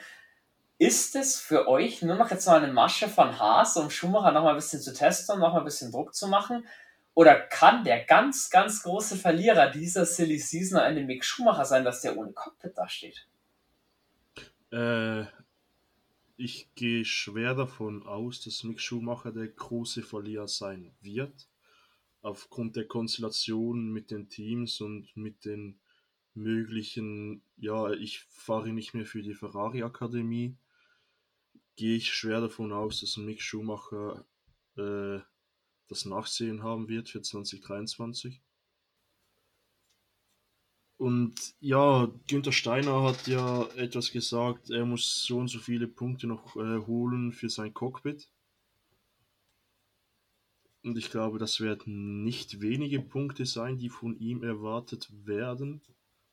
Ist 0.80 1.18
es 1.18 1.38
für 1.38 1.68
euch 1.68 2.02
nur 2.04 2.16
noch 2.16 2.32
jetzt 2.32 2.48
mal 2.48 2.64
eine 2.64 2.72
Masche 2.72 3.10
von 3.10 3.38
Haas, 3.38 3.76
um 3.76 3.90
Schumacher 3.90 4.32
noch 4.32 4.44
mal 4.44 4.52
ein 4.52 4.56
bisschen 4.56 4.80
zu 4.80 4.94
testen 4.94 5.36
und 5.36 5.42
noch 5.42 5.52
mal 5.52 5.60
ein 5.60 5.66
bisschen 5.66 5.92
Druck 5.92 6.16
zu 6.16 6.30
machen? 6.30 6.66
Oder 7.14 7.38
kann 7.38 7.84
der 7.84 8.06
ganz, 8.06 8.50
ganz 8.50 8.84
große 8.84 9.18
Verlierer 9.18 9.70
dieser 9.70 10.06
Silly 10.06 10.40
Season 10.40 10.80
Ende 10.80 11.04
Mick 11.04 11.26
Schumacher 11.26 11.66
sein, 11.66 11.84
dass 11.84 12.00
der 12.00 12.16
ohne 12.16 12.32
Cockpit 12.32 12.78
dasteht? 12.78 13.28
Äh, 14.72 15.26
ich 16.38 16.74
gehe 16.76 17.04
schwer 17.04 17.56
davon 17.56 18.08
aus, 18.08 18.42
dass 18.46 18.64
Mick 18.64 18.80
Schumacher 18.80 19.34
der 19.34 19.50
große 19.50 20.02
Verlierer 20.02 20.48
sein 20.48 20.96
wird. 21.02 21.50
Aufgrund 22.22 22.78
der 22.78 22.88
Konstellation 22.88 23.92
mit 23.92 24.12
den 24.12 24.30
Teams 24.30 24.80
und 24.80 25.10
mit 25.18 25.44
den 25.44 25.78
möglichen, 26.36 27.42
ja, 27.58 27.92
ich 27.92 28.22
fahre 28.30 28.70
nicht 28.70 28.94
mehr 28.94 29.06
für 29.06 29.22
die 29.22 29.34
Ferrari 29.34 29.84
Akademie 29.84 30.56
gehe 31.80 31.96
ich 31.96 32.14
schwer 32.14 32.42
davon 32.42 32.74
aus, 32.74 33.00
dass 33.00 33.16
Mick 33.16 33.42
Schumacher 33.42 34.26
äh, 34.76 35.20
das 35.88 36.04
Nachsehen 36.04 36.62
haben 36.62 36.90
wird 36.90 37.08
für 37.08 37.22
2023. 37.22 38.42
Und 40.98 41.56
ja, 41.62 42.12
Günther 42.28 42.52
Steiner 42.52 43.04
hat 43.04 43.28
ja 43.28 43.64
etwas 43.78 44.12
gesagt, 44.12 44.70
er 44.70 44.86
muss 44.86 45.24
so 45.24 45.38
und 45.38 45.48
so 45.48 45.60
viele 45.60 45.88
Punkte 45.88 46.28
noch 46.28 46.58
äh, 46.58 46.86
holen 46.86 47.32
für 47.32 47.50
sein 47.50 47.74
Cockpit. 47.74 48.30
Und 50.84 50.98
ich 50.98 51.10
glaube, 51.10 51.40
das 51.40 51.62
werden 51.62 52.26
nicht 52.26 52.60
wenige 52.60 53.00
Punkte 53.00 53.46
sein, 53.46 53.78
die 53.78 53.90
von 53.90 54.20
ihm 54.20 54.44
erwartet 54.44 55.10
werden. 55.26 55.82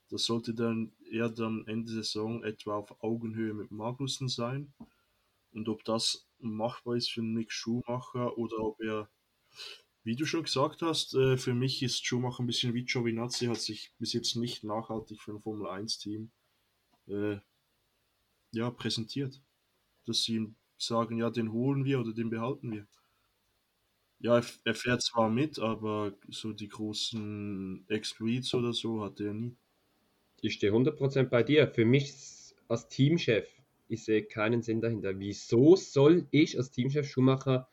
Das 0.08 0.24
sollte 0.24 0.54
dann 0.54 0.90
eher 1.08 1.28
dann 1.28 1.64
Ende 1.68 1.92
Saison 1.92 2.42
etwa 2.42 2.78
auf 2.78 3.00
Augenhöhe 3.00 3.54
mit 3.54 3.70
Magnussen 3.70 4.28
sein. 4.28 4.74
Und 5.56 5.70
ob 5.70 5.84
das 5.84 6.28
machbar 6.38 6.96
ist 6.96 7.10
für 7.10 7.22
Nick 7.22 7.50
Schumacher 7.50 8.36
oder 8.36 8.58
ob 8.58 8.78
er, 8.82 9.08
wie 10.04 10.14
du 10.14 10.26
schon 10.26 10.42
gesagt 10.42 10.82
hast, 10.82 11.14
äh, 11.14 11.38
für 11.38 11.54
mich 11.54 11.82
ist 11.82 12.04
Schumacher 12.04 12.42
ein 12.42 12.46
bisschen 12.46 12.74
wie 12.74 12.84
Giovinazzi, 12.84 13.46
hat 13.46 13.56
sich 13.56 13.90
bis 13.98 14.12
jetzt 14.12 14.36
nicht 14.36 14.64
nachhaltig 14.64 15.18
für 15.22 15.32
ein 15.32 15.40
Formel 15.40 15.66
1-Team 15.66 16.30
äh, 17.08 17.38
ja, 18.52 18.70
präsentiert. 18.70 19.40
Dass 20.04 20.24
sie 20.24 20.34
ihm 20.34 20.56
sagen, 20.76 21.16
ja, 21.16 21.30
den 21.30 21.50
holen 21.50 21.86
wir 21.86 22.00
oder 22.00 22.12
den 22.12 22.28
behalten 22.28 22.70
wir. 22.72 22.86
Ja, 24.18 24.42
er 24.64 24.74
fährt 24.74 25.00
zwar 25.00 25.30
mit, 25.30 25.58
aber 25.58 26.12
so 26.28 26.52
die 26.52 26.68
großen 26.68 27.86
Exploits 27.88 28.52
oder 28.52 28.74
so 28.74 29.02
hat 29.02 29.20
er 29.20 29.32
nie. 29.32 29.56
Ich 30.42 30.52
stehe 30.52 30.72
100% 30.72 31.30
bei 31.30 31.42
dir. 31.42 31.66
Für 31.68 31.86
mich 31.86 32.12
als 32.68 32.88
Teamchef, 32.88 33.55
ich 33.88 34.04
sehe 34.04 34.24
keinen 34.24 34.62
Sinn 34.62 34.80
dahinter. 34.80 35.18
Wieso 35.18 35.76
soll 35.76 36.26
ich 36.30 36.56
als 36.56 36.70
Teamchef 36.70 37.08
Schumacher 37.08 37.68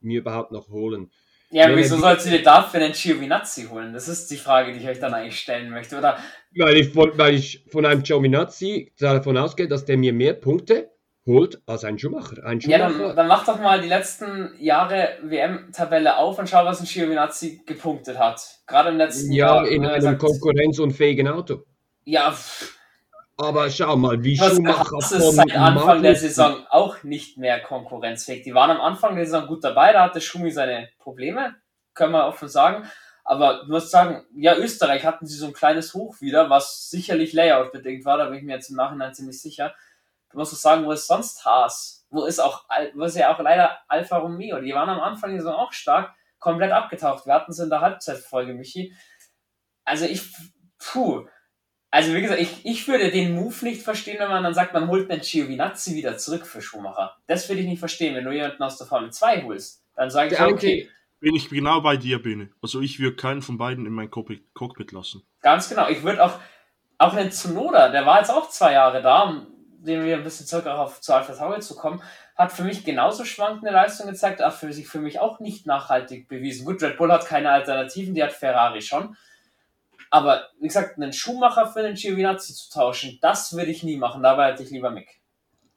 mir 0.00 0.20
überhaupt 0.20 0.52
noch 0.52 0.68
holen? 0.68 1.10
Ja, 1.50 1.68
Wenn 1.68 1.76
wieso 1.76 1.96
sollst 1.96 2.26
du 2.26 2.30
dir 2.30 2.42
dafür 2.42 2.80
einen 2.80 2.92
Giovinazzi 2.92 3.66
holen? 3.66 3.92
Das 3.92 4.06
ist 4.06 4.30
die 4.30 4.36
Frage, 4.36 4.72
die 4.72 4.78
ich 4.78 4.88
euch 4.88 5.00
dann 5.00 5.12
eigentlich 5.12 5.40
stellen 5.40 5.70
möchte, 5.70 5.98
oder? 5.98 6.16
Weil 6.56 6.76
ich 6.76 6.90
von, 6.90 7.10
weil 7.18 7.34
ich 7.34 7.64
von 7.68 7.84
einem 7.84 8.04
Giovinazzi 8.04 8.92
davon 9.00 9.36
ausgehe, 9.36 9.66
dass 9.66 9.84
der 9.84 9.96
mir 9.96 10.12
mehr 10.12 10.34
Punkte 10.34 10.90
holt 11.26 11.60
als 11.66 11.84
ein 11.84 11.98
Schumacher. 11.98 12.44
Ein 12.44 12.60
Schumacher. 12.60 12.80
Ja, 12.80 12.88
dann, 12.88 13.16
dann 13.16 13.26
mach 13.26 13.44
doch 13.44 13.60
mal 13.60 13.80
die 13.80 13.88
letzten 13.88 14.54
Jahre 14.60 15.18
WM-Tabelle 15.22 16.18
auf 16.18 16.38
und 16.38 16.48
schau, 16.48 16.64
was 16.64 16.80
ein 16.80 16.86
Giovinazzi 16.86 17.62
gepunktet 17.66 18.18
hat. 18.18 18.40
Gerade 18.68 18.90
im 18.90 18.96
letzten 18.96 19.32
ja, 19.32 19.46
Jahr. 19.46 19.66
Ja, 19.66 19.70
in 19.72 19.86
einem 19.86 20.18
konkurrenzunfähigen 20.18 21.26
Auto. 21.26 21.64
Ja, 22.04 22.32
aber 23.40 23.70
schau 23.70 23.96
mal, 23.96 24.22
wie 24.22 24.38
Was 24.38 24.56
Schumacher 24.56 24.96
das 24.98 25.12
ist 25.12 25.34
seit 25.34 25.56
Anfang 25.56 26.02
der 26.02 26.16
Saison 26.16 26.66
auch 26.70 27.02
nicht 27.02 27.38
mehr 27.38 27.60
konkurrenzfähig. 27.60 28.42
Die 28.42 28.54
waren 28.54 28.70
am 28.70 28.80
Anfang 28.80 29.16
der 29.16 29.24
Saison 29.24 29.46
gut 29.46 29.64
dabei, 29.64 29.92
da 29.92 30.04
hatte 30.04 30.20
Schumi 30.20 30.50
seine 30.50 30.88
Probleme, 30.98 31.56
können 31.94 32.12
wir 32.12 32.26
offen 32.26 32.48
sagen. 32.48 32.88
Aber 33.24 33.64
du 33.64 33.72
musst 33.72 33.90
sagen, 33.90 34.24
ja, 34.34 34.56
Österreich 34.56 35.04
hatten 35.04 35.26
sie 35.26 35.36
so 35.36 35.46
ein 35.46 35.52
kleines 35.52 35.94
Hoch 35.94 36.20
wieder, 36.20 36.50
was 36.50 36.90
sicherlich 36.90 37.32
Layout 37.32 37.72
bedingt 37.72 38.04
war, 38.04 38.18
da 38.18 38.26
bin 38.26 38.38
ich 38.38 38.44
mir 38.44 38.54
jetzt 38.54 38.70
im 38.70 38.76
Nachhinein 38.76 39.14
ziemlich 39.14 39.40
sicher. 39.40 39.74
Du 40.30 40.38
musst 40.38 40.52
doch 40.52 40.58
sagen, 40.58 40.84
wo 40.84 40.92
ist 40.92 41.06
sonst 41.06 41.44
Haas? 41.44 42.06
Wo 42.10 42.24
ist 42.24 42.40
auch, 42.40 42.64
wo 42.94 43.04
ist 43.04 43.16
ja 43.16 43.34
auch 43.34 43.38
leider 43.40 43.78
Alfa 43.88 44.18
Romeo? 44.18 44.60
Die 44.60 44.74
waren 44.74 44.88
am 44.88 45.00
Anfang 45.00 45.30
der 45.30 45.40
Saison 45.40 45.54
auch 45.54 45.72
stark, 45.72 46.14
komplett 46.38 46.72
abgetaucht. 46.72 47.26
Wir 47.26 47.34
hatten 47.34 47.52
es 47.52 47.58
in 47.58 47.70
der 47.70 47.80
Halbzeitfolge, 47.80 48.54
Michi. 48.54 48.94
Also 49.84 50.06
ich, 50.06 50.22
puh. 50.78 51.26
Also 51.90 52.14
wie 52.14 52.22
gesagt, 52.22 52.40
ich, 52.40 52.64
ich 52.64 52.86
würde 52.86 53.10
den 53.10 53.34
Move 53.34 53.64
nicht 53.64 53.82
verstehen, 53.82 54.18
wenn 54.20 54.28
man 54.28 54.44
dann 54.44 54.54
sagt, 54.54 54.72
man 54.72 54.88
holt 54.88 55.10
einen 55.10 55.22
Giovinazzi 55.22 55.96
wieder 55.96 56.16
zurück 56.16 56.46
für 56.46 56.62
Schumacher. 56.62 57.16
Das 57.26 57.48
würde 57.48 57.62
ich 57.62 57.68
nicht 57.68 57.80
verstehen. 57.80 58.14
Wenn 58.14 58.24
du 58.24 58.30
jemanden 58.30 58.62
aus 58.62 58.78
der 58.78 58.86
Formel 58.86 59.10
2 59.10 59.42
holst, 59.42 59.84
dann 59.96 60.10
sage 60.10 60.34
ich, 60.34 60.40
okay. 60.40 60.88
Wenn 61.20 61.34
ich 61.34 61.50
genau 61.50 61.82
bei 61.82 61.96
dir 61.96 62.22
bin. 62.22 62.50
Also 62.62 62.80
ich 62.80 62.98
würde 62.98 63.16
keinen 63.16 63.42
von 63.42 63.58
beiden 63.58 63.84
in 63.86 63.92
mein 63.92 64.10
Cockpit 64.10 64.92
lassen. 64.92 65.22
Ganz 65.42 65.68
genau. 65.68 65.88
Ich 65.88 66.02
würde 66.02 66.24
auch, 66.24 66.38
auch 66.96 67.12
einen 67.12 67.30
Tsunoda, 67.30 67.90
der 67.90 68.06
war 68.06 68.18
jetzt 68.18 68.30
auch 68.30 68.48
zwei 68.48 68.72
Jahre 68.72 69.02
da, 69.02 69.46
den 69.80 70.04
wir 70.04 70.16
ein 70.16 70.24
bisschen 70.24 70.46
zurück 70.46 70.66
auf 70.66 71.00
zu 71.00 71.12
Alpha 71.12 71.34
Tauri 71.34 71.60
zu 71.60 71.74
kommen, 71.74 72.02
hat 72.36 72.52
für 72.52 72.64
mich 72.64 72.84
genauso 72.84 73.24
schwankende 73.24 73.72
Leistung 73.72 74.06
gezeigt, 74.06 74.40
aber 74.40 74.52
für 74.52 74.72
sich 74.72 74.88
für 74.88 75.00
mich 75.00 75.20
auch 75.20 75.40
nicht 75.40 75.66
nachhaltig 75.66 76.28
bewiesen. 76.28 76.64
Gut, 76.64 76.82
Red 76.82 76.96
Bull 76.96 77.12
hat 77.12 77.26
keine 77.26 77.50
Alternativen, 77.50 78.14
die 78.14 78.22
hat 78.22 78.32
Ferrari 78.32 78.80
schon. 78.80 79.16
Aber 80.10 80.48
wie 80.60 80.66
gesagt, 80.66 80.96
einen 80.96 81.12
Schuhmacher 81.12 81.66
für 81.68 81.80
einen 81.80 81.94
Giovinazzi 81.94 82.52
zu 82.54 82.70
tauschen, 82.70 83.18
das 83.22 83.56
würde 83.56 83.70
ich 83.70 83.84
nie 83.84 83.96
machen. 83.96 84.22
Dabei 84.22 84.52
hätte 84.52 84.64
ich 84.64 84.70
lieber 84.70 84.90
Mick. 84.90 85.20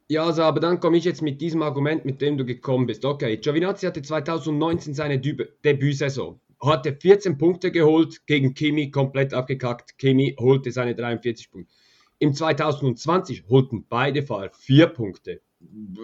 Ja, 0.09 0.25
also, 0.25 0.43
aber 0.43 0.59
dann 0.59 0.79
komme 0.79 0.97
ich 0.97 1.05
jetzt 1.05 1.21
mit 1.21 1.39
diesem 1.39 1.61
Argument, 1.61 2.03
mit 2.03 2.21
dem 2.21 2.37
du 2.37 2.45
gekommen 2.45 2.87
bist. 2.87 3.05
Okay, 3.05 3.37
Giovinazzi 3.37 3.85
hatte 3.85 4.01
2019 4.01 4.93
seine 4.93 5.19
Debütsaison. 5.19 6.39
Hatte 6.61 6.95
14 6.95 7.37
Punkte 7.37 7.71
geholt, 7.71 8.25
gegen 8.25 8.53
Kimi 8.53 8.89
komplett 8.89 9.33
abgekackt. 9.33 9.97
Kimi 9.97 10.35
holte 10.39 10.71
seine 10.71 10.95
43 10.95 11.51
Punkte. 11.51 11.73
Im 12.19 12.33
2020 12.33 13.45
holten 13.49 13.85
beide 13.87 14.23
Fahrer 14.23 14.49
vier 14.51 14.87
Punkte. 14.87 15.41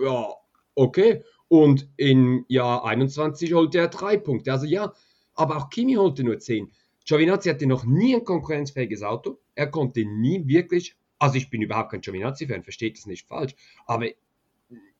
Ja, 0.03 0.27
okay. 0.75 1.23
Und 1.47 1.87
im 1.97 2.45
Jahr 2.47 2.85
21 2.85 3.53
holte 3.53 3.79
er 3.79 3.87
drei 3.87 4.17
Punkte. 4.17 4.51
Also 4.51 4.65
ja, 4.65 4.93
aber 5.33 5.57
auch 5.57 5.69
Kimi 5.69 5.93
holte 5.93 6.23
nur 6.23 6.39
zehn. 6.39 6.71
Giovinazzi 7.09 7.49
hatte 7.49 7.65
noch 7.65 7.85
nie 7.85 8.15
ein 8.15 8.23
konkurrenzfähiges 8.23 9.01
Auto. 9.01 9.39
Er 9.55 9.65
konnte 9.65 10.05
nie 10.05 10.47
wirklich, 10.47 10.95
also 11.17 11.37
ich 11.37 11.49
bin 11.49 11.63
überhaupt 11.63 11.89
kein 11.89 12.01
Giovinazzi-Fan, 12.01 12.61
versteht 12.61 12.99
es 12.99 13.07
nicht 13.07 13.27
falsch, 13.27 13.55
aber 13.87 14.09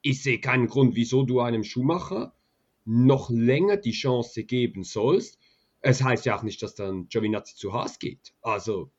ich 0.01 0.23
sehe 0.23 0.39
keinen 0.39 0.65
Grund, 0.65 0.95
wieso 0.95 1.21
du 1.21 1.39
einem 1.39 1.63
Schuhmacher 1.63 2.33
noch 2.83 3.29
länger 3.29 3.77
die 3.77 3.91
Chance 3.91 4.43
geben 4.43 4.83
sollst. 4.83 5.37
Es 5.81 6.03
heißt 6.03 6.25
ja 6.25 6.35
auch 6.35 6.41
nicht, 6.41 6.63
dass 6.63 6.73
dann 6.73 7.07
Giovinazzi 7.09 7.55
zu 7.55 7.73
Haas 7.73 7.99
geht. 7.99 8.33
Also 8.41 8.89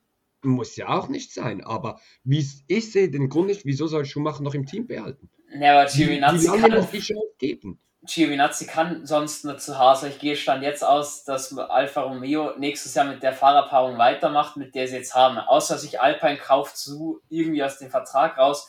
muss 0.43 0.77
ja 0.77 0.97
auch 0.97 1.09
nicht 1.09 1.33
sein. 1.33 1.65
Aber 1.65 2.01
wie, 2.23 2.47
ich 2.69 2.93
sehe 2.93 3.11
den 3.11 3.29
Grund 3.29 3.49
nicht, 3.49 3.65
wieso 3.65 3.89
soll 3.89 4.05
Schumacher 4.05 4.45
noch 4.45 4.55
im 4.55 4.67
Team 4.67 4.87
behalten. 4.87 5.29
Ja, 5.59 5.81
aber 5.81 5.91
Giovinazzi 5.91 6.47
kann 6.47 6.71
noch 6.71 6.89
die 6.89 7.01
Chance 7.01 7.35
geben. 7.39 7.81
Giovinazzi 8.03 8.67
kann 8.67 9.05
sonst 9.05 9.45
nur 9.45 9.59
zu 9.59 9.79
Hause. 9.79 10.09
Ich 10.09 10.19
gehe 10.19 10.35
stand 10.35 10.63
jetzt 10.63 10.83
aus, 10.83 11.25
dass 11.25 11.57
Alfa 11.57 12.03
Romeo 12.03 12.57
nächstes 12.57 12.95
Jahr 12.95 13.05
mit 13.05 13.23
der 13.23 13.35
Fahrerpaarung 13.35 13.99
weitermacht, 13.99 14.57
mit 14.57 14.75
der 14.75 14.89
sie 14.89 14.97
jetzt 14.97 15.15
haben. 15.15 15.39
Außer 15.39 15.77
sich 15.77 16.01
Alpine 16.01 16.39
kauft 16.39 16.79
zu 16.79 17.21
irgendwie 17.29 17.63
aus 17.63 17.79
dem 17.79 17.91
Vertrag 17.91 18.39
raus. 18.39 18.69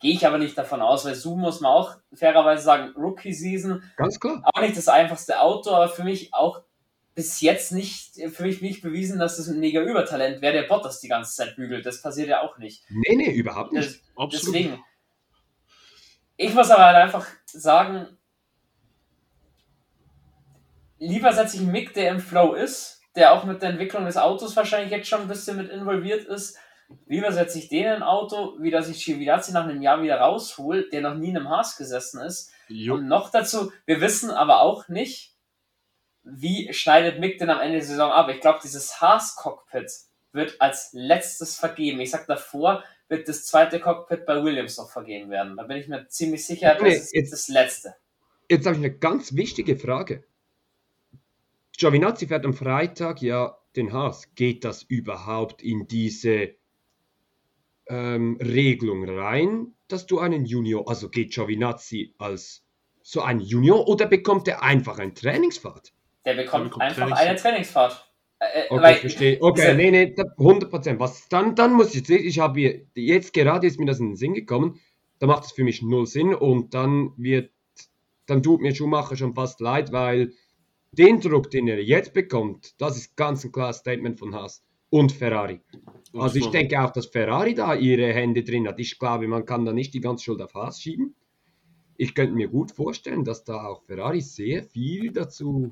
Gehe 0.00 0.14
ich 0.14 0.26
aber 0.26 0.38
nicht 0.38 0.56
davon 0.56 0.80
aus, 0.80 1.04
weil 1.04 1.14
Su 1.14 1.36
muss 1.36 1.60
man 1.60 1.72
auch 1.72 1.96
fairerweise 2.14 2.62
sagen, 2.62 2.94
Rookie 2.96 3.34
Season. 3.34 3.82
Ganz 3.96 4.18
klar. 4.18 4.40
Auch 4.44 4.62
nicht 4.62 4.76
das 4.76 4.88
einfachste 4.88 5.40
Auto, 5.40 5.72
aber 5.72 5.90
für 5.90 6.04
mich 6.04 6.32
auch 6.32 6.62
bis 7.14 7.42
jetzt 7.42 7.72
nicht, 7.72 8.14
für 8.32 8.44
mich 8.44 8.62
nicht 8.62 8.80
bewiesen, 8.80 9.18
dass 9.18 9.36
das 9.36 9.48
ein 9.48 9.60
mega 9.60 9.82
Übertalent 9.82 10.40
wäre, 10.40 10.54
der 10.54 10.62
Bottas 10.62 11.00
die 11.00 11.08
ganze 11.08 11.36
Zeit 11.36 11.54
bügelt. 11.56 11.84
Das 11.84 12.00
passiert 12.00 12.28
ja 12.28 12.40
auch 12.40 12.56
nicht. 12.56 12.82
Nee, 12.88 13.14
nee, 13.16 13.30
überhaupt 13.30 13.72
nicht. 13.72 14.00
Das, 14.16 14.28
deswegen. 14.30 14.82
Ich 16.38 16.54
muss 16.54 16.70
aber 16.70 16.86
halt 16.86 16.96
einfach 16.96 17.26
sagen, 17.44 18.06
lieber 21.00 21.32
setze 21.32 21.56
ich 21.56 21.62
einen 21.62 21.72
Mick, 21.72 21.94
der 21.94 22.10
im 22.10 22.20
Flow 22.20 22.54
ist, 22.54 23.00
der 23.16 23.32
auch 23.32 23.44
mit 23.44 23.60
der 23.62 23.70
Entwicklung 23.70 24.04
des 24.04 24.16
Autos 24.16 24.54
wahrscheinlich 24.54 24.92
jetzt 24.92 25.08
schon 25.08 25.22
ein 25.22 25.28
bisschen 25.28 25.56
mit 25.56 25.70
involviert 25.70 26.24
ist. 26.24 26.56
Lieber 27.06 27.32
setze 27.32 27.58
ich 27.58 27.68
den 27.68 27.86
in 27.86 27.92
ein 27.92 28.02
Auto, 28.02 28.56
wie 28.60 28.70
dass 28.70 28.88
ich 28.88 29.04
Giovinazzi 29.04 29.52
nach 29.52 29.64
einem 29.64 29.82
Jahr 29.82 30.02
wieder 30.02 30.20
raushol, 30.20 30.88
der 30.90 31.00
noch 31.00 31.14
nie 31.14 31.30
in 31.30 31.36
einem 31.36 31.48
Haas 31.48 31.76
gesessen 31.76 32.20
ist. 32.20 32.52
Jo. 32.68 32.94
Und 32.94 33.08
noch 33.08 33.30
dazu, 33.30 33.72
wir 33.86 34.00
wissen 34.00 34.30
aber 34.30 34.60
auch 34.60 34.88
nicht, 34.88 35.34
wie 36.22 36.72
schneidet 36.72 37.18
Mick 37.18 37.38
denn 37.38 37.50
am 37.50 37.60
Ende 37.60 37.78
der 37.78 37.86
Saison 37.86 38.10
ab. 38.12 38.28
Ich 38.28 38.40
glaube, 38.40 38.60
dieses 38.62 39.00
Haas-Cockpit 39.00 39.90
wird 40.32 40.60
als 40.60 40.90
letztes 40.92 41.56
vergeben. 41.56 42.00
Ich 42.00 42.10
sag 42.10 42.26
davor, 42.26 42.84
wird 43.08 43.28
das 43.28 43.44
zweite 43.46 43.80
Cockpit 43.80 44.26
bei 44.26 44.42
Williams 44.42 44.76
noch 44.76 44.90
vergeben 44.90 45.30
werden. 45.30 45.56
Da 45.56 45.64
bin 45.64 45.76
ich 45.76 45.88
mir 45.88 46.06
ziemlich 46.08 46.44
sicher, 46.44 46.74
das 46.74 46.82
nee, 46.82 46.94
ist 46.94 47.14
jetzt, 47.14 47.32
das 47.32 47.48
letzte. 47.48 47.94
Jetzt 48.48 48.66
habe 48.66 48.76
ich 48.76 48.82
eine 48.82 48.94
ganz 48.94 49.34
wichtige 49.34 49.76
Frage. 49.76 50.24
Giovinazzi 51.80 52.26
fährt 52.26 52.44
am 52.44 52.52
Freitag 52.52 53.22
ja 53.22 53.56
den 53.74 53.94
Haas. 53.94 54.34
Geht 54.34 54.64
das 54.64 54.82
überhaupt 54.82 55.62
in 55.62 55.88
diese 55.88 56.50
ähm, 57.88 58.36
Regelung 58.38 59.08
rein, 59.08 59.72
dass 59.88 60.04
du 60.04 60.18
einen 60.18 60.44
Junior, 60.44 60.86
also 60.86 61.08
geht 61.08 61.32
Giovinazzi 61.32 62.14
als 62.18 62.66
so 63.02 63.22
ein 63.22 63.40
Junior 63.40 63.88
oder 63.88 64.04
bekommt 64.04 64.46
er 64.46 64.62
einfach 64.62 64.98
eine 64.98 65.14
Trainingsfahrt? 65.14 65.94
Der 66.26 66.34
bekommt, 66.34 66.64
bekommt 66.64 66.82
einfach 66.82 66.96
Trainingsfahrt. 66.96 67.28
eine 67.30 67.38
Trainingsfahrt. 67.38 68.12
Äh, 68.40 68.44
äh 68.44 68.66
okay, 68.68 68.82
weil, 68.82 68.94
verstehe. 68.96 69.38
Okay, 69.40 69.74
nee, 69.74 69.90
nee, 69.90 70.14
100%. 70.14 70.98
Was, 70.98 71.30
dann, 71.30 71.54
dann 71.54 71.72
muss 71.72 71.94
ich 71.94 72.06
jetzt, 72.06 72.10
ich 72.10 72.38
habe 72.40 72.84
jetzt 72.94 73.32
gerade 73.32 73.66
ist 73.66 73.80
mir 73.80 73.86
das 73.86 74.00
in 74.00 74.10
den 74.10 74.16
Sinn 74.16 74.34
gekommen, 74.34 74.78
da 75.18 75.26
macht 75.26 75.44
es 75.44 75.52
für 75.52 75.64
mich 75.64 75.80
null 75.80 76.06
Sinn 76.06 76.34
und 76.34 76.74
dann 76.74 77.14
wird, 77.16 77.52
dann 78.26 78.42
tut 78.42 78.60
mir 78.60 78.74
Schumacher 78.74 79.16
schon 79.16 79.34
fast 79.34 79.60
leid, 79.60 79.92
weil 79.92 80.34
den 80.92 81.20
Druck, 81.20 81.50
den 81.50 81.68
er 81.68 81.82
jetzt 81.82 82.12
bekommt, 82.12 82.80
das 82.80 82.96
ist 82.96 83.16
ganz 83.16 83.44
ein 83.44 83.52
klares 83.52 83.78
Statement 83.78 84.18
von 84.18 84.34
Haas 84.34 84.64
und 84.90 85.12
Ferrari. 85.12 85.60
Also 86.12 86.38
ich 86.38 86.46
denke 86.48 86.82
auch, 86.82 86.90
dass 86.90 87.06
Ferrari 87.06 87.54
da 87.54 87.74
ihre 87.74 88.12
Hände 88.12 88.42
drin 88.42 88.66
hat. 88.66 88.80
Ich 88.80 88.98
glaube, 88.98 89.28
man 89.28 89.44
kann 89.44 89.64
da 89.64 89.72
nicht 89.72 89.94
die 89.94 90.00
ganze 90.00 90.24
Schuld 90.24 90.42
auf 90.42 90.54
Haas 90.54 90.80
schieben. 90.80 91.14
Ich 91.96 92.14
könnte 92.14 92.34
mir 92.34 92.48
gut 92.48 92.72
vorstellen, 92.72 93.24
dass 93.24 93.44
da 93.44 93.66
auch 93.66 93.84
Ferrari 93.84 94.20
sehr 94.20 94.64
viel 94.64 95.12
dazu 95.12 95.70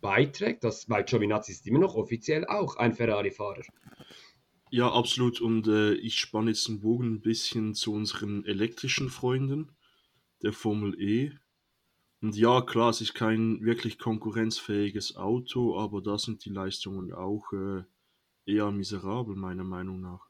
beiträgt, 0.00 0.64
dass, 0.64 0.88
weil 0.88 1.04
Giovinazzi 1.04 1.52
ist 1.52 1.66
immer 1.66 1.78
noch 1.78 1.94
offiziell 1.94 2.46
auch 2.46 2.76
ein 2.76 2.92
Ferrari-Fahrer. 2.92 3.62
Ja, 4.70 4.92
absolut. 4.92 5.40
Und 5.40 5.66
äh, 5.66 5.94
ich 5.94 6.18
spanne 6.18 6.50
jetzt 6.50 6.68
den 6.68 6.80
Bogen 6.80 7.14
ein 7.14 7.20
bisschen 7.20 7.74
zu 7.74 7.92
unseren 7.92 8.44
elektrischen 8.44 9.08
Freunden 9.08 9.72
der 10.42 10.52
Formel 10.52 11.00
E. 11.00 11.32
Und 12.22 12.36
ja, 12.36 12.60
klar, 12.60 12.90
es 12.90 13.00
ist 13.00 13.14
kein 13.14 13.64
wirklich 13.64 13.98
konkurrenzfähiges 13.98 15.16
Auto, 15.16 15.78
aber 15.78 16.02
da 16.02 16.18
sind 16.18 16.44
die 16.44 16.50
Leistungen 16.50 17.12
auch 17.12 17.52
äh, 17.52 17.82
eher 18.44 18.70
miserabel, 18.70 19.36
meiner 19.36 19.64
Meinung 19.64 20.00
nach. 20.00 20.26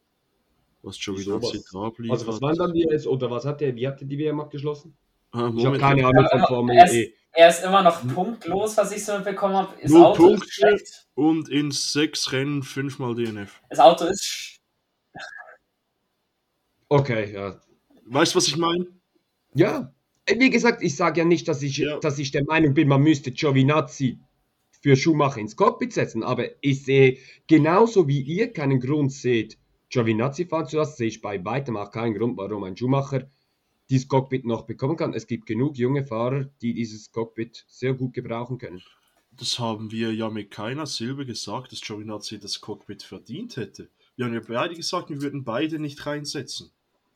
Was 0.83 0.99
Giovinazzi 0.99 1.63
da 1.73 1.81
abliefert. 1.81 2.19
Also 2.19 2.33
was 2.33 2.41
waren 2.41 2.57
dann 2.57 2.73
die 2.73 2.87
jetzt, 2.89 3.07
oder 3.07 3.31
was 3.31 3.45
hat 3.45 3.61
der, 3.61 3.75
wie 3.75 3.87
hat 3.87 4.01
der 4.01 4.09
die 4.09 4.19
WM 4.19 4.41
abgeschlossen? 4.41 4.97
Ah, 5.33 5.53
ich 5.55 5.65
habe 5.67 5.79
keine 5.79 6.07
Ahnung 6.07 6.27
von 6.31 6.41
Formel 6.47 6.77
er 6.77 6.87
ist, 6.87 6.95
E. 6.95 7.15
Er 7.33 7.49
ist 7.49 7.63
immer 7.63 7.83
noch 7.83 8.07
punktlos, 8.15 8.77
was 8.77 8.91
ich 8.93 9.05
so 9.05 9.15
mitbekommen 9.15 9.55
habe. 9.55 9.75
Das 9.81 9.91
Nur 9.91 10.09
Auto 10.09 10.23
Punkte 10.23 10.47
ist 10.47 10.55
schlecht. 10.55 11.09
und 11.15 11.49
in 11.49 11.71
sechs 11.71 12.33
Rennen 12.33 12.63
fünfmal 12.63 13.15
DNF. 13.15 13.61
Das 13.69 13.79
Auto 13.79 14.07
ist. 14.07 14.59
Okay, 16.89 17.33
ja. 17.33 17.61
Weißt 18.07 18.35
du, 18.35 18.39
was 18.39 18.49
ich 18.49 18.57
meine? 18.57 18.87
Ja. 19.55 19.93
Wie 20.27 20.51
gesagt, 20.51 20.83
ich 20.83 20.97
sage 20.97 21.21
ja 21.21 21.25
nicht, 21.25 21.49
dass 21.49 21.63
ich, 21.63 21.79
ja. 21.79 21.99
dass 21.99 22.19
ich 22.19 22.31
der 22.31 22.45
Meinung 22.45 22.75
bin, 22.75 22.89
man 22.89 23.03
müsste 23.03 23.33
Giovinazzi 23.33 24.19
für 24.83 24.97
Schumacher 24.97 25.41
ins 25.41 25.57
Cockpit 25.57 25.93
setzen, 25.93 26.23
aber 26.23 26.47
ich 26.63 26.85
sehe 26.85 27.19
genauso 27.47 28.09
wie 28.09 28.21
ihr 28.21 28.53
keinen 28.53 28.81
Grund 28.81 29.13
seht, 29.13 29.59
Giovinazzi 29.91 30.47
fahren 30.47 30.67
zu 30.67 30.77
lassen, 30.77 30.97
sehe 30.97 31.09
ich 31.09 31.21
bei 31.21 31.45
weitem 31.45 31.77
auch 31.77 31.91
keinen 31.91 32.15
Grund, 32.15 32.37
warum 32.37 32.65
ein 32.65 32.77
Schumacher 32.77 33.29
dieses 33.91 34.09
Cockpit 34.09 34.47
noch 34.47 34.67
bekommen 34.67 34.97
kann. 34.97 35.15
Es 35.15 35.27
gibt 35.27 35.47
genug 35.47 35.77
junge 35.77 36.07
Fahrer, 36.07 36.45
die 36.63 36.75
dieses 36.75 37.11
Cockpit 37.11 37.65
sehr 37.69 37.95
gut 37.95 38.15
gebrauchen 38.15 38.59
können. 38.59 38.81
Das 39.33 39.59
haben 39.59 39.91
wir 39.91 40.13
ja 40.13 40.31
mit 40.31 40.51
keiner 40.51 40.87
Silbe 40.87 41.27
gesagt, 41.27 41.73
dass 41.73 41.81
Giovinazzi 41.81 42.39
das 42.39 42.61
Cockpit 42.61 43.03
verdient 43.03 43.57
hätte. 43.57 43.91
Wir 44.17 44.27
haben 44.27 44.35
ja 44.35 44.41
beide 44.47 44.75
gesagt, 44.75 45.11
wir 45.11 45.23
würden 45.23 45.45
beide 45.45 45.79
nicht 45.79 46.05
reinsetzen. 46.07 46.71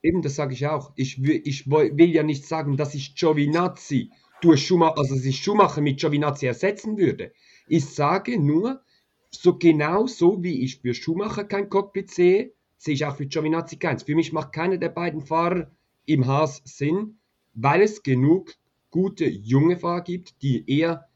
Eben, 0.05 0.21
das 0.21 0.35
sage 0.37 0.53
ich 0.53 0.67
auch. 0.67 0.93
Ich 0.97 1.23
will, 1.23 1.41
ich 1.47 1.67
will 1.71 2.11
ja 2.11 2.23
nicht 2.23 2.45
sagen, 2.45 2.77
dass 2.77 2.95
ich 2.95 3.15
Giovinazzi 3.17 4.11
durch 4.43 4.67
Schumacher, 4.67 4.99
also 4.99 5.15
dass 5.15 5.35
Schumacher 5.35 5.81
mit 5.81 5.99
Giovinazzi 5.99 6.45
ersetzen 6.45 6.99
würde. 6.99 7.33
Ich 7.69 7.87
sage 7.87 8.39
nur, 8.39 8.83
so 9.31 9.57
genau 9.57 10.07
so 10.07 10.43
wie 10.43 10.61
ich 10.63 10.81
für 10.81 10.93
Schumacher 10.93 11.45
kein 11.45 11.71
Cockpit 11.71 12.11
sehe, 12.11 12.53
sehe 12.77 12.93
ich 12.93 13.07
auch 13.07 13.17
für 13.17 13.25
Giovinazzi 13.25 13.79
keins. 13.79 14.03
Für 14.03 14.15
mich 14.15 14.31
macht 14.31 14.53
keiner 14.53 14.77
der 14.77 14.91
beiden 14.91 15.23
Fahrer 15.23 15.71
im 16.05 16.27
Haas 16.27 16.61
Sinn, 16.67 17.17
weil 17.55 17.81
es 17.81 18.03
genug 18.03 18.55
gute 18.91 19.25
junge 19.25 19.79
Fahrer 19.79 20.03
gibt, 20.03 20.43
die 20.43 20.71
eher 20.71 21.09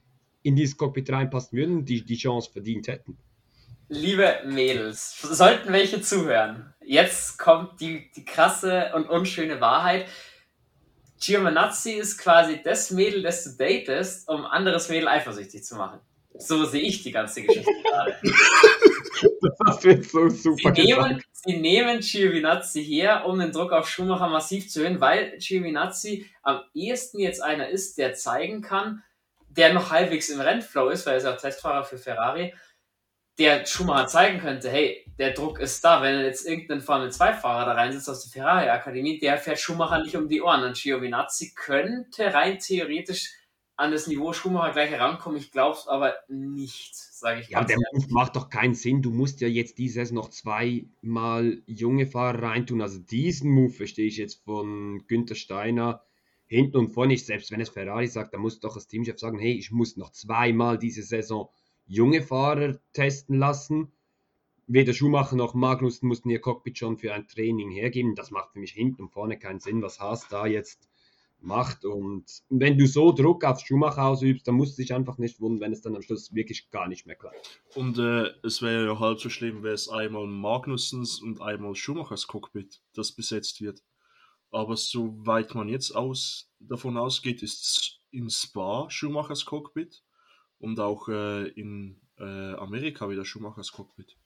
in 0.43 0.57
dieses 0.57 0.79
Cockpit 0.79 1.11
reinpassen 1.11 1.59
würden, 1.59 1.85
die 1.85 2.03
die 2.07 2.17
Chance 2.17 2.51
verdient 2.51 2.89
hätten. 2.89 3.19
Liebe 3.91 4.41
Mädels, 4.45 5.19
sollten 5.23 5.73
welche 5.73 6.03
zuhören, 6.03 6.75
jetzt 6.85 7.39
kommt 7.39 7.81
die, 7.81 8.11
die 8.15 8.25
krasse 8.27 8.93
und 8.95 9.09
unschöne 9.09 9.63
Wahrheit. 9.63 10.07
Giovinazzi 11.19 11.93
ist 11.93 12.19
quasi 12.19 12.61
das 12.63 12.91
Mädel, 12.91 13.23
das 13.23 13.45
du 13.45 13.57
datest, 13.57 14.29
um 14.29 14.45
anderes 14.45 14.91
Mädel 14.91 15.09
eifersüchtig 15.09 15.65
zu 15.65 15.77
machen. 15.77 16.01
So 16.35 16.67
sehe 16.67 16.83
ich 16.83 17.03
die 17.03 17.13
ganze 17.13 17.43
Geschichte 17.43 17.73
gerade. 17.83 18.15
das 19.41 19.59
hast 19.67 19.85
du 19.85 19.89
jetzt 19.89 20.13
so 20.13 20.29
super 20.29 20.75
sie 20.75 20.83
nehmen, 20.83 21.23
sie 21.33 21.57
nehmen 21.57 22.01
Giovinazzi 22.01 22.85
her, 22.85 23.25
um 23.25 23.39
den 23.39 23.53
Druck 23.53 23.73
auf 23.73 23.89
Schumacher 23.89 24.29
massiv 24.29 24.69
zu 24.69 24.81
erhöhen, 24.81 25.01
weil 25.01 25.39
Giovinazzi 25.39 26.27
am 26.43 26.61
ehesten 26.75 27.21
jetzt 27.21 27.43
einer 27.43 27.71
ist, 27.71 27.97
der 27.97 28.13
zeigen 28.13 28.61
kann, 28.61 29.03
der 29.49 29.73
noch 29.73 29.91
halbwegs 29.91 30.29
im 30.29 30.41
Rennflow 30.41 30.91
ist, 30.91 31.07
weil 31.07 31.15
er 31.15 31.19
ist 31.19 31.27
auch 31.27 31.41
Testfahrer 31.41 31.85
für 31.85 31.97
Ferrari, 31.97 32.53
der 33.39 33.65
Schumacher 33.67 34.07
zeigen 34.09 34.41
könnte, 34.41 34.71
hey, 34.71 35.05
der 35.19 35.33
Druck 35.33 35.61
ist 35.61 35.85
da, 35.85 36.03
wenn 36.03 36.21
jetzt 36.21 36.47
irgendein 36.47 36.81
Formel-2-Fahrer 36.81 37.67
da 37.67 37.73
reinsitzt 37.73 38.09
aus 38.09 38.23
der 38.23 38.33
Ferrari-Akademie, 38.33 39.19
der 39.19 39.39
fährt 39.39 39.59
Schumacher 39.59 40.03
nicht 40.03 40.17
um 40.17 40.29
die 40.29 40.43
Ohren. 40.43 40.65
Und 40.65 40.77
Giovinazzi 40.77 41.53
könnte 41.55 42.33
rein 42.35 42.59
theoretisch 42.59 43.33
an 43.77 43.93
das 43.93 44.09
Niveau 44.09 44.33
Schumacher 44.33 44.73
gleich 44.73 44.91
herankommen. 44.91 45.39
Ich 45.39 45.53
glaube 45.53 45.77
es 45.77 45.87
aber 45.87 46.15
nicht, 46.29 46.97
sage 46.97 47.41
ich 47.41 47.49
Ja, 47.49 47.63
der 47.63 47.77
Move 47.93 48.07
macht 48.11 48.35
doch 48.35 48.51
keinen 48.51 48.75
Sinn. 48.75 49.03
Du 49.03 49.13
musst 49.13 49.41
ja 49.41 49.47
jetzt 49.47 49.79
dieses 49.79 50.11
noch 50.11 50.31
zweimal 50.31 51.63
junge 51.67 52.07
Fahrer 52.07 52.43
reintun. 52.43 52.83
Also 52.83 52.99
diesen 52.99 53.51
Move 53.51 53.73
verstehe 53.73 54.09
ich 54.09 54.17
jetzt 54.17 54.43
von 54.45 55.05
Günther 55.07 55.37
Steiner 55.37 56.03
hinten 56.47 56.77
und 56.77 56.89
vorne 56.89 57.13
nicht. 57.13 57.25
Selbst 57.25 57.53
wenn 57.53 57.61
es 57.61 57.69
Ferrari 57.69 58.09
sagt, 58.09 58.35
dann 58.35 58.41
muss 58.41 58.59
doch 58.59 58.75
das 58.75 58.89
Teamchef 58.89 59.19
sagen, 59.21 59.39
hey, 59.39 59.53
ich 59.53 59.71
muss 59.71 59.97
noch 59.97 60.11
zweimal 60.11 60.77
diese 60.77 61.03
Saison 61.03 61.49
junge 61.89 62.23
Fahrer 62.23 62.79
testen 62.93 63.39
lassen. 63.39 63.91
Weder 64.67 64.93
Schumacher 64.93 65.35
noch 65.35 65.55
Magnussen 65.55 66.07
mussten 66.07 66.29
ihr 66.29 66.41
Cockpit 66.41 66.79
schon 66.79 66.99
für 66.99 67.15
ein 67.15 67.27
Training 67.27 67.71
hergeben. 67.71 68.15
Das 68.15 68.31
macht 68.31 68.53
für 68.53 68.61
mich 68.61 68.73
hinten 68.73 69.03
und 69.03 69.13
vorne 69.13 69.39
keinen 69.39 69.61
Sinn, 69.61 69.83
was 69.83 69.99
Haas 69.99 70.29
da 70.29 70.47
jetzt 70.47 70.89
macht. 71.41 71.87
Und 71.87 72.43
wenn 72.51 72.77
du 72.77 72.87
so 72.87 73.13
Druck 73.13 73.45
auf 73.45 73.61
Schumacher 73.61 74.05
ausübst, 74.05 74.47
dann 74.47 74.57
musst 74.57 74.77
du 74.77 74.83
dich 74.83 74.93
einfach 74.93 75.17
nicht 75.17 75.41
wundern, 75.41 75.61
wenn 75.61 75.73
es 75.73 75.81
dann 75.81 75.97
am 75.97 76.03
Schluss 76.03 76.35
wirklich 76.35 76.71
gar 76.71 76.87
nicht 76.87 77.07
mehr 77.07 77.17
klappt. 77.17 77.61
Und 77.75 77.99
äh, 77.99 78.31
es 78.43 78.61
wäre 78.61 78.87
ja 78.87 78.99
halb 78.99 79.21
so 79.21 79.31
schlimm, 79.31 79.63
wäre 79.63 79.75
es 79.75 79.89
einmal 79.89 80.27
Magnussens 80.27 81.21
und 81.23 81.41
einmal 81.41 81.75
Schumachers 81.75 82.27
Cockpit, 82.27 82.83
das 82.95 83.13
besetzt 83.13 83.63
wird. 83.63 83.83
Aber 84.51 84.77
soweit 84.77 85.55
man 85.55 85.69
jetzt 85.69 85.93
aus, 85.93 86.51
davon 86.59 86.99
ausgeht, 86.99 87.43
ist 87.43 88.01
in 88.11 88.29
Spa 88.29 88.89
Schumachers 88.91 89.45
Cockpit 89.45 90.03
und 90.59 90.81
auch 90.81 91.09
äh, 91.09 91.49
in 91.49 92.01
äh, 92.19 92.55
Amerika 92.55 93.09
wieder 93.09 93.25
Schumachers 93.25 93.73
Cockpit. 93.73 94.17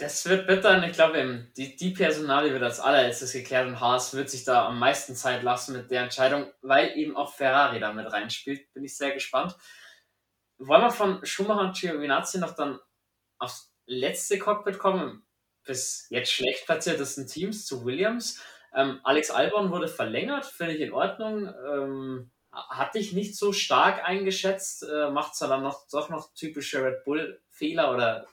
Das 0.00 0.26
wird 0.26 0.46
bitter 0.46 0.78
und 0.78 0.84
ich 0.84 0.92
glaube, 0.92 1.48
die, 1.58 1.76
die 1.76 1.90
Personalie 1.90 2.52
wird 2.52 2.62
als 2.62 2.80
allerletztes 2.80 3.32
geklärt 3.32 3.68
und 3.68 3.80
Haas 3.80 4.14
wird 4.14 4.30
sich 4.30 4.44
da 4.44 4.66
am 4.66 4.78
meisten 4.78 5.14
Zeit 5.14 5.42
lassen 5.42 5.76
mit 5.76 5.90
der 5.90 6.04
Entscheidung, 6.04 6.50
weil 6.62 6.96
eben 6.96 7.16
auch 7.16 7.34
Ferrari 7.34 7.80
da 7.80 7.92
mit 7.92 8.10
reinspielt. 8.10 8.72
Bin 8.72 8.82
ich 8.82 8.96
sehr 8.96 9.12
gespannt. 9.12 9.56
Wollen 10.56 10.82
wir 10.82 10.90
von 10.90 11.24
Schumacher 11.26 11.60
und 11.60 11.78
Giovinazzi 11.78 12.38
noch 12.38 12.54
dann 12.54 12.78
aufs 13.38 13.74
letzte 13.84 14.38
Cockpit 14.38 14.78
kommen? 14.78 15.26
Bis 15.64 16.06
jetzt 16.08 16.32
schlecht 16.32 16.64
platziertesten 16.64 17.26
Teams 17.26 17.66
zu 17.66 17.84
Williams. 17.84 18.42
Ähm, 18.74 19.00
Alex 19.04 19.30
Albon 19.30 19.70
wurde 19.70 19.88
verlängert, 19.88 20.46
finde 20.46 20.76
ich 20.76 20.80
in 20.80 20.92
Ordnung. 20.94 21.46
Ähm, 21.46 22.30
hatte 22.52 22.98
ich 22.98 23.12
nicht 23.12 23.36
so 23.36 23.52
stark 23.52 24.04
eingeschätzt, 24.04 24.82
äh, 24.82 25.10
macht 25.10 25.36
zwar 25.36 25.48
dann 25.48 25.62
noch, 25.62 25.86
doch 25.90 26.08
noch 26.08 26.34
typische 26.34 26.84
Red 26.84 27.04
Bull-Fehler 27.04 27.92
oder 27.92 28.26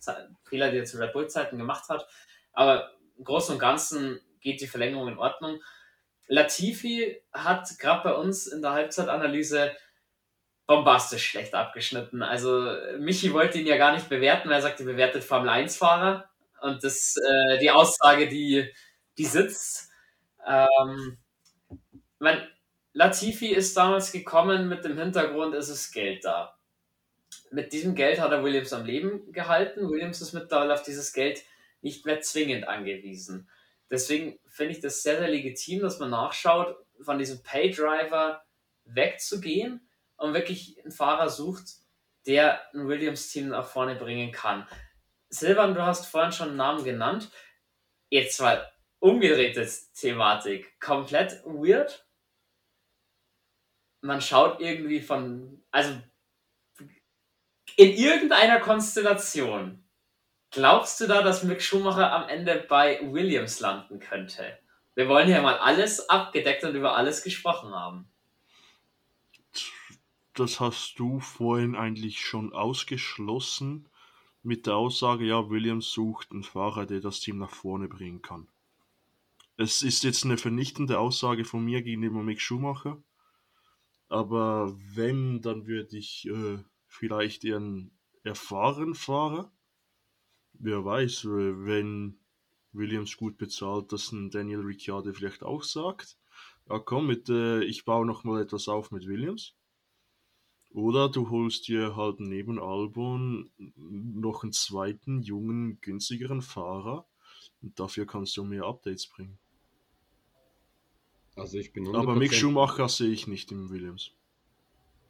Fehler, 0.43 0.71
die 0.71 0.77
er 0.77 0.85
zu 0.85 0.97
Red 0.97 1.13
Bull-Zeiten 1.13 1.57
gemacht 1.57 1.89
hat, 1.89 2.07
aber 2.53 2.91
im 3.17 3.23
Großen 3.23 3.53
und 3.53 3.59
Ganzen 3.59 4.19
geht 4.41 4.61
die 4.61 4.67
Verlängerung 4.67 5.09
in 5.09 5.17
Ordnung. 5.17 5.61
Latifi 6.27 7.21
hat 7.31 7.69
gerade 7.79 8.03
bei 8.03 8.13
uns 8.13 8.47
in 8.47 8.61
der 8.61 8.71
Halbzeitanalyse 8.71 9.71
bombastisch 10.65 11.25
schlecht 11.25 11.53
abgeschnitten. 11.53 12.21
Also 12.21 12.75
Michi 12.99 13.33
wollte 13.33 13.59
ihn 13.59 13.67
ja 13.67 13.77
gar 13.77 13.93
nicht 13.93 14.09
bewerten, 14.09 14.49
weil 14.49 14.57
er 14.57 14.61
sagte, 14.61 14.83
bewertet 14.83 15.23
Formel 15.23 15.49
1-Fahrer 15.49 16.29
und 16.61 16.83
das 16.83 17.15
äh, 17.17 17.57
die 17.59 17.71
Aussage, 17.71 18.27
die, 18.27 18.73
die 19.17 19.25
sitzt. 19.25 19.89
Ähm, 20.45 21.17
man, 22.19 22.45
Latifi 22.97 23.53
ist 23.53 23.77
damals 23.77 24.11
gekommen 24.11 24.67
mit 24.67 24.83
dem 24.83 24.97
Hintergrund, 24.97 25.53
es 25.53 25.69
ist 25.69 25.91
Geld 25.91 26.25
da. 26.25 26.57
Mit 27.51 27.71
diesem 27.71 27.93
Geld 27.93 28.19
hat 28.19 28.31
er 28.31 28.43
Williams 28.43 28.73
am 28.73 28.85
Leben 28.85 29.31
gehalten. 29.31 29.87
Williams 29.87 30.19
ist 30.19 30.33
mittlerweile 30.33 30.73
auf 30.73 30.81
dieses 30.81 31.13
Geld 31.13 31.43
nicht 31.81 32.07
mehr 32.07 32.21
zwingend 32.21 32.67
angewiesen. 32.67 33.47
Deswegen 33.91 34.39
finde 34.47 34.71
ich 34.71 34.79
das 34.79 35.03
sehr, 35.03 35.19
sehr 35.19 35.27
legitim, 35.27 35.81
dass 35.81 35.99
man 35.99 36.09
nachschaut, 36.09 36.75
von 36.99 37.19
diesem 37.19 37.43
Paydriver 37.43 38.43
wegzugehen 38.85 39.87
und 40.15 40.33
wirklich 40.33 40.81
einen 40.81 40.91
Fahrer 40.91 41.29
sucht, 41.29 41.65
der 42.25 42.59
ein 42.73 42.87
Williams-Team 42.87 43.49
nach 43.49 43.67
vorne 43.67 43.93
bringen 43.93 44.31
kann. 44.31 44.67
Silvan, 45.29 45.75
du 45.75 45.83
hast 45.83 46.07
vorhin 46.07 46.31
schon 46.31 46.47
einen 46.47 46.57
Namen 46.57 46.83
genannt. 46.83 47.29
Jetzt 48.09 48.41
mal 48.41 48.67
umgedrehte 48.97 49.69
Thematik. 49.93 50.79
Komplett 50.79 51.43
weird, 51.45 52.06
man 54.01 54.21
schaut 54.21 54.59
irgendwie 54.59 55.01
von, 55.01 55.63
also 55.71 55.99
in 57.75 57.91
irgendeiner 57.91 58.59
Konstellation, 58.59 59.83
glaubst 60.51 60.99
du 60.99 61.07
da, 61.07 61.21
dass 61.21 61.43
Mick 61.43 61.61
Schumacher 61.61 62.11
am 62.11 62.27
Ende 62.29 62.65
bei 62.67 62.99
Williams 63.11 63.59
landen 63.59 63.99
könnte? 63.99 64.57
Wir 64.95 65.07
wollen 65.07 65.29
ja 65.29 65.41
mal 65.41 65.57
alles 65.57 66.09
abgedeckt 66.09 66.63
und 66.63 66.75
über 66.75 66.95
alles 66.95 67.23
gesprochen 67.23 67.73
haben. 67.73 68.09
Das 70.33 70.59
hast 70.59 70.97
du 70.97 71.19
vorhin 71.19 71.75
eigentlich 71.75 72.19
schon 72.19 72.53
ausgeschlossen 72.53 73.89
mit 74.43 74.65
der 74.65 74.75
Aussage, 74.75 75.25
ja, 75.25 75.49
Williams 75.49 75.91
sucht 75.91 76.31
einen 76.31 76.43
Fahrer, 76.43 76.85
der 76.85 77.01
das 77.01 77.19
Team 77.19 77.37
nach 77.37 77.49
vorne 77.49 77.87
bringen 77.87 78.21
kann. 78.21 78.47
Es 79.57 79.81
ist 79.81 80.03
jetzt 80.03 80.23
eine 80.23 80.37
vernichtende 80.37 80.99
Aussage 80.99 81.43
von 81.43 81.65
mir 81.65 81.81
gegenüber 81.81 82.23
Mick 82.23 82.39
Schumacher. 82.39 83.01
Aber 84.09 84.77
wenn, 84.95 85.41
dann 85.41 85.67
würde 85.67 85.97
ich 85.97 86.27
äh, 86.27 86.59
vielleicht 86.87 87.43
einen 87.45 87.91
erfahrenen 88.23 88.95
Fahrer 88.95 89.51
wer 90.59 90.83
weiß, 90.83 91.25
wenn 91.25 92.19
Williams 92.71 93.17
gut 93.17 93.37
bezahlt, 93.37 93.91
dass 93.91 94.11
ein 94.11 94.29
Daniel 94.29 94.61
Ricciardo 94.61 95.13
vielleicht 95.13 95.43
auch 95.43 95.63
sagt, 95.63 96.17
ja 96.69 96.79
komm, 96.79 97.07
mit, 97.07 97.29
äh, 97.29 97.63
ich 97.63 97.85
baue 97.85 98.05
noch 98.05 98.23
mal 98.23 98.41
etwas 98.41 98.67
auf 98.67 98.91
mit 98.91 99.07
Williams. 99.07 99.55
Oder 100.71 101.09
du 101.09 101.29
holst 101.29 101.67
dir 101.69 101.95
halt 101.95 102.19
neben 102.19 102.59
Albon 102.59 103.49
noch 103.77 104.43
einen 104.43 104.51
zweiten, 104.51 105.21
jungen, 105.21 105.79
günstigeren 105.81 106.41
Fahrer 106.41 107.07
und 107.61 107.79
dafür 107.79 108.05
kannst 108.05 108.35
du 108.37 108.43
mehr 108.43 108.65
Updates 108.65 109.07
bringen. 109.07 109.39
Also 111.37 111.59
ich 111.59 111.71
bin 111.71 111.87
Aber 111.95 112.15
Mick 112.15 112.33
Schumacher 112.33 112.89
sehe 112.89 113.11
ich 113.11 113.27
nicht 113.27 113.51
im 113.51 113.69
Williams. 113.69 114.11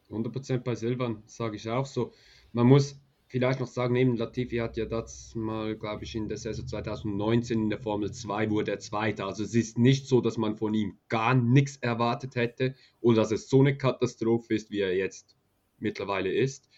100% 0.10 0.60
bei 0.60 0.76
Silvan, 0.76 1.24
sage 1.26 1.56
ich 1.56 1.70
auch 1.70 1.86
so. 1.86 2.14
Man 2.54 2.68
muss 2.68 3.00
vielleicht 3.28 3.60
noch 3.60 3.68
sagen, 3.68 3.94
neben 3.94 4.18
Latifi 4.18 4.58
hat 4.58 4.78
ja 4.78 4.86
das 4.86 5.36
mal, 5.36 5.76
glaube 5.78 6.04
ich, 6.04 6.16
in 6.16 6.28
der 6.28 6.38
Saison 6.38 6.68
2019 6.68 7.64
in 7.64 7.70
der 7.70 7.80
Formel 7.80 8.12
2 8.12 8.50
wurde 8.50 8.72
er 8.72 8.80
Zweiter. 8.80 9.26
Also 9.26 9.44
es 9.44 9.54
ist 9.54 9.78
nicht 9.78 10.08
so, 10.08 10.22
dass 10.22 10.38
man 10.38 10.56
von 10.56 10.74
ihm 10.74 10.98
gar 11.10 11.34
nichts 11.34 11.78
erwartet 11.78 12.36
hätte 12.36 12.76
oder 13.02 13.22
dass 13.22 13.32
es 13.32 13.50
so 13.50 13.62
eine 13.62 13.78
Katastrophe 13.78 14.54
ist, 14.54 14.70
wie 14.70 14.80
er 14.80 14.96
jetzt 14.96 15.36
mittlerweile 15.80 16.32
ist. 16.32 16.70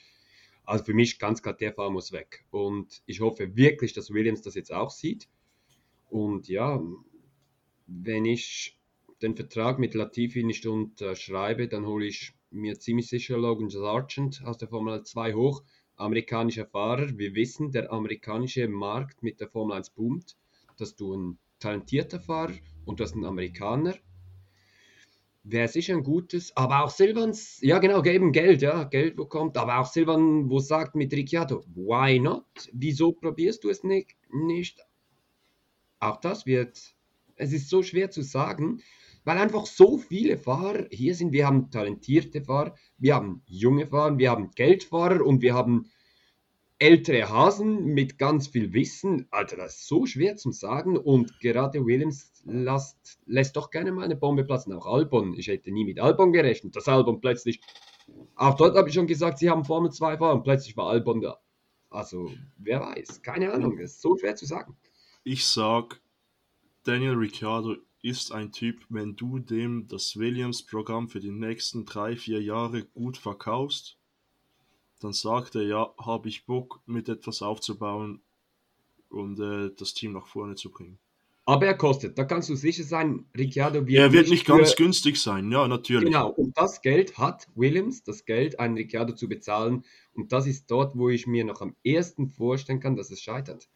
Also 0.64 0.84
für 0.84 0.94
mich 0.94 1.18
ganz 1.18 1.42
klar, 1.42 1.56
der 1.56 1.74
Fahrer 1.74 1.92
muss 1.92 2.12
weg. 2.12 2.46
Und 2.52 3.02
ich 3.08 3.22
hoffe 3.22 3.56
wirklich, 3.56 3.94
dass 3.94 4.14
Williams 4.14 4.42
das 4.42 4.56
jetzt 4.56 4.72
auch 4.72 4.92
sieht. 4.92 5.28
Und 6.10 6.48
ja, 6.48 6.82
wenn 7.88 8.26
ich 8.26 8.79
den 9.22 9.36
Vertrag 9.36 9.80
mit 9.80 9.94
Latifi 9.94 10.44
nicht 10.44 10.66
unterschreibe, 10.66 11.68
dann 11.68 11.86
hole 11.86 12.06
ich 12.06 12.34
mir 12.52 12.80
ziemlich 12.80 13.08
sicher 13.08 13.38
Logan 13.38 13.70
Sargent 13.70 14.42
aus 14.46 14.58
der 14.58 14.68
Formel 14.68 15.04
2 15.04 15.34
hoch. 15.34 15.64
Amerikanischer 15.96 16.66
Fahrer. 16.66 17.18
Wir 17.18 17.36
wissen, 17.36 17.72
der 17.72 17.92
amerikanische 17.92 18.68
Markt 18.68 19.22
mit 19.22 19.42
der 19.42 19.50
Formel 19.50 19.78
1 19.78 19.90
boomt. 19.92 20.38
Dass 20.78 20.96
du 20.96 21.14
ein 21.14 21.38
talentierter 21.60 22.20
Fahrer 22.20 22.54
und 22.86 23.00
du 23.00 23.04
hast 23.04 23.14
einen 23.14 23.26
Amerikaner 23.26 23.96
wäre 25.44 25.68
sicher 25.68 25.96
ein 25.96 26.04
gutes, 26.04 26.56
aber 26.56 26.84
auch 26.84 26.90
Silvans, 26.90 27.60
ja 27.62 27.80
genau, 27.80 28.02
geben 28.02 28.32
Geld, 28.32 28.62
ja, 28.62 28.84
Geld 28.84 29.16
bekommt, 29.16 29.58
aber 29.58 29.80
auch 29.80 29.86
Silvan, 29.86 30.50
wo 30.50 30.60
sagt 30.60 30.96
mit 30.96 31.14
Ricciardo, 31.14 31.64
why 31.76 32.20
not? 32.20 32.46
Wieso 32.74 33.14
probierst 33.14 33.64
du 33.64 33.70
es 33.70 33.84
nicht? 33.84 34.16
Auch 36.00 36.18
das 36.18 36.46
wird, 36.46 36.96
es 37.36 37.54
ist 37.54 37.70
so 37.70 37.84
schwer 37.84 38.12
zu 38.12 38.22
sagen, 38.22 38.82
weil 39.30 39.38
einfach 39.38 39.68
so 39.68 40.00
viele 40.00 40.40
Fahrer 40.40 40.88
hier 40.90 41.14
sind. 41.14 41.32
Wir 41.34 41.46
haben 41.46 41.70
talentierte 41.70 42.42
Fahrer, 42.42 42.74
wir 42.98 43.14
haben 43.14 43.44
junge 43.46 43.86
Fahrer, 43.86 44.18
wir 44.18 44.32
haben 44.32 44.50
Geldfahrer 44.56 45.24
und 45.24 45.44
wir 45.44 45.54
haben 45.54 45.86
ältere 46.80 47.30
Hasen 47.30 47.94
mit 47.94 48.18
ganz 48.18 48.48
viel 48.48 48.74
Wissen. 48.74 49.28
Alter, 49.30 49.58
das 49.58 49.76
ist 49.76 49.88
so 49.88 50.08
schwer 50.08 50.36
zu 50.36 50.52
sagen. 50.52 50.98
Und 50.98 51.40
gerade 51.42 51.86
Williams 51.86 52.42
lässt, 52.44 53.20
lässt 53.28 53.56
doch 53.56 53.70
gerne 53.70 53.92
mal 53.92 54.06
eine 54.06 54.16
Bombe 54.16 54.44
platzen. 54.44 54.74
Auch 54.74 54.88
Albon. 54.88 55.36
Ich 55.36 55.48
hätte 55.48 55.72
nie 55.72 55.86
mit 55.86 56.00
Albon 56.00 56.34
gerechnet. 56.34 56.76
dass 56.76 56.88
Albon 56.88 57.22
plötzlich. 57.22 57.62
Auch 58.34 58.56
dort 58.56 58.76
habe 58.76 58.90
ich 58.90 58.96
schon 58.96 59.06
gesagt, 59.06 59.38
sie 59.38 59.52
haben 59.52 59.64
Formel 59.64 59.92
2 59.92 60.18
Fahrer 60.18 60.34
und 60.34 60.44
plötzlich 60.44 60.76
war 60.76 60.88
Albon 60.88 61.22
da. 61.22 61.38
Also, 61.92 62.32
wer 62.58 62.82
weiß. 62.82 63.22
Keine 63.22 63.54
Ahnung. 63.54 63.78
Das 63.78 63.92
ist 63.92 64.02
so 64.02 64.18
schwer 64.18 64.36
zu 64.36 64.48
sagen. 64.48 64.76
Ich 65.24 65.46
sag, 65.46 66.02
Daniel 66.84 67.14
Ricciardo 67.14 67.76
ist 68.02 68.32
ein 68.32 68.52
Typ, 68.52 68.86
wenn 68.90 69.16
du 69.16 69.40
dem 69.40 69.88
das 69.88 70.18
Williams-Programm 70.18 71.10
für 71.10 71.20
die 71.20 71.32
nächsten 71.32 71.86
drei, 71.86 72.16
vier 72.16 72.42
Jahre 72.42 72.84
gut 72.84 73.18
verkaufst, 73.18 73.98
dann 75.00 75.14
sagt 75.14 75.56
er, 75.56 75.64
ja, 75.64 75.94
habe 75.98 76.30
ich 76.30 76.46
Bock, 76.46 76.82
mit 76.86 77.10
etwas 77.10 77.42
aufzubauen 77.42 78.22
und 79.10 79.40
äh, 79.40 79.72
das 79.78 79.94
Team 79.94 80.14
nach 80.14 80.28
vorne 80.28 80.56
zu 80.56 80.70
bringen. 80.70 80.98
Aber 81.46 81.66
er 81.66 81.76
kostet, 81.76 82.16
da 82.16 82.26
kannst 82.26 82.50
du 82.50 82.56
sicher 82.56 82.84
sein, 82.84 83.26
Ricciardo 83.36 83.88
wird. 83.88 83.98
Er 83.98 84.14
wird 84.14 84.30
nicht, 84.30 84.32
nicht 84.32 84.46
ganz 84.46 84.76
günstig 84.76 85.20
sein, 85.20 85.52
ja, 85.52 85.68
natürlich. 85.68 86.06
Genau, 86.06 86.30
und 86.30 86.56
das 86.56 86.82
Geld 86.82 87.18
hat 87.18 87.48
Williams, 87.56 88.04
das 88.04 88.26
Geld, 88.26 88.60
einen 88.60 88.78
Ricciardo 88.78 89.14
zu 89.14 89.28
bezahlen. 89.28 89.84
Und 90.14 90.32
das 90.32 90.46
ist 90.46 90.70
dort, 90.70 90.96
wo 90.96 91.10
ich 91.10 91.26
mir 91.26 91.46
noch 91.46 91.62
am 91.62 91.76
ersten 91.84 92.28
vorstellen 92.28 92.80
kann, 92.80 92.96
dass 92.96 93.10
es 93.10 93.22
scheitert. 93.22 93.68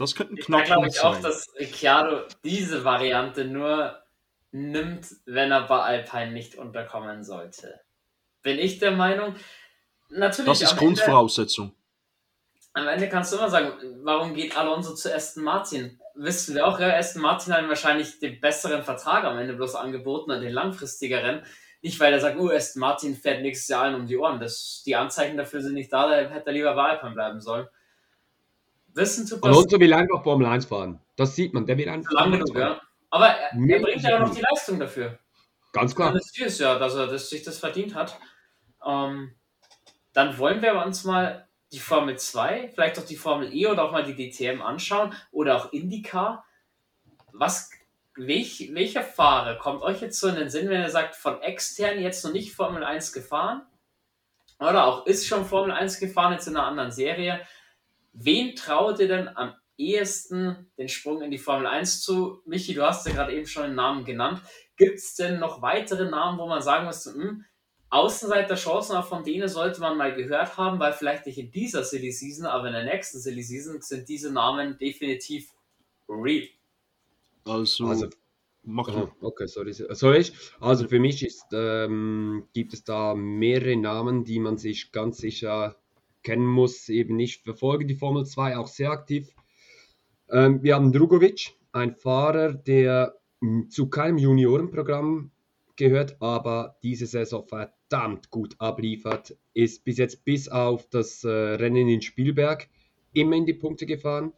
Das 0.00 0.14
könnte 0.14 0.32
ein 0.32 0.36
Knackpunkt 0.38 0.70
sein. 0.70 0.88
Ich 0.88 0.98
glaube 0.98 1.16
auch, 1.18 1.20
dass 1.20 1.54
Ricciardo 1.58 2.22
diese 2.42 2.84
Variante 2.86 3.44
nur 3.44 4.02
nimmt, 4.50 5.06
wenn 5.26 5.52
er 5.52 5.66
bei 5.66 5.78
Alpine 5.78 6.32
nicht 6.32 6.54
unterkommen 6.54 7.22
sollte. 7.22 7.80
Bin 8.42 8.58
ich 8.58 8.78
der 8.78 8.92
Meinung, 8.92 9.34
natürlich. 10.08 10.46
Das 10.46 10.62
ist 10.62 10.78
Grundvoraussetzung. 10.78 11.74
Am 12.72 12.88
Ende 12.88 13.10
kannst 13.10 13.30
du 13.30 13.36
immer 13.36 13.50
sagen, 13.50 13.72
warum 14.02 14.32
geht 14.32 14.56
Alonso 14.56 14.94
zu 14.94 15.14
Aston 15.14 15.44
Martin? 15.44 16.00
Wissen 16.14 16.54
wir 16.54 16.66
auch, 16.66 16.80
ja, 16.80 16.96
Aston 16.96 17.20
Martin 17.20 17.52
hat 17.52 17.68
wahrscheinlich 17.68 18.18
den 18.20 18.40
besseren 18.40 18.82
Vertrag 18.82 19.24
am 19.24 19.38
Ende 19.38 19.52
bloß 19.52 19.74
angeboten 19.74 20.30
und 20.30 20.40
den 20.40 20.54
langfristigeren. 20.54 21.42
Nicht, 21.82 22.00
weil 22.00 22.14
er 22.14 22.20
sagt, 22.20 22.38
oh, 22.38 22.48
Aston 22.48 22.80
Martin 22.80 23.16
fährt 23.16 23.42
nächstes 23.42 23.68
Jahr 23.68 23.82
allen 23.82 23.96
um 23.96 24.06
die 24.06 24.16
Ohren. 24.16 24.40
Das, 24.40 24.82
die 24.86 24.96
Anzeichen 24.96 25.36
dafür 25.36 25.60
sind 25.60 25.74
nicht 25.74 25.92
da, 25.92 26.08
da 26.08 26.30
hätte 26.30 26.46
er 26.46 26.52
lieber 26.54 26.74
bei 26.74 26.88
Alpine 26.88 27.12
bleiben 27.12 27.42
sollen. 27.42 27.68
Wissen 28.94 29.26
zu 29.26 29.42
Alonso 29.42 29.78
will 29.78 29.92
einfach 29.92 30.22
Formel 30.22 30.46
1 30.46 30.66
fahren. 30.66 31.00
Das 31.16 31.34
sieht 31.34 31.54
man, 31.54 31.66
der 31.66 31.78
will 31.78 31.88
einfach. 31.88 32.12
Lang 32.12 32.32
genug, 32.32 32.56
ja. 32.56 32.80
Aber 33.10 33.26
er, 33.28 33.52
er 33.52 33.80
bringt 33.80 34.02
ja 34.02 34.16
auch 34.16 34.20
noch 34.20 34.34
die 34.34 34.42
Leistung 34.42 34.78
dafür. 34.78 35.18
Ganz 35.72 35.94
klar. 35.94 36.12
Das 36.12 36.36
ist 36.36 36.58
ja, 36.58 36.78
dass 36.78 36.94
er 36.94 37.06
dass 37.06 37.30
sich 37.30 37.42
das 37.42 37.58
verdient 37.58 37.94
hat. 37.94 38.18
Ähm, 38.84 39.34
dann 40.12 40.38
wollen 40.38 40.62
wir 40.62 40.74
uns 40.84 41.04
mal 41.04 41.46
die 41.72 41.78
Formel 41.78 42.18
2, 42.18 42.70
vielleicht 42.74 42.98
auch 42.98 43.04
die 43.04 43.16
Formel 43.16 43.54
E 43.54 43.66
oder 43.66 43.84
auch 43.84 43.92
mal 43.92 44.02
die 44.02 44.14
DTM 44.14 44.60
anschauen 44.60 45.14
oder 45.30 45.56
auch 45.56 45.72
IndyCar. 45.72 46.44
Was, 47.32 47.70
welch, 48.16 48.70
welcher 48.72 49.02
Fahrer 49.02 49.56
kommt 49.56 49.82
euch 49.82 50.00
jetzt 50.00 50.18
so 50.18 50.28
in 50.28 50.34
den 50.34 50.50
Sinn, 50.50 50.68
wenn 50.68 50.82
ihr 50.82 50.90
sagt, 50.90 51.14
von 51.14 51.40
extern 51.42 52.00
jetzt 52.00 52.24
noch 52.24 52.32
nicht 52.32 52.52
Formel 52.52 52.82
1 52.82 53.12
gefahren? 53.12 53.62
Oder 54.58 54.84
auch 54.86 55.06
ist 55.06 55.26
schon 55.26 55.46
Formel 55.46 55.70
1 55.70 56.00
gefahren, 56.00 56.32
jetzt 56.32 56.48
in 56.48 56.56
einer 56.56 56.66
anderen 56.66 56.90
Serie. 56.90 57.40
Wen 58.12 58.54
traut 58.56 58.98
ihr 59.00 59.08
denn 59.08 59.28
am 59.28 59.54
ehesten 59.76 60.70
den 60.78 60.88
Sprung 60.88 61.22
in 61.22 61.30
die 61.30 61.38
Formel 61.38 61.66
1 61.66 62.02
zu? 62.02 62.42
Michi, 62.44 62.74
du 62.74 62.82
hast 62.82 63.06
ja 63.06 63.12
gerade 63.12 63.34
eben 63.34 63.46
schon 63.46 63.64
einen 63.64 63.74
Namen 63.74 64.04
genannt. 64.04 64.42
Gibt 64.76 64.98
es 64.98 65.14
denn 65.14 65.38
noch 65.38 65.62
weitere 65.62 66.08
Namen, 66.08 66.38
wo 66.38 66.46
man 66.46 66.62
sagen 66.62 66.86
müsste, 66.86 67.14
hm, 67.14 67.44
Außenseiter-Chancen, 67.90 68.96
auch 68.96 69.06
von 69.06 69.24
denen 69.24 69.48
sollte 69.48 69.80
man 69.80 69.96
mal 69.96 70.14
gehört 70.14 70.56
haben, 70.56 70.78
weil 70.78 70.92
vielleicht 70.92 71.26
nicht 71.26 71.38
in 71.38 71.50
dieser 71.50 71.82
Silly 71.82 72.12
Season, 72.12 72.46
aber 72.46 72.68
in 72.68 72.72
der 72.72 72.84
nächsten 72.84 73.18
Silly 73.18 73.42
Season 73.42 73.80
sind 73.80 74.08
diese 74.08 74.32
Namen 74.32 74.78
definitiv 74.78 75.52
real. 76.08 76.46
Also, 77.44 77.86
also 77.86 78.08
mach 78.62 78.88
aha, 78.88 79.10
Okay, 79.20 79.46
sorry. 79.48 79.72
Soll 79.72 80.16
ich? 80.16 80.32
Also 80.60 80.86
für 80.86 81.00
mich 81.00 81.24
ist, 81.24 81.46
ähm, 81.52 82.46
gibt 82.52 82.74
es 82.74 82.84
da 82.84 83.14
mehrere 83.14 83.76
Namen, 83.76 84.24
die 84.24 84.38
man 84.38 84.56
sich 84.56 84.92
ganz 84.92 85.18
sicher 85.18 85.79
kennen 86.22 86.46
muss. 86.46 86.88
Eben 86.88 87.16
nicht 87.16 87.42
verfolge 87.42 87.86
die 87.86 87.94
Formel 87.94 88.26
2 88.26 88.56
auch 88.56 88.68
sehr 88.68 88.90
aktiv. 88.90 89.34
Ähm, 90.30 90.62
wir 90.62 90.74
haben 90.74 90.92
Drugovic, 90.92 91.54
ein 91.72 91.94
Fahrer, 91.94 92.52
der 92.52 93.14
zu 93.68 93.88
keinem 93.88 94.18
Juniorenprogramm 94.18 95.30
gehört, 95.76 96.20
aber 96.20 96.76
diese 96.82 97.06
Saison 97.06 97.46
verdammt 97.46 98.30
gut 98.30 98.54
abliefert. 98.58 99.36
Ist 99.54 99.84
bis 99.84 99.98
jetzt 99.98 100.24
bis 100.24 100.48
auf 100.48 100.88
das 100.90 101.24
äh, 101.24 101.28
Rennen 101.28 101.88
in 101.88 102.02
Spielberg 102.02 102.68
immer 103.12 103.36
in 103.36 103.46
die 103.46 103.54
Punkte 103.54 103.86
gefahren. 103.86 104.32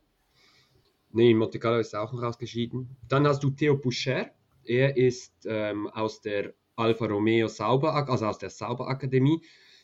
Ne, 1.11 1.31
in 1.31 1.37
Monte 1.37 1.59
Carlo 1.59 1.79
ist 1.79 1.93
er 1.93 2.03
auch 2.03 2.13
noch 2.13 2.23
ausgeschieden. 2.23 2.97
Dann 3.09 3.27
hast 3.27 3.43
du 3.43 3.51
Theo 3.51 3.77
Boucher. 3.77 4.31
Er 4.65 4.97
ist 4.97 5.35
ähm, 5.45 5.89
aus 5.89 6.21
der 6.21 6.55
Alfa 6.77 7.07
Romeo 7.07 7.49
Sauber, 7.49 7.95
also 8.09 8.27
aus 8.27 8.39
der 8.39 8.51
Sauber 8.51 8.89
Akademie. 8.89 9.43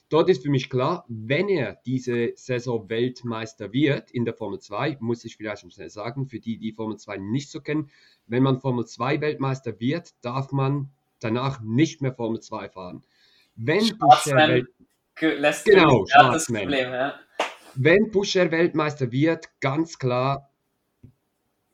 Dort 0.09 0.30
ist 0.30 0.42
für 0.42 0.50
mich 0.50 0.70
klar, 0.70 1.04
wenn 1.09 1.48
er 1.48 1.78
diese 1.84 2.32
Saison 2.34 2.88
Weltmeister 2.88 3.72
wird 3.72 4.11
in 4.11 4.24
der 4.24 4.32
Formel 4.32 4.59
2, 4.59 4.96
muss 5.00 5.24
ich 5.24 5.36
vielleicht 5.36 5.61
schon 5.61 5.70
schnell 5.70 5.90
sagen, 5.90 6.28
für 6.28 6.40
die, 6.40 6.56
die 6.56 6.72
Formel 6.72 6.96
2 6.96 7.18
nicht 7.18 7.50
so 7.50 7.61
kennen, 7.61 7.90
wenn 8.26 8.42
man 8.42 8.61
Formel 8.61 8.86
2 8.86 9.20
Weltmeister 9.20 9.78
wird, 9.80 10.14
darf 10.22 10.50
man 10.50 10.88
danach 11.20 11.61
nicht 11.61 12.00
mehr 12.00 12.14
Formel 12.14 12.40
2 12.40 12.70
fahren. 12.70 13.02
Wenn 13.56 13.98
Buscher 13.98 14.62
lässt 15.20 15.66
genau, 15.66 16.06
Schwarzman. 16.06 16.70
ja. 16.70 17.14
Wenn 17.74 18.11
Buscher 18.11 18.50
Weltmeister 18.50 19.12
wird, 19.12 19.48
ganz 19.61 19.98
klar 19.98 20.50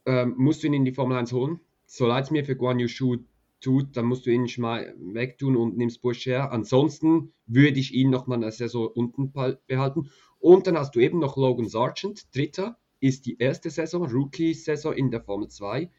ähm, 0.07 0.35
musst 0.37 0.63
du 0.63 0.67
ihn 0.67 0.75
in 0.75 0.85
die 0.85 0.93
Formel 0.93 1.19
1 1.19 1.33
holen. 1.33 1.61
So 1.87 2.07
leid 2.07 2.25
es 2.25 2.31
mir 2.33 2.45
für 2.45 2.57
Guan 2.57 2.81
Yu 2.81 2.89
Shu 2.89 3.19
tut, 3.65 3.97
dann 3.97 4.07
musst 4.07 4.27
du 4.27 4.31
ihn 4.31 4.49
schon 4.49 4.63
mal 4.63 4.95
wegtun 4.99 5.57
und 5.57 5.77
nimmst 5.77 6.03
Buscher. 6.03 6.53
Ansonsten 6.53 7.33
würde 7.47 7.81
ich 7.81 7.95
ihn 7.95 8.11
noch 8.11 8.27
mal 8.27 8.37
eine 8.37 8.53
Saison 8.53 8.89
unten 8.89 9.33
behalten. 9.33 10.11
Und 10.39 10.67
dann 10.67 10.77
hast 10.77 10.95
du 10.95 11.01
eben 11.01 11.19
noch 11.19 11.37
Logan 11.37 11.69
Sargent, 11.69 12.35
Dritter, 12.35 12.79
ist 13.01 13.27
die 13.27 13.39
erste 13.39 13.71
Saison, 13.71 14.07
Rookie-Saison 14.07 14.93
in 14.93 15.11
der 15.11 15.23
Formel 15.23 15.49
2 15.49 15.91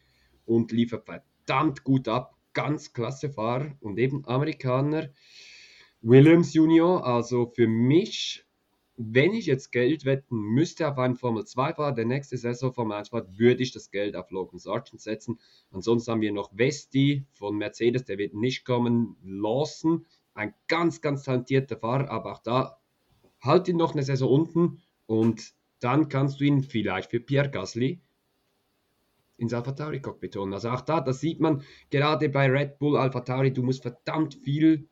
und 0.45 0.72
liefert 0.72 1.05
verdammt 1.05 1.84
gut 1.84 2.07
ab 2.07 2.36
ganz 2.53 2.93
klasse 2.93 3.30
Fahrer 3.30 3.76
und 3.82 3.99
eben 3.99 4.26
Amerikaner. 4.26 5.09
Williams 6.01 6.53
Junior, 6.53 7.05
also 7.05 7.51
für 7.53 7.68
mich 7.68 8.45
wenn 8.98 9.34
ich 9.34 9.46
jetzt 9.46 9.72
Geld 9.72 10.06
wetten 10.06 10.38
müsste 10.38 10.88
auf 10.88 10.98
einen 10.98 11.16
Formel 11.16 11.43
2-Fahrer, 11.43 11.91
der 11.91 12.06
nächste 12.06 12.38
Saison 12.38 12.74
Formel 12.74 12.98
1 12.98 13.10
fährt, 13.10 13.38
würde 13.38 13.62
ich 13.62 13.72
das 13.72 13.91
Geld 13.91 14.16
auf 14.16 14.32
Logan 14.32 14.60
Sargent 14.60 15.02
setzen. 15.02 15.39
Ansonsten 15.72 16.12
haben 16.12 16.22
wir 16.22 16.32
noch 16.32 16.58
Vesti 16.58 17.26
von 17.34 17.58
Mercedes, 17.58 18.06
der 18.06 18.18
wird 18.18 18.34
nicht 18.34 18.64
kommen. 18.64 19.18
Lawson, 19.24 20.06
ein 20.34 20.54
ganz, 20.68 21.02
ganz 21.02 21.24
talentierter 21.24 21.78
Fahrer, 21.78 22.10
aber 22.10 22.34
auch 22.34 22.39
da 22.39 22.80
halt 23.41 23.68
ihn 23.68 23.78
noch 23.78 23.93
eine 23.93 24.04
Saison 24.04 24.30
unten 24.30 24.82
und 25.06 25.54
dann 25.80 26.08
kannst 26.10 26.39
du 26.39 26.46
ihn 26.46 26.64
vielleicht 26.64 27.12
für 27.12 27.20
Pierre 27.20 27.50
Gasly 27.50 28.02
ins 29.38 29.54
AlphaTauri 29.54 30.00
Cockpit 30.02 30.38
holen. 30.38 30.54
Also 30.54 30.70
auch 30.70 30.82
da, 30.82 31.02
das 31.02 31.20
sieht 31.20 31.41
man 31.41 31.64
gerade 31.89 32.30
bei 32.30 32.50
Red 32.50 32.80
Bull 32.80 32.98
AlphaTauri, 32.98 33.52
du 33.52 33.62
musst 33.62 33.82
verdammt 33.82 34.34
viel 34.36 34.88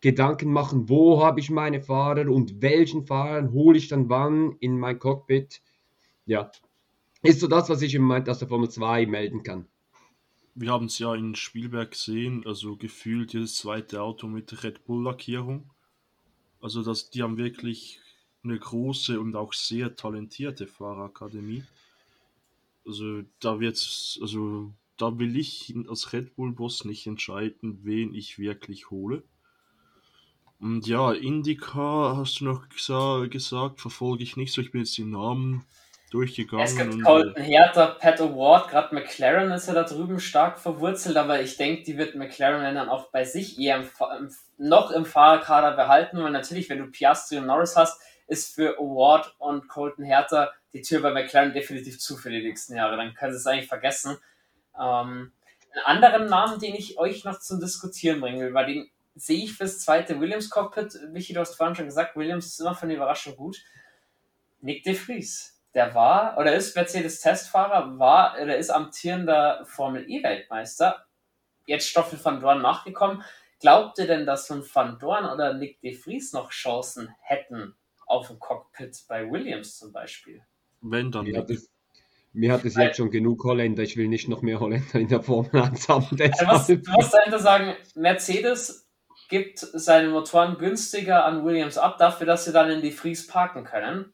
Gedanken 0.00 0.52
machen, 0.52 0.88
wo 0.88 1.22
habe 1.22 1.40
ich 1.40 1.50
meine 1.50 1.80
Fahrer 1.80 2.30
und 2.30 2.60
welchen 2.62 3.06
Fahrer 3.06 3.50
hole 3.52 3.78
ich 3.78 3.88
dann 3.88 4.08
wann 4.08 4.56
in 4.60 4.78
mein 4.78 4.98
Cockpit. 4.98 5.62
Ja, 6.26 6.50
ist 7.22 7.40
so 7.40 7.48
das, 7.48 7.68
was 7.68 7.82
ich 7.82 7.94
im 7.94 8.02
Moment 8.02 8.28
aus 8.28 8.38
der 8.38 8.48
Formel 8.48 8.68
2 8.68 9.06
melden 9.06 9.42
kann. 9.42 9.66
Wir 10.54 10.70
haben 10.70 10.86
es 10.86 10.98
ja 10.98 11.14
in 11.14 11.34
Spielberg 11.34 11.90
gesehen, 11.90 12.42
also 12.46 12.76
gefühlt 12.76 13.32
jedes 13.32 13.56
zweite 13.56 14.02
Auto 14.02 14.26
mit 14.26 14.62
Red 14.62 14.84
Bull-Lackierung. 14.84 15.70
Also 16.60 16.82
das, 16.82 17.10
die 17.10 17.22
haben 17.22 17.36
wirklich 17.36 18.00
eine 18.42 18.58
große 18.58 19.20
und 19.20 19.36
auch 19.36 19.52
sehr 19.52 19.96
talentierte 19.96 20.66
Fahrerakademie. 20.66 21.64
Also 22.86 23.22
da 23.40 23.60
wird's, 23.60 24.18
also 24.22 24.72
da 24.96 25.18
will 25.18 25.36
ich 25.36 25.74
als 25.88 26.12
Red 26.12 26.36
Bull-Boss 26.36 26.84
nicht 26.84 27.06
entscheiden, 27.06 27.80
wen 27.82 28.14
ich 28.14 28.38
wirklich 28.38 28.90
hole. 28.90 29.24
Und 30.60 30.86
ja, 30.86 31.12
Indica 31.12 32.16
hast 32.16 32.40
du 32.40 32.46
noch 32.46 32.68
gesa 32.68 33.26
gesagt, 33.26 33.80
verfolge 33.80 34.22
ich 34.22 34.36
nicht 34.36 34.52
so. 34.52 34.62
Ich 34.62 34.72
bin 34.72 34.80
jetzt 34.80 34.96
die 34.96 35.04
Namen 35.04 35.66
durchgegangen. 36.10 36.64
Es 36.64 36.76
gibt 36.76 37.02
Colton 37.02 37.42
Hertha, 37.42 37.86
Pat 37.86 38.20
Award, 38.20 38.70
gerade 38.70 38.94
McLaren 38.94 39.50
ist 39.50 39.66
ja 39.66 39.74
da 39.74 39.82
drüben 39.82 40.20
stark 40.20 40.58
verwurzelt, 40.58 41.16
aber 41.16 41.42
ich 41.42 41.56
denke, 41.56 41.82
die 41.82 41.98
wird 41.98 42.14
McLaren 42.14 42.74
dann 42.74 42.88
auch 42.88 43.10
bei 43.10 43.24
sich 43.24 43.58
eher 43.58 43.76
im, 43.76 43.88
im, 44.18 44.34
noch 44.56 44.92
im 44.92 45.04
Fahrerkader 45.04 45.72
behalten, 45.72 46.22
weil 46.22 46.30
natürlich, 46.30 46.70
wenn 46.70 46.78
du 46.78 46.86
Piastri 46.86 47.38
und 47.38 47.46
Norris 47.46 47.76
hast, 47.76 48.00
ist 48.28 48.54
für 48.54 48.78
Award 48.78 49.34
und 49.38 49.68
Colton 49.68 50.04
Hertha 50.04 50.50
die 50.72 50.82
Tür 50.82 51.02
bei 51.02 51.12
McLaren 51.12 51.52
definitiv 51.52 51.98
zu 51.98 52.16
für 52.16 52.30
die 52.30 52.42
nächsten 52.42 52.76
Jahre. 52.76 52.96
Dann 52.96 53.14
können 53.14 53.32
sie 53.32 53.38
es 53.38 53.46
eigentlich 53.46 53.68
vergessen. 53.68 54.16
Ähm, 54.78 55.32
einen 55.72 55.84
anderen 55.84 56.26
Namen, 56.28 56.58
den 56.58 56.74
ich 56.74 56.98
euch 56.98 57.24
noch 57.24 57.38
zum 57.40 57.60
Diskutieren 57.60 58.20
bringen 58.20 58.40
will, 58.40 58.54
weil 58.54 58.66
den 58.66 58.90
sehe 59.16 59.44
ich 59.44 59.54
fürs 59.54 59.80
zweite 59.80 60.20
Williams-Cockpit. 60.20 61.08
Michi, 61.10 61.32
du 61.32 61.40
hast 61.40 61.54
vorhin 61.54 61.74
schon 61.74 61.86
gesagt, 61.86 62.16
Williams 62.16 62.46
ist 62.46 62.60
immer 62.60 62.74
für 62.74 62.82
eine 62.82 62.94
Überraschung 62.94 63.34
gut. 63.34 63.56
Nick 64.60 64.84
de 64.84 64.94
Vries. 64.94 65.54
Der 65.74 65.94
war 65.94 66.38
oder 66.38 66.54
ist 66.54 66.76
Mercedes-Testfahrer, 66.76 67.98
war 67.98 68.36
oder 68.40 68.56
ist 68.56 68.70
amtierender 68.70 69.64
Formel-E-Weltmeister. 69.66 71.04
Jetzt 71.66 71.88
Stoffel 71.88 72.22
van 72.22 72.40
Dorn 72.40 72.62
nachgekommen. 72.62 73.22
Glaubt 73.60 73.98
ihr 73.98 74.06
denn, 74.06 74.26
dass 74.26 74.46
von 74.46 74.64
Van 74.72 74.98
Dorn 74.98 75.24
oder 75.24 75.54
Nick 75.54 75.80
de 75.80 75.94
Vries 75.94 76.32
noch 76.32 76.50
Chancen 76.50 77.14
hätten 77.20 77.74
auf 78.06 78.28
dem 78.28 78.38
Cockpit 78.38 79.04
bei 79.08 79.30
Williams 79.30 79.78
zum 79.78 79.92
Beispiel? 79.92 80.42
Wenn 80.80 81.10
dann. 81.10 81.24
Mir 81.24 81.38
hat 81.38 81.50
es, 81.50 81.70
mir 82.32 82.52
hat 82.52 82.64
es 82.64 82.76
jetzt 82.76 82.98
schon 82.98 83.10
genug 83.10 83.44
Holländer. 83.44 83.82
Ich 83.82 83.96
will 83.96 84.08
nicht 84.08 84.28
noch 84.28 84.42
mehr 84.42 84.60
Holländer 84.60 84.94
in 84.94 85.08
der 85.08 85.22
Formel 85.22 85.62
1 85.62 85.88
haben. 85.88 86.06
Also 86.46 86.76
du 86.76 86.90
musst 86.92 87.14
dahinter 87.14 87.38
sagen, 87.38 87.74
Mercedes 87.94 88.85
gibt 89.28 89.58
seine 89.58 90.08
Motoren 90.08 90.58
günstiger 90.58 91.24
an 91.24 91.44
Williams 91.44 91.78
ab, 91.78 91.98
dafür, 91.98 92.26
dass 92.26 92.44
sie 92.44 92.52
dann 92.52 92.70
in 92.70 92.82
die 92.82 92.92
Fries 92.92 93.26
parken 93.26 93.64
können. 93.64 94.12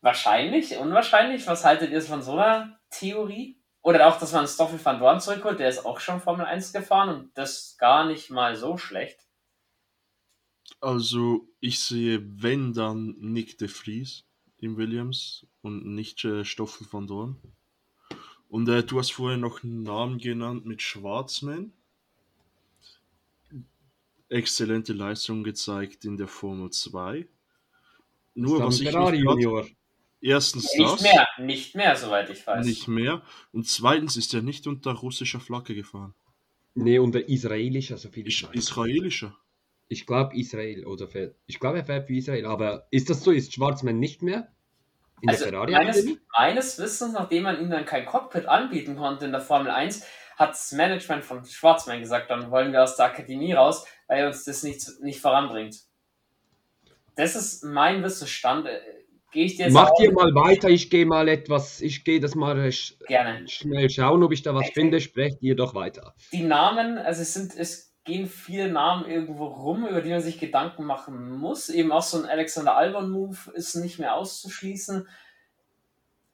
Wahrscheinlich, 0.00 0.76
unwahrscheinlich. 0.76 1.46
Was 1.46 1.64
haltet 1.64 1.90
ihr 1.90 2.02
von 2.02 2.22
so 2.22 2.32
einer 2.32 2.78
Theorie? 2.90 3.60
Oder 3.82 4.06
auch, 4.08 4.18
dass 4.18 4.32
man 4.32 4.46
Stoffel 4.46 4.84
van 4.84 4.98
Dorn 4.98 5.20
zurückholt, 5.20 5.58
der 5.58 5.68
ist 5.68 5.86
auch 5.86 6.00
schon 6.00 6.20
Formel 6.20 6.44
1 6.44 6.72
gefahren 6.72 7.08
und 7.08 7.38
das 7.38 7.76
gar 7.78 8.06
nicht 8.06 8.30
mal 8.30 8.56
so 8.56 8.76
schlecht. 8.76 9.26
Also, 10.80 11.48
ich 11.60 11.80
sehe, 11.80 12.20
wenn 12.42 12.72
dann 12.72 13.14
Nick 13.18 13.58
de 13.58 13.68
Vries 13.68 14.24
im 14.58 14.76
Williams 14.76 15.46
und 15.62 15.86
nicht 15.86 16.24
äh, 16.24 16.44
Stoffel 16.44 16.86
van 16.90 17.06
Dorn. 17.06 17.40
Und 18.48 18.68
äh, 18.68 18.82
du 18.82 18.98
hast 18.98 19.12
vorher 19.12 19.38
noch 19.38 19.62
einen 19.62 19.82
Namen 19.82 20.18
genannt 20.18 20.66
mit 20.66 20.82
Schwarzmann 20.82 21.72
exzellente 24.28 24.92
Leistung 24.92 25.42
gezeigt 25.42 26.04
in 26.04 26.16
der 26.16 26.28
Formel 26.28 26.70
2. 26.70 27.26
Nur 28.34 28.62
was 28.62 28.80
ich 28.80 28.90
Ferrari 28.90 29.18
Junior. 29.18 29.66
Erstens 30.20 30.72
nicht 30.74 30.80
das. 30.80 31.02
Nicht 31.02 31.12
mehr, 31.12 31.26
nicht 31.38 31.74
mehr, 31.76 31.96
soweit 31.96 32.30
ich 32.30 32.46
weiß. 32.46 32.66
Nicht 32.66 32.88
mehr. 32.88 33.22
Und 33.52 33.68
zweitens 33.68 34.16
ist 34.16 34.34
er 34.34 34.42
nicht 34.42 34.66
unter 34.66 34.92
russischer 34.92 35.40
Flagge 35.40 35.74
gefahren. 35.74 36.14
Nee, 36.74 36.98
unter 36.98 37.28
israelischer, 37.28 37.98
so 37.98 38.08
viel 38.08 38.26
ich 38.26 38.42
weiß. 38.42 38.54
Israelischer. 38.54 39.36
Ich 39.88 40.06
glaube 40.06 40.36
Israel 40.36 40.84
oder 40.86 41.08
fährt. 41.08 41.36
Ich 41.46 41.58
glaube, 41.58 41.78
er 41.78 41.84
fährt 41.84 42.06
für 42.06 42.14
Israel, 42.14 42.46
aber 42.46 42.86
ist 42.90 43.10
das 43.10 43.24
so? 43.24 43.30
Ist 43.30 43.54
Schwarzmann 43.54 43.98
nicht 43.98 44.22
mehr? 44.22 44.52
In 45.22 45.30
also 45.30 45.44
der 45.44 45.52
Ferrari? 45.52 45.72
Meines, 45.72 46.06
meines 46.36 46.78
Wissens, 46.78 47.12
nachdem 47.14 47.44
man 47.44 47.60
ihm 47.60 47.70
dann 47.70 47.84
kein 47.84 48.04
Cockpit 48.04 48.46
anbieten 48.46 48.96
konnte 48.96 49.24
in 49.24 49.32
der 49.32 49.40
Formel 49.40 49.70
1, 49.70 50.04
hat 50.38 50.50
das 50.50 50.72
Management 50.72 51.24
von 51.24 51.44
Schwarzmann 51.44 52.00
gesagt, 52.00 52.30
dann 52.30 52.50
wollen 52.50 52.72
wir 52.72 52.82
aus 52.82 52.96
der 52.96 53.06
Akademie 53.06 53.52
raus, 53.52 53.84
weil 54.06 54.26
uns 54.26 54.44
das 54.44 54.62
nicht, 54.62 54.88
nicht 55.00 55.20
voranbringt. 55.20 55.80
Das 57.16 57.34
ist 57.34 57.64
mein 57.64 58.04
Wissensstand. 58.04 58.66
Äh, 58.66 58.80
gehe 59.32 59.46
ich 59.46 59.56
dir 59.56 59.70
Mach 59.70 59.90
dir 59.98 60.12
mal 60.12 60.32
weiter, 60.34 60.68
ich 60.68 60.90
gehe 60.90 61.04
mal 61.04 61.28
etwas, 61.28 61.80
ich 61.80 62.04
gehe 62.04 62.20
das 62.20 62.36
mal 62.36 62.70
Gerne. 63.08 63.48
schnell 63.48 63.90
schauen, 63.90 64.22
ob 64.22 64.32
ich 64.32 64.42
da 64.42 64.54
was 64.54 64.68
okay. 64.68 64.72
finde, 64.74 65.00
sprecht 65.00 65.42
ihr 65.42 65.56
doch 65.56 65.74
weiter. 65.74 66.14
Die 66.32 66.44
Namen, 66.44 66.96
also 66.96 67.22
es 67.22 67.34
sind, 67.34 67.56
es 67.56 67.88
gehen 68.04 68.26
viele 68.28 68.70
Namen 68.70 69.10
irgendwo 69.10 69.46
rum, 69.46 69.86
über 69.86 70.00
die 70.00 70.10
man 70.10 70.22
sich 70.22 70.38
Gedanken 70.38 70.84
machen 70.84 71.36
muss. 71.36 71.68
Eben 71.68 71.92
auch 71.92 72.02
so 72.02 72.18
ein 72.18 72.24
Alexander 72.24 72.76
Albon-Move 72.76 73.52
ist 73.54 73.74
nicht 73.74 73.98
mehr 73.98 74.14
auszuschließen. 74.14 75.08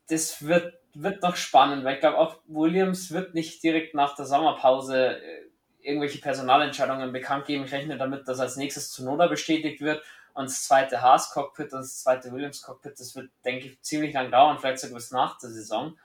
Das 0.09 0.47
wird, 0.47 0.75
wird 0.95 1.23
noch 1.23 1.37
spannend, 1.37 1.85
weil 1.85 1.95
ich 1.95 2.01
glaube 2.01 2.19
auch 2.19 2.39
Williams 2.47 3.13
wird 3.13 3.35
nicht 3.35 3.63
direkt 3.63 3.95
nach 3.95 4.15
der 4.15 4.27
Sommerpause 4.27 5.21
äh, 5.21 5.45
irgendwelche 5.81 6.19
Personalentscheidungen 6.19 7.13
bekannt 7.13 7.47
geben. 7.47 7.65
Ich 7.65 7.73
rechne 7.73 7.99
damit, 7.99 8.27
dass 8.27 8.41
als 8.41 8.57
nächstes 8.57 8.91
Zunoda 8.91 9.27
bestätigt 9.27 9.81
wird 9.81 10.03
und 10.35 10.47
das 10.49 10.65
zweite 10.65 11.03
Haas-Cockpit 11.03 11.73
und 11.73 11.81
das 11.81 12.03
zweite 12.03 12.33
Williams-Cockpit, 12.33 12.99
das 12.99 13.15
wird, 13.15 13.31
denke 13.45 13.69
ich, 13.69 13.83
ziemlich 13.83 14.15
lang 14.15 14.31
dauern, 14.31 14.59
vielleicht 14.59 14.81
sogar 14.81 14.97
bis 14.97 15.11
nach 15.11 15.39
der 15.39 15.51
Saison. 15.51 15.97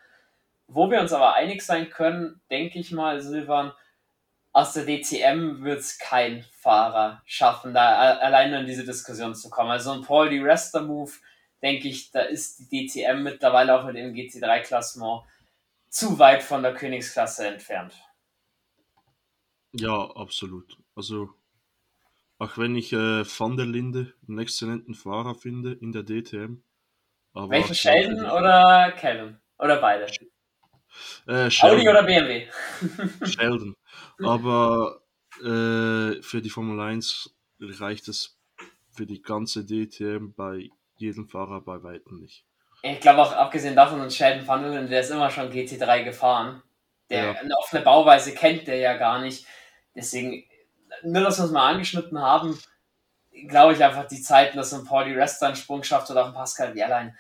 Wo 0.68 0.92
wir 0.92 1.00
uns 1.02 1.14
aber 1.14 1.34
einig 1.34 1.64
sein 1.64 1.90
können, 1.90 2.42
denke 2.52 2.78
ich 2.78 2.92
mal, 2.92 3.22
Silvan, 3.22 3.72
aus 4.52 4.74
der 4.74 4.86
DTM 4.86 5.64
wird 5.64 5.80
es 5.80 5.98
kein 5.98 6.44
Fahrer 6.52 7.22
schaffen, 7.26 7.74
da 7.74 8.18
alleine 8.18 8.60
in 8.60 8.66
diese 8.68 8.84
Diskussion 8.84 9.34
zu 9.34 9.50
kommen. 9.50 9.72
Also 9.72 9.92
ein 9.92 10.02
Paul 10.02 10.30
Di 10.30 10.40
Resta 10.40 10.82
Move, 10.82 11.12
denke 11.62 11.88
ich, 11.88 12.12
da 12.12 12.22
ist 12.22 12.72
die 12.72 12.88
DTM 12.88 13.24
mittlerweile 13.24 13.80
auch 13.80 13.86
mit 13.86 13.96
dem 13.96 14.14
GT3-Klassement 14.14 15.24
zu 15.90 16.20
weit 16.20 16.44
von 16.44 16.64
der 16.64 16.74
Königsklasse 16.74 17.48
entfernt. 17.48 17.94
Ja, 19.74 20.10
absolut. 20.16 20.78
Also, 20.96 21.30
auch 22.38 22.58
wenn 22.58 22.76
ich 22.76 22.94
äh, 22.94 23.24
Van 23.26 23.58
der 23.58 23.66
Linde 23.66 24.14
einen 24.28 24.40
exzellenten 24.40 24.96
Fahrer 24.96 25.36
finde 25.36 25.74
in 25.74 25.92
der 25.92 26.04
DTM. 26.04 26.64
Aber 27.34 27.50
Welchen 27.52 27.76
Sheldon 27.76 28.26
oder 28.26 28.94
Kevin? 28.98 29.38
Oder 29.60 29.80
beide? 29.80 30.08
Äh, 31.28 31.50
Audi 31.62 31.88
oder 31.88 32.04
BMW? 32.04 32.48
Sheldon. 33.26 33.76
Aber 34.24 35.02
äh, 35.40 36.22
für 36.22 36.42
die 36.42 36.50
Formel 36.50 36.80
1 36.80 37.36
reicht 37.60 38.08
es 38.08 38.40
für 38.92 39.06
die 39.06 39.22
ganze 39.22 39.66
DTM 39.66 40.34
bei 40.34 40.70
jedem 41.02 41.28
Fahrer 41.28 41.62
bei 41.62 41.82
weitem 41.84 42.20
nicht. 42.20 42.46
Ich 42.82 43.00
glaube 43.02 43.22
auch, 43.22 43.34
abgesehen 43.34 43.76
davon, 43.76 44.00
und 44.00 44.14
Sheldon 44.14 44.48
Van 44.48 44.64
Linde, 44.64 44.88
der 44.88 45.02
ist 45.02 45.12
immer 45.12 45.30
schon 45.30 45.52
GT3 45.52 46.04
gefahren. 46.04 46.64
Der 47.10 47.24
ja. 47.24 47.32
eine 47.34 47.58
offene 47.58 47.82
Bauweise 47.82 48.34
kennt 48.34 48.68
der 48.68 48.78
ja 48.78 48.96
gar 48.98 49.20
nicht. 49.20 49.46
Deswegen, 49.96 50.44
nur 51.04 51.24
dass 51.24 51.40
wir 51.40 51.46
es 51.46 51.52
mal 51.52 51.72
angeschnitten 51.72 52.22
haben, 52.22 52.58
glaube 53.48 53.74
ich 53.74 53.84
einfach, 53.84 54.08
die 54.08 54.22
Zeiten, 54.22 54.58
dass 54.58 54.74
ein 54.74 54.86
Pauli 54.86 55.14
Resta 55.14 55.48
einen 55.48 55.56
Sprung 55.56 55.84
schafft 55.84 56.10
oder 56.12 56.24
auch 56.24 56.28
ein 56.28 56.34
Pascal 56.34 56.76
Wehrlein, 56.76 57.18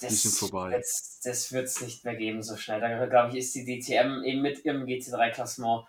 das, 0.00 0.22
das, 0.50 1.20
das 1.24 1.52
wird 1.52 1.64
es 1.66 1.80
nicht 1.80 2.04
mehr 2.04 2.14
geben 2.14 2.42
so 2.42 2.56
schnell. 2.56 2.80
Da 2.80 3.06
glaube 3.06 3.30
ich, 3.30 3.38
ist 3.38 3.54
die 3.54 3.64
DTM 3.64 4.22
eben 4.22 4.42
mit 4.42 4.64
ihrem 4.64 4.84
GT3-Klassement 4.84 5.86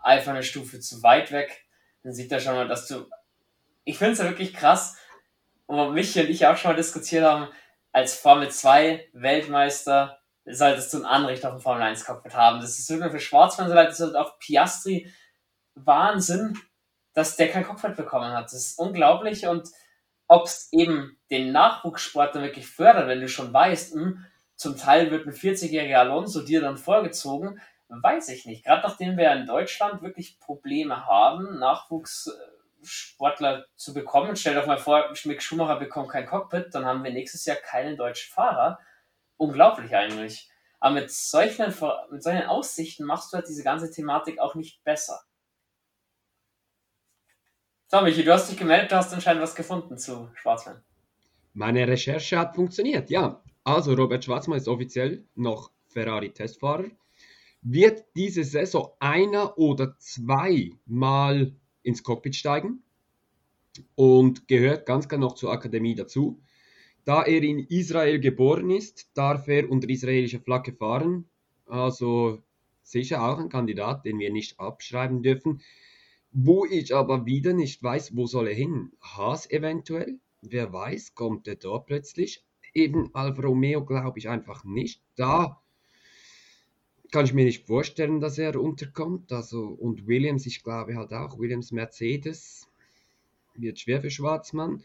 einfach 0.00 0.32
eine 0.32 0.44
Stufe 0.44 0.78
zu 0.80 1.02
weit 1.02 1.32
weg. 1.32 1.64
Dann 2.04 2.12
sieht 2.12 2.30
er 2.30 2.40
schon 2.40 2.54
mal, 2.54 2.68
dass 2.68 2.86
du. 2.86 3.06
Ich 3.84 3.98
finde 3.98 4.12
es 4.12 4.18
ja 4.18 4.26
wirklich 4.26 4.54
krass, 4.54 4.96
wo 5.66 5.90
mich 5.90 6.18
und 6.18 6.28
ich 6.28 6.46
auch 6.46 6.56
schon 6.56 6.72
mal 6.72 6.76
diskutiert 6.76 7.24
haben, 7.24 7.48
als 7.92 8.14
Formel 8.14 8.50
2 8.50 9.08
Weltmeister 9.12 10.18
solltest 10.44 10.92
du 10.92 10.98
ein 10.98 11.04
Anrecht 11.04 11.44
auf 11.44 11.54
ein 11.54 11.60
Formel 11.60 11.82
1 11.82 12.04
Cockpit 12.04 12.34
haben. 12.34 12.60
Das 12.60 12.78
ist 12.78 12.90
wirklich 12.90 13.12
für 13.12 13.20
Schwarzmann 13.20 13.68
so 13.68 13.74
leid, 13.74 13.88
das 13.88 14.00
ist 14.00 14.14
auch 14.14 14.38
Piastri 14.38 15.12
Wahnsinn, 15.74 16.58
dass 17.14 17.36
der 17.36 17.48
kein 17.48 17.64
Cockpit 17.64 17.96
bekommen 17.96 18.32
hat. 18.32 18.46
Das 18.46 18.54
ist 18.54 18.78
unglaublich 18.78 19.46
und 19.46 19.68
ob 20.28 20.46
es 20.46 20.68
eben 20.72 21.18
den 21.30 21.52
Nachwuchssport 21.52 22.34
dann 22.34 22.42
wirklich 22.42 22.66
fördert, 22.66 23.08
wenn 23.08 23.20
du 23.20 23.28
schon 23.28 23.52
weißt, 23.52 23.94
hm, 23.94 24.24
zum 24.56 24.76
Teil 24.76 25.10
wird 25.10 25.26
ein 25.26 25.32
40-jähriger 25.32 25.96
Alonso 25.96 26.40
dir 26.40 26.60
dann 26.60 26.76
vorgezogen, 26.76 27.60
weiß 27.88 28.28
ich 28.30 28.46
nicht. 28.46 28.64
Gerade 28.64 28.86
nachdem 28.86 29.16
wir 29.16 29.32
in 29.32 29.46
Deutschland 29.46 30.02
wirklich 30.02 30.40
Probleme 30.40 31.04
haben, 31.04 31.58
Nachwuchssportler 32.82 33.66
zu 33.76 33.94
bekommen. 33.94 34.36
Stell 34.36 34.54
doch 34.54 34.66
mal 34.66 34.78
vor, 34.78 35.12
Mick 35.24 35.42
Schumacher 35.42 35.78
bekommt 35.78 36.10
kein 36.10 36.26
Cockpit, 36.26 36.74
dann 36.74 36.84
haben 36.84 37.02
wir 37.04 37.12
nächstes 37.12 37.44
Jahr 37.44 37.56
keinen 37.56 37.96
deutschen 37.96 38.32
Fahrer. 38.32 38.78
Unglaublich 39.36 39.94
eigentlich. 39.94 40.48
Aber 40.80 40.96
mit 40.96 41.10
solchen, 41.10 41.74
mit 42.10 42.22
solchen 42.22 42.46
Aussichten 42.46 43.04
machst 43.04 43.32
du 43.32 43.36
halt 43.36 43.48
diese 43.48 43.62
ganze 43.62 43.90
Thematik 43.90 44.40
auch 44.40 44.54
nicht 44.54 44.82
besser. 44.84 45.22
So, 47.86 48.00
Michi, 48.00 48.24
du 48.24 48.32
hast 48.32 48.50
dich 48.50 48.58
gemeldet, 48.58 48.90
du 48.90 48.96
hast 48.96 49.12
anscheinend 49.12 49.42
was 49.42 49.54
gefunden 49.54 49.98
zu 49.98 50.30
Schwarzmann. 50.34 50.82
Meine 51.52 51.86
Recherche 51.86 52.38
hat 52.38 52.54
funktioniert, 52.54 53.10
ja. 53.10 53.42
Also, 53.64 53.92
Robert 53.92 54.24
Schwarzmann 54.24 54.58
ist 54.58 54.66
offiziell 54.66 55.26
noch 55.34 55.70
Ferrari-Testfahrer. 55.88 56.86
Wird 57.60 58.04
diese 58.16 58.42
Saison 58.42 58.92
einer 58.98 59.56
oder 59.58 59.96
zweimal 59.98 61.52
ins 61.82 62.02
Cockpit 62.02 62.36
steigen 62.36 62.82
und 63.94 64.48
gehört 64.48 64.86
ganz 64.86 65.08
klar 65.08 65.20
noch 65.20 65.34
zur 65.34 65.52
Akademie 65.52 65.94
dazu. 65.94 66.40
Da 67.04 67.22
er 67.22 67.42
in 67.42 67.58
Israel 67.58 68.20
geboren 68.20 68.70
ist, 68.70 69.10
darf 69.14 69.48
er 69.48 69.70
unter 69.70 69.88
israelischer 69.88 70.40
Flagge 70.40 70.72
fahren. 70.72 71.28
Also 71.66 72.42
sicher 72.82 73.22
auch 73.22 73.38
ein 73.38 73.48
Kandidat, 73.48 74.04
den 74.04 74.18
wir 74.18 74.32
nicht 74.32 74.60
abschreiben 74.60 75.22
dürfen. 75.22 75.62
Wo 76.30 76.64
ich 76.64 76.94
aber 76.94 77.26
wieder 77.26 77.52
nicht 77.52 77.82
weiß, 77.82 78.16
wo 78.16 78.26
soll 78.26 78.48
er 78.48 78.54
hin? 78.54 78.92
Haas 79.00 79.50
eventuell? 79.50 80.18
Wer 80.40 80.72
weiß, 80.72 81.14
kommt 81.14 81.46
er 81.48 81.56
da 81.56 81.78
plötzlich? 81.78 82.44
Eben 82.74 83.14
Alfa 83.14 83.42
Romeo 83.42 83.84
glaube 83.84 84.18
ich 84.18 84.28
einfach 84.28 84.64
nicht. 84.64 85.02
Da 85.14 85.61
kann 87.12 87.24
ich 87.24 87.34
mir 87.34 87.44
nicht 87.44 87.66
vorstellen, 87.66 88.20
dass 88.20 88.38
er 88.38 88.60
unterkommt. 88.60 89.30
Also, 89.32 89.66
und 89.66 90.06
Williams, 90.08 90.46
ich 90.46 90.64
glaube 90.64 90.96
halt 90.96 91.12
auch, 91.12 91.38
Williams 91.38 91.70
Mercedes 91.70 92.68
wird 93.54 93.78
schwer 93.78 94.00
für 94.00 94.10
Schwarzmann. 94.10 94.82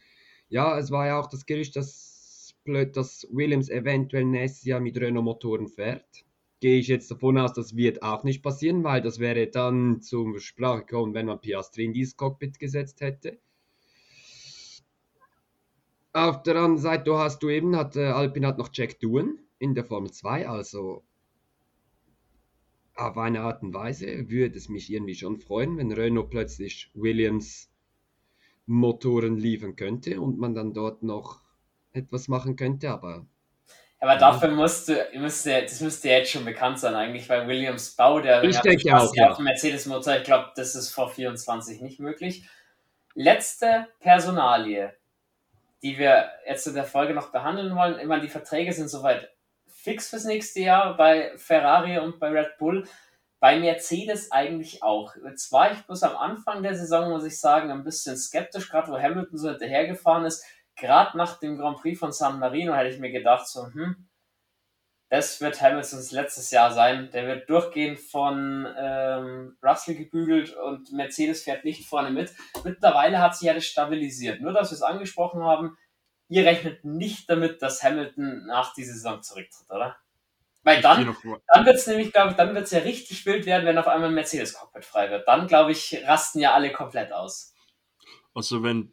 Ja, 0.50 0.78
es 0.78 0.92
war 0.92 1.08
ja 1.08 1.20
auch 1.20 1.28
das 1.28 1.46
Gerücht, 1.48 1.76
dass, 1.76 2.56
dass 2.94 3.28
Williams 3.32 3.70
eventuell 3.70 4.26
nächstes 4.26 4.66
Jahr 4.66 4.80
mit 4.80 5.00
Renault-Motoren 5.00 5.68
fährt 5.68 6.26
gehe 6.60 6.80
ich 6.80 6.88
jetzt 6.88 7.12
davon 7.12 7.38
aus, 7.38 7.54
das 7.54 7.76
wird 7.76 8.02
auch 8.02 8.24
nicht 8.24 8.42
passieren, 8.42 8.84
weil 8.84 9.02
das 9.02 9.20
wäre 9.20 9.48
dann 9.48 10.02
zum 10.02 10.40
Sprache 10.40 10.80
gekommen, 10.80 11.14
wenn 11.14 11.28
man 11.28 11.40
Piastri 11.40 11.86
in 11.86 11.94
dieses 11.94 12.18
Cockpit 12.18 12.60
gesetzt 12.60 13.02
hätte. 13.02 13.40
Auf 16.14 16.42
der 16.44 16.56
anderen 16.56 16.80
Seite 16.80 17.16
hast 17.18 17.44
du 17.44 17.50
eben, 17.50 17.76
hat 17.76 17.96
äh, 17.96 18.06
Alpine 18.06 18.48
hat 18.48 18.58
noch 18.58 18.70
Jack 18.74 19.00
Doohan 19.00 19.38
in 19.60 19.76
der 19.76 19.86
Formel 19.86 20.12
2, 20.12 20.48
also 20.48 21.04
auf 22.98 23.18
eine 23.18 23.42
Art 23.42 23.62
und 23.62 23.74
Weise 23.74 24.30
würde 24.30 24.58
es 24.58 24.70
mich 24.70 24.92
irgendwie 24.92 25.16
schon 25.16 25.40
freuen, 25.40 25.78
wenn 25.78 25.92
Renault 25.92 26.30
plötzlich 26.30 26.92
Williams 26.94 27.70
Motoren 28.66 29.38
liefern 29.38 29.76
könnte 29.76 30.20
und 30.20 30.40
man 30.40 30.56
dann 30.56 30.74
dort 30.74 31.04
noch 31.04 31.42
etwas 31.94 32.28
machen 32.28 32.56
könnte, 32.56 32.90
aber 32.90 33.26
aber 34.00 34.16
dafür 34.16 34.50
musste, 34.52 35.08
müsste, 35.16 35.64
das 35.64 35.82
müsste 35.82 36.10
jetzt 36.10 36.32
schon 36.32 36.46
bekannt 36.46 36.78
sein 36.80 36.94
eigentlich, 36.94 37.28
weil 37.30 37.48
Williams 37.48 37.96
Bau, 37.96 38.20
der 38.20 38.44
ich 38.44 38.60
denke 38.60 38.96
auch, 38.96 39.14
ja. 39.16 39.36
Mercedes-Motor, 39.40 40.18
ich 40.18 40.24
glaube, 40.24 40.52
das 40.56 40.76
ist 40.76 40.92
vor 40.92 41.10
24 41.10 41.82
nicht 41.82 42.00
möglich. 42.00 42.48
Letzte 43.16 43.88
Personalie, 44.00 44.94
die 45.82 45.98
wir 45.98 46.30
jetzt 46.48 46.68
in 46.68 46.76
der 46.76 46.84
Folge 46.84 47.16
noch 47.16 47.32
behandeln 47.32 47.76
wollen. 47.76 47.98
Immer 47.98 48.20
die 48.20 48.30
Verträge 48.30 48.72
sind 48.72 48.90
soweit 48.90 49.32
fix 49.82 50.10
fürs 50.10 50.26
nächste 50.26 50.62
Jahr 50.62 50.98
bei 50.98 51.34
Ferrari 51.38 52.00
und 52.00 52.20
bei 52.20 52.30
Red 52.30 52.58
Bull. 52.58 52.88
Bei 53.40 53.60
Mercedes 53.60 54.32
eigentlich 54.32 54.82
auch. 54.82 55.14
Jetzt 55.24 55.52
war 55.52 55.72
ich 55.72 55.80
bloß 55.86 56.02
am 56.04 56.16
Anfang 56.18 56.64
der 56.64 56.76
Saison, 56.76 57.12
muss 57.12 57.24
ich 57.24 57.40
sagen, 57.40 57.72
ein 57.72 57.84
bisschen 57.84 58.18
skeptisch, 58.18 58.70
gerade 58.70 58.92
wo 58.92 58.98
Hamilton 58.98 59.38
so 59.38 59.50
hinterhergefahren 59.50 60.26
ist 60.26 60.44
gerade 60.78 61.18
nach 61.18 61.40
dem 61.40 61.58
Grand 61.58 61.80
Prix 61.82 62.00
von 62.00 62.12
San 62.12 62.40
Marino 62.40 62.74
hätte 62.74 62.90
ich 62.90 63.00
mir 63.00 63.12
gedacht, 63.12 63.48
so, 63.48 63.66
hm, 63.66 64.08
das 65.10 65.40
wird 65.42 65.62
Hamiltons 65.62 66.12
letztes 66.12 66.52
Jahr 66.52 66.72
sein. 66.72 67.10
Der 67.14 67.28
wird 67.28 67.50
durchgehend 67.50 67.98
von 67.98 68.68
ähm, 68.78 69.58
Russell 69.64 69.96
gebügelt 69.96 70.54
und 70.54 70.92
Mercedes 70.92 71.44
fährt 71.44 71.64
nicht 71.64 71.88
vorne 71.88 72.12
mit. 72.12 72.34
Mittlerweile 72.66 73.20
hat 73.20 73.36
sich 73.36 73.50
alles 73.50 73.66
stabilisiert. 73.66 74.42
Nur, 74.42 74.52
dass 74.52 74.72
wir 74.72 74.76
es 74.76 74.82
angesprochen 74.82 75.44
haben, 75.44 75.78
ihr 76.30 76.46
rechnet 76.46 76.84
nicht 76.84 77.30
damit, 77.30 77.62
dass 77.62 77.84
Hamilton 77.84 78.46
nach 78.46 78.74
dieser 78.74 78.94
Saison 78.94 79.22
zurücktritt, 79.22 79.70
oder? 79.70 79.98
Weil 80.64 80.82
dann, 80.82 81.16
dann 81.54 81.66
wird 81.66 81.78
es 81.78 81.88
nämlich, 81.88 82.12
glaube 82.12 82.32
ich, 82.32 82.36
dann 82.36 82.54
wird 82.54 82.66
es 82.66 82.72
ja 82.72 82.80
richtig 82.80 83.26
wild 83.26 83.46
werden, 83.46 83.66
wenn 83.66 83.78
auf 83.78 83.88
einmal 83.88 84.10
ein 84.10 84.16
Mercedes-Cockpit 84.16 84.84
frei 84.84 85.10
wird. 85.10 85.26
Dann, 85.26 85.48
glaube 85.48 85.72
ich, 85.72 85.98
rasten 86.06 86.40
ja 86.40 86.54
alle 86.54 86.74
komplett 86.74 87.14
aus. 87.14 87.54
Also 88.34 88.64
wenn 88.64 88.92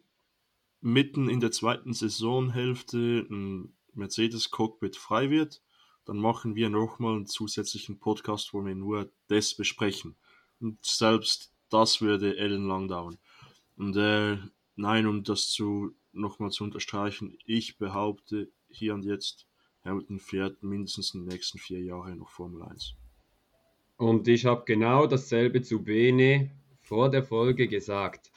mitten 0.79 1.29
in 1.29 1.41
der 1.41 1.51
zweiten 1.51 1.93
Saisonhälfte 1.93 3.27
ein 3.29 3.75
Mercedes-Cockpit 3.93 4.95
frei 4.95 5.29
wird, 5.29 5.61
dann 6.05 6.17
machen 6.17 6.55
wir 6.55 6.69
nochmal 6.69 7.15
einen 7.15 7.25
zusätzlichen 7.25 7.99
Podcast, 7.99 8.53
wo 8.53 8.63
wir 8.63 8.75
nur 8.75 9.11
das 9.27 9.55
besprechen. 9.55 10.15
Und 10.61 10.85
selbst 10.85 11.51
das 11.69 11.99
würde 11.99 12.37
ellenlang 12.37 12.87
dauern. 12.87 13.17
Und 13.75 13.97
äh, 13.97 14.37
nein, 14.75 15.07
um 15.07 15.23
das 15.23 15.49
zu 15.49 15.95
nochmal 16.15 16.51
zu 16.51 16.63
unterstreichen, 16.63 17.37
ich 17.45 17.77
behaupte 17.77 18.49
hier 18.69 18.93
und 18.93 19.03
jetzt, 19.03 19.47
Hamilton 19.83 20.19
fährt 20.19 20.63
mindestens 20.63 21.13
in 21.13 21.21
den 21.21 21.29
nächsten 21.29 21.59
vier 21.59 21.81
Jahren 21.81 22.17
noch 22.17 22.29
Formel 22.29 22.63
1. 22.63 22.95
Und 23.97 24.27
ich 24.27 24.45
habe 24.45 24.63
genau 24.65 25.07
dasselbe 25.07 25.61
zu 25.61 25.83
Bene 25.83 26.51
vor 26.81 27.09
der 27.09 27.23
Folge 27.23 27.67
gesagt. 27.67 28.31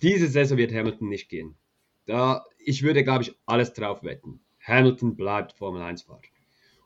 Diese 0.00 0.28
Saison 0.28 0.58
wird 0.58 0.72
Hamilton 0.72 1.08
nicht 1.08 1.28
gehen. 1.28 1.56
Da, 2.06 2.44
ich 2.58 2.82
würde, 2.82 3.04
glaube 3.04 3.24
ich, 3.24 3.34
alles 3.46 3.72
drauf 3.72 4.02
wetten. 4.02 4.40
Hamilton 4.66 5.16
bleibt 5.16 5.52
Formel 5.52 5.82
1-Fahrer. 5.82 6.22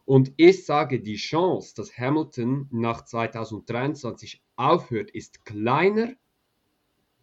Und 0.05 0.33
ich 0.37 0.65
sage, 0.65 1.01
die 1.01 1.17
Chance, 1.17 1.75
dass 1.77 1.97
Hamilton 1.99 2.67
nach 2.71 3.05
2023 3.05 4.43
aufhört, 4.57 5.11
ist 5.11 5.45
kleiner, 5.45 6.15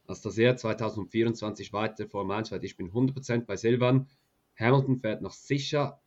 als 0.07 0.21
dass 0.21 0.37
er 0.37 0.57
2024 0.57 1.73
weiter 1.73 2.07
Formel 2.07 2.37
1 2.37 2.49
fährt. 2.49 2.63
Ich 2.63 2.77
bin 2.77 2.91
100% 2.91 3.45
bei 3.45 3.55
Silvan. 3.55 4.07
Hamilton 4.59 4.99
fährt 4.99 5.21
noch 5.21 5.33
sicher 5.33 5.99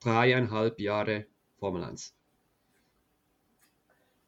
dreieinhalb 0.00 0.78
Jahre 0.80 1.26
Formel 1.58 1.84
1. 1.84 2.14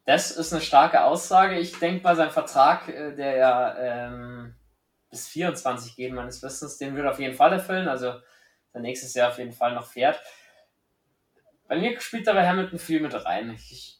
Das 0.06 0.30
ist 0.32 0.52
eine 0.52 0.62
starke 0.62 1.04
Aussage. 1.04 1.58
Ich 1.58 1.78
denke 1.78 2.02
bei 2.02 2.14
seinem 2.14 2.30
Vertrag, 2.30 2.88
äh, 2.88 3.14
der 3.14 3.36
ja 3.36 3.78
ähm, 3.78 4.54
bis 5.10 5.28
24 5.28 5.94
gehen, 5.94 6.14
meines 6.14 6.42
Wissens. 6.42 6.78
Den 6.78 6.96
wird 6.96 7.04
er 7.04 7.12
auf 7.12 7.20
jeden 7.20 7.34
Fall 7.34 7.52
erfüllen, 7.52 7.88
also 7.88 8.14
der 8.72 8.80
nächstes 8.80 9.14
Jahr 9.14 9.30
auf 9.30 9.38
jeden 9.38 9.52
Fall 9.52 9.74
noch 9.74 9.86
fährt. 9.86 10.20
Bei 11.68 11.78
mir 11.78 12.00
spielt 12.00 12.26
dabei 12.26 12.48
Hamilton 12.48 12.78
viel 12.78 13.00
mit 13.00 13.14
rein. 13.14 13.50
Ich 13.50 13.99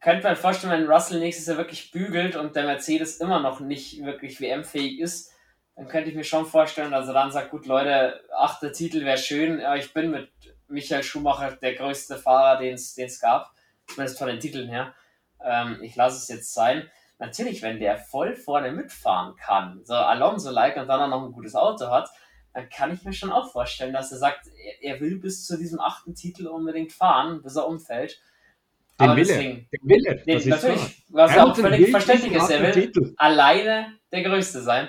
könnte 0.00 0.28
mir 0.28 0.36
vorstellen, 0.36 0.72
wenn 0.72 0.90
Russell 0.90 1.20
nächstes 1.20 1.46
Jahr 1.46 1.56
wirklich 1.56 1.90
bügelt 1.90 2.36
und 2.36 2.54
der 2.54 2.64
Mercedes 2.64 3.18
immer 3.18 3.40
noch 3.40 3.60
nicht 3.60 4.04
wirklich 4.04 4.40
WM-fähig 4.40 5.00
ist, 5.00 5.32
dann 5.74 5.88
könnte 5.88 6.10
ich 6.10 6.16
mir 6.16 6.24
schon 6.24 6.46
vorstellen, 6.46 6.90
dass 6.90 7.08
er 7.08 7.14
dann 7.14 7.32
sagt, 7.32 7.50
gut 7.50 7.66
Leute, 7.66 8.20
achter 8.34 8.72
Titel 8.72 9.04
wäre 9.04 9.18
schön, 9.18 9.62
aber 9.62 9.76
ich 9.76 9.92
bin 9.92 10.10
mit 10.10 10.30
Michael 10.68 11.02
Schumacher 11.02 11.52
der 11.52 11.74
größte 11.74 12.16
Fahrer, 12.16 12.58
den 12.58 12.74
es 12.74 13.20
gab, 13.20 13.52
zumindest 13.86 14.18
von 14.18 14.28
den 14.28 14.40
Titeln 14.40 14.68
her. 14.68 14.94
Ähm, 15.44 15.78
ich 15.82 15.96
lasse 15.96 16.16
es 16.16 16.28
jetzt 16.28 16.54
sein 16.54 16.90
natürlich, 17.18 17.62
wenn 17.62 17.80
der 17.80 17.98
voll 17.98 18.34
vorne 18.34 18.72
mitfahren 18.72 19.36
kann, 19.36 19.80
so 19.84 19.94
Alonso-like 19.94 20.76
und 20.76 20.88
dann 20.88 21.00
auch 21.00 21.08
noch 21.08 21.26
ein 21.26 21.32
gutes 21.32 21.54
Auto 21.54 21.88
hat, 21.88 22.10
dann 22.52 22.68
kann 22.68 22.92
ich 22.92 23.04
mir 23.04 23.12
schon 23.12 23.32
auch 23.32 23.50
vorstellen, 23.50 23.92
dass 23.92 24.12
er 24.12 24.18
sagt, 24.18 24.48
er, 24.80 25.00
will 25.00 25.18
bis 25.18 25.44
zu 25.46 25.58
diesem 25.58 25.80
achten 25.80 26.14
Titel 26.14 26.46
unbedingt 26.46 26.92
fahren, 26.92 27.42
bis 27.42 27.56
er 27.56 27.68
umfällt. 27.68 28.20
Den 28.98 29.08
Aber 29.08 29.16
will 29.16 29.26
deswegen, 29.26 29.68
den 29.70 29.88
will 29.88 30.06
er. 30.06 30.14
Den, 30.14 30.48
natürlich, 30.48 31.04
was 31.08 31.34
ja 31.34 31.44
auch 31.44 31.56
völlig 31.56 31.90
verständlich 31.90 32.32
ist, 32.32 32.50
er 32.50 32.62
will 32.62 32.72
Titel. 32.72 33.14
alleine 33.18 33.98
der 34.10 34.22
Größte 34.22 34.62
sein. 34.62 34.88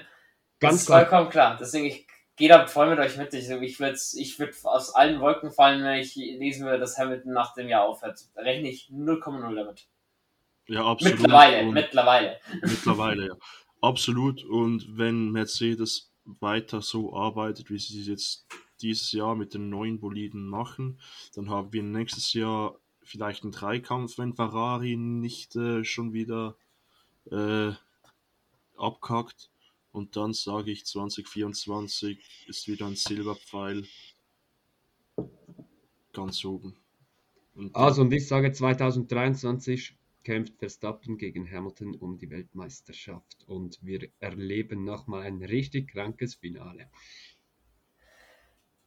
Ganz 0.59 0.73
das 0.73 0.81
ist 0.81 0.85
klar. 0.87 0.99
vollkommen 1.01 1.29
klar. 1.29 1.57
Deswegen, 1.59 1.85
ich 1.85 2.07
gehe 2.37 2.47
da 2.47 2.65
voll 2.67 2.89
mit 2.89 2.99
euch 2.99 3.17
mit. 3.17 3.33
Ich, 3.33 3.49
ich 3.49 3.79
würde 3.79 3.99
ich 4.13 4.39
würd 4.39 4.55
aus 4.63 4.95
allen 4.95 5.19
Wolken 5.19 5.51
fallen, 5.51 5.83
wenn 5.83 5.99
ich 5.99 6.15
lesen 6.15 6.65
würde, 6.65 6.79
dass 6.79 6.97
Hamilton 6.97 7.33
nach 7.33 7.53
dem 7.53 7.67
Jahr 7.67 7.83
aufhört. 7.83 8.19
Da 8.33 8.41
rechne 8.41 8.69
ich 8.69 8.89
0,0 8.89 9.55
damit. 9.55 9.87
Ja, 10.67 10.85
absolut. 10.85 11.19
Mittlerweile, 11.19 11.67
und 11.67 11.73
mittlerweile. 11.73 12.39
Mittlerweile, 12.61 13.27
ja. 13.27 13.35
Absolut. 13.81 14.43
Und 14.43 14.97
wenn 14.97 15.31
Mercedes 15.31 16.11
weiter 16.25 16.81
so 16.81 17.15
arbeitet, 17.15 17.69
wie 17.69 17.77
sie 17.77 18.01
es 18.01 18.07
jetzt 18.07 18.47
dieses 18.81 19.11
Jahr 19.11 19.35
mit 19.35 19.53
den 19.53 19.69
neuen 19.69 19.99
Boliden 19.99 20.47
machen, 20.47 20.99
dann 21.35 21.49
haben 21.49 21.73
wir 21.73 21.83
nächstes 21.83 22.33
Jahr 22.33 22.77
vielleicht 23.07 23.43
einen 23.43 23.51
Dreikampf, 23.51 24.17
wenn 24.17 24.35
Ferrari 24.35 24.95
nicht 24.97 25.55
äh, 25.55 25.83
schon 25.83 26.13
wieder 26.13 26.57
äh, 27.31 27.71
abkackt. 28.75 29.49
Und 29.91 30.15
dann 30.15 30.33
sage 30.33 30.71
ich 30.71 30.85
2024 30.85 32.45
ist 32.47 32.67
wieder 32.67 32.85
ein 32.85 32.95
Silberpfeil 32.95 33.85
ganz 36.13 36.43
oben. 36.45 36.75
Und 37.55 37.75
also, 37.75 38.01
und 38.01 38.13
ich 38.13 38.27
sage 38.27 38.51
2023 38.51 39.97
kämpft 40.23 40.59
Verstappen 40.59 41.17
gegen 41.17 41.49
Hamilton 41.49 41.95
um 41.95 42.17
die 42.17 42.29
Weltmeisterschaft 42.29 43.45
und 43.47 43.79
wir 43.81 44.09
erleben 44.19 44.83
nochmal 44.83 45.23
ein 45.23 45.41
richtig 45.41 45.91
krankes 45.91 46.35
Finale. 46.35 46.89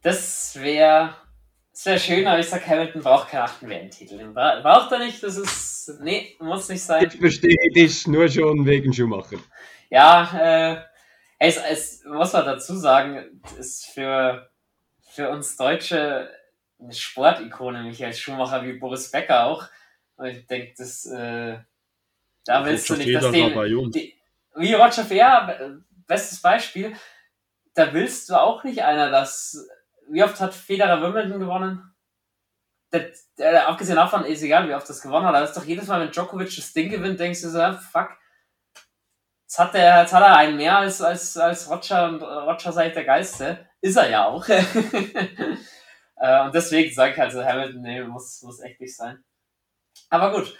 Das 0.01 0.55
wäre 0.55 1.15
das 1.71 1.85
wäre 1.85 1.99
schön, 1.99 2.27
aber 2.27 2.39
ich 2.39 2.47
sage, 2.47 2.67
Hamilton 2.67 3.01
braucht 3.01 3.29
keinen 3.29 3.43
achten 3.43 3.69
WM-Titel. 3.69 4.33
Braucht 4.33 4.91
er 4.91 4.99
nicht, 4.99 5.23
das 5.23 5.37
ist. 5.37 5.99
Nee, 6.01 6.35
muss 6.39 6.69
nicht 6.69 6.83
sein. 6.83 7.07
Ich 7.07 7.19
verstehe 7.19 7.71
dich 7.73 8.07
nur 8.07 8.27
schon 8.27 8.65
wegen 8.65 8.93
Schumacher. 8.93 9.37
Ja, 9.89 10.31
äh, 10.39 10.81
es, 11.39 11.57
es 11.57 12.03
muss 12.05 12.33
man 12.33 12.45
dazu 12.45 12.75
sagen, 12.75 13.41
ist 13.57 13.87
für, 13.87 14.49
für 15.09 15.29
uns 15.29 15.55
Deutsche 15.57 16.29
eine 16.79 16.93
Sportikone, 16.93 17.83
Michael 17.83 18.13
Schumacher, 18.13 18.63
wie 18.65 18.73
Boris 18.73 19.09
Becker 19.09 19.45
auch. 19.45 19.67
Und 20.17 20.27
ich 20.27 20.45
denke, 20.47 20.73
das, 20.77 21.05
äh, 21.05 21.57
da 22.45 22.65
willst 22.65 22.91
Roger 22.91 23.03
du 23.03 23.07
nicht, 23.07 23.23
dass 23.23 23.31
den, 23.31 23.91
die, 23.91 24.13
wie 24.55 24.73
Roger 24.73 25.05
Federer, 25.05 25.79
bestes 26.05 26.41
Beispiel, 26.41 26.95
da 27.73 27.93
willst 27.93 28.29
du 28.29 28.35
auch 28.35 28.63
nicht 28.63 28.83
einer, 28.83 29.09
dass 29.09 29.67
wie 30.11 30.23
oft 30.23 30.39
hat 30.39 30.53
Federer 30.53 31.01
Wimbledon 31.01 31.39
gewonnen? 31.39 31.95
Das, 32.91 33.29
äh, 33.37 33.55
abgesehen 33.55 33.95
davon 33.95 34.25
ist 34.25 34.43
egal, 34.43 34.67
wie 34.67 34.73
oft 34.73 34.89
das 34.89 35.01
gewonnen 35.01 35.25
hat. 35.25 35.35
Das 35.35 35.51
ist 35.51 35.57
doch 35.57 35.65
jedes 35.65 35.87
Mal, 35.87 36.01
wenn 36.01 36.11
Djokovic 36.11 36.53
das 36.55 36.73
Ding 36.73 36.89
gewinnt, 36.89 37.19
denkst 37.19 37.41
du 37.41 37.49
so, 37.49 37.59
ah, 37.61 37.73
fuck. 37.73 38.09
Jetzt 39.43 39.59
hat, 39.59 39.73
der, 39.73 40.01
jetzt 40.01 40.13
hat 40.13 40.23
er 40.23 40.35
einen 40.35 40.57
mehr 40.57 40.77
als, 40.77 41.01
als, 41.01 41.37
als 41.37 41.69
Roger 41.69 42.09
und 42.09 42.21
Roger 42.21 42.71
sei 42.71 42.89
der 42.89 43.05
Geiste. 43.05 43.67
Ist 43.79 43.95
er 43.95 44.09
ja 44.09 44.25
auch. 44.25 44.47
äh, 44.49 46.43
und 46.45 46.53
deswegen 46.53 46.93
sage 46.93 47.13
ich 47.13 47.19
halt 47.19 47.31
so, 47.31 47.43
Hamilton, 47.43 47.81
nee, 47.81 48.03
muss, 48.03 48.41
muss 48.43 48.59
echt 48.59 48.79
nicht 48.81 48.95
sein. 48.95 49.23
Aber 50.09 50.31
gut. 50.31 50.57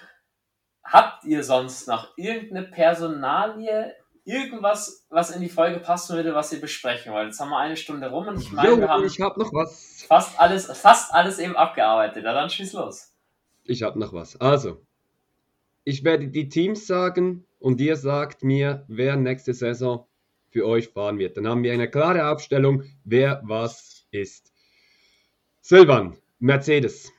Habt 0.83 1.25
ihr 1.25 1.43
sonst 1.43 1.87
noch 1.87 2.17
irgendeine 2.17 2.67
Personalie 2.67 3.95
irgendwas, 4.23 5.05
was 5.09 5.31
in 5.31 5.41
die 5.41 5.49
Folge 5.49 5.79
passen 5.79 6.15
würde, 6.15 6.33
was 6.33 6.53
ihr 6.53 6.61
besprechen 6.61 7.11
wollt. 7.11 7.27
Jetzt 7.27 7.39
haben 7.39 7.49
wir 7.49 7.57
eine 7.57 7.77
Stunde 7.77 8.09
rum 8.09 8.27
und 8.27 8.41
ich 8.41 8.51
meine, 8.51 8.77
wir 8.77 8.87
haben 8.87 9.05
ich 9.05 9.19
hab 9.19 9.37
noch 9.37 9.53
was. 9.53 10.03
Fast 10.07 10.39
alles, 10.39 10.65
fast 10.77 11.13
alles 11.13 11.39
eben 11.39 11.55
abgearbeitet. 11.55 12.23
Ja, 12.23 12.33
dann 12.33 12.49
schieß 12.49 12.73
los. 12.73 13.13
Ich 13.63 13.83
habe 13.83 13.99
noch 13.99 14.13
was. 14.13 14.39
Also, 14.39 14.85
ich 15.83 16.03
werde 16.03 16.27
die 16.27 16.49
Teams 16.49 16.87
sagen 16.87 17.45
und 17.59 17.79
ihr 17.81 17.95
sagt 17.95 18.43
mir, 18.43 18.85
wer 18.87 19.15
nächste 19.15 19.53
Saison 19.53 20.07
für 20.49 20.65
euch 20.67 20.89
fahren 20.89 21.17
wird. 21.17 21.37
Dann 21.37 21.47
haben 21.47 21.63
wir 21.63 21.73
eine 21.73 21.89
klare 21.89 22.27
Aufstellung, 22.27 22.83
wer 23.03 23.41
was 23.43 24.05
ist. 24.11 24.51
Silvan, 25.61 26.17
Mercedes. 26.39 27.11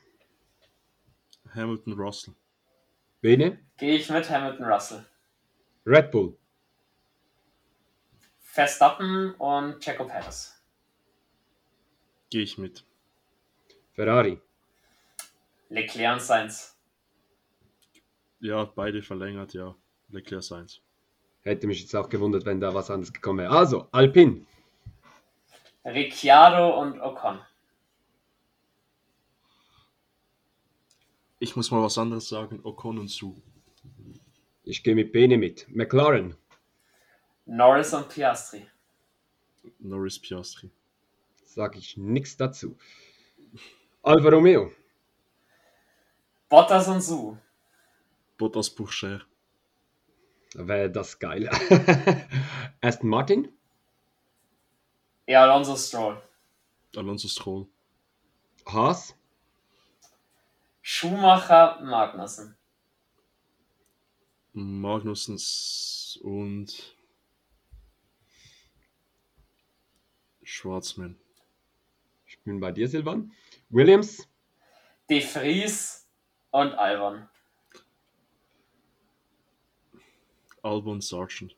Hamilton 1.53 1.93
Russell. 1.93 2.33
Bene? 3.21 3.59
Gehe 3.77 3.95
ich 3.95 4.09
mit 4.09 4.29
Hamilton 4.29 4.65
Russell. 4.65 5.05
Red 5.85 6.11
Bull. 6.11 6.37
Verstappen 8.53 9.33
und 9.39 9.79
Checo 9.79 10.05
Perez. 10.05 10.53
Gehe 12.29 12.43
ich 12.43 12.59
mit. 12.59 12.85
Ferrari. 13.93 14.39
Leclerc 15.69 16.13
und 16.13 16.21
Sainz. 16.21 16.77
Ja, 18.41 18.65
beide 18.65 19.01
verlängert, 19.01 19.55
ja. 19.55 19.75
Leclerc 20.09 20.43
Sainz. 20.43 20.81
Hätte 21.41 21.65
mich 21.65 21.81
jetzt 21.81 21.95
auch 21.95 22.09
gewundert, 22.09 22.45
wenn 22.45 22.61
da 22.61 22.75
was 22.75 22.91
anderes 22.91 23.11
gekommen 23.11 23.39
wäre. 23.39 23.49
Also, 23.49 23.87
Alpin. 23.91 24.45
Ricciardo 25.83 26.79
und 26.79 27.01
Ocon. 27.01 27.39
Ich 31.39 31.55
muss 31.55 31.71
mal 31.71 31.81
was 31.81 31.97
anderes 31.97 32.29
sagen. 32.29 32.59
Ocon 32.61 32.99
und 32.99 33.07
Su. 33.07 33.41
Ich 34.63 34.83
gehe 34.83 34.93
mit 34.93 35.11
Bene 35.11 35.39
mit. 35.39 35.65
McLaren. 35.75 36.37
Norris 37.45 37.93
und 37.93 38.09
Piastri. 38.09 38.67
Norris 39.79 40.19
Piastri. 40.19 40.71
Sag 41.45 41.75
ich 41.75 41.97
nichts 41.97 42.37
dazu. 42.37 42.77
Alfa 44.01 44.29
Romeo. 44.29 44.71
Bottas 46.49 46.87
und 46.87 47.01
Su. 47.01 47.37
Bottas 48.37 48.69
Pourcher. 48.69 49.21
Wäre 50.55 50.89
das 50.89 51.17
geil. 51.19 51.49
Aston 52.81 53.09
Martin. 53.09 53.49
Ja, 55.25 55.43
Alonso 55.43 55.75
Stroll. 55.75 56.21
Alonso 56.95 57.27
Stroll. 57.27 57.67
Haas. 58.65 59.15
Schumacher 60.81 61.79
Magnussen. 61.81 62.57
Magnussen 64.53 65.39
und 66.21 66.92
Schwarzman. 70.43 71.17
Ich 72.25 72.39
bin 72.41 72.59
bei 72.59 72.71
dir, 72.71 72.87
Silvan. 72.87 73.31
Williams. 73.69 74.27
De 75.09 75.21
Vries 75.21 76.07
und 76.51 76.73
Albon. 76.73 77.27
Albon 80.61 81.01
Sargent. 81.01 81.55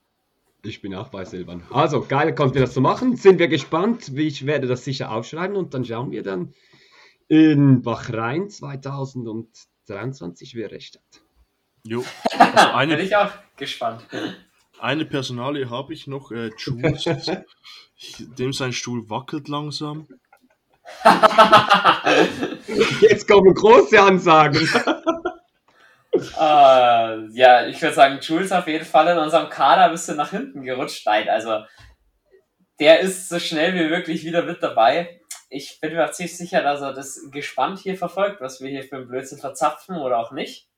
Ich 0.62 0.80
bin 0.82 0.94
auch 0.94 1.10
bei 1.10 1.24
Silvan. 1.24 1.62
Also, 1.70 2.00
geil, 2.02 2.34
kommt 2.34 2.56
ihr 2.56 2.62
das 2.62 2.74
zu 2.74 2.80
machen. 2.80 3.14
Sind 3.16 3.38
wir 3.38 3.46
gespannt. 3.48 4.08
Ich 4.08 4.46
werde 4.46 4.66
das 4.66 4.84
sicher 4.84 5.12
aufschreiben 5.12 5.56
und 5.56 5.74
dann 5.74 5.84
schauen 5.84 6.10
wir 6.10 6.24
dann 6.24 6.52
in 7.28 7.82
Bahrain 7.82 8.50
2023, 8.50 10.56
wer 10.56 10.72
recht 10.72 10.96
hat. 10.96 11.22
Jo. 11.84 12.04
Also 12.38 12.74
eine, 12.74 12.96
Bin 12.96 13.06
ich 13.06 13.14
auch 13.14 13.30
gespannt. 13.56 14.04
Eine 14.78 15.04
Personalie 15.06 15.70
habe 15.70 15.94
ich 15.94 16.06
noch, 16.06 16.30
äh, 16.30 16.50
Jules. 16.56 17.04
Dem 18.18 18.52
sein 18.52 18.72
Stuhl 18.72 19.08
wackelt 19.08 19.48
langsam. 19.48 20.06
Jetzt 23.00 23.26
kommen 23.26 23.54
große 23.54 24.00
Ansagen. 24.00 24.68
uh, 26.14 27.28
ja, 27.32 27.66
ich 27.66 27.80
würde 27.80 27.94
sagen, 27.94 28.18
Jules 28.20 28.52
auf 28.52 28.66
jeden 28.66 28.84
Fall 28.84 29.08
in 29.08 29.18
unserem 29.18 29.48
Kader 29.48 29.86
ein 29.86 29.92
bisschen 29.92 30.16
nach 30.16 30.30
hinten 30.30 30.62
gerutscht. 30.62 31.06
Nein, 31.06 31.28
also 31.28 31.64
der 32.78 33.00
ist 33.00 33.28
so 33.28 33.38
schnell 33.38 33.74
wie 33.74 33.88
möglich 33.88 34.24
wieder 34.24 34.42
mit 34.42 34.62
dabei. 34.62 35.20
Ich 35.48 35.80
bin 35.80 35.94
mir 35.94 36.10
ziemlich 36.12 36.36
sicher, 36.36 36.62
dass 36.62 36.82
er 36.82 36.92
das 36.92 37.20
gespannt 37.30 37.78
hier 37.78 37.96
verfolgt, 37.96 38.40
was 38.40 38.60
wir 38.60 38.68
hier 38.68 38.82
für 38.82 38.96
einen 38.96 39.08
Blödsinn 39.08 39.38
verzapfen 39.38 39.96
oder 39.96 40.18
auch 40.18 40.32
nicht. 40.32 40.68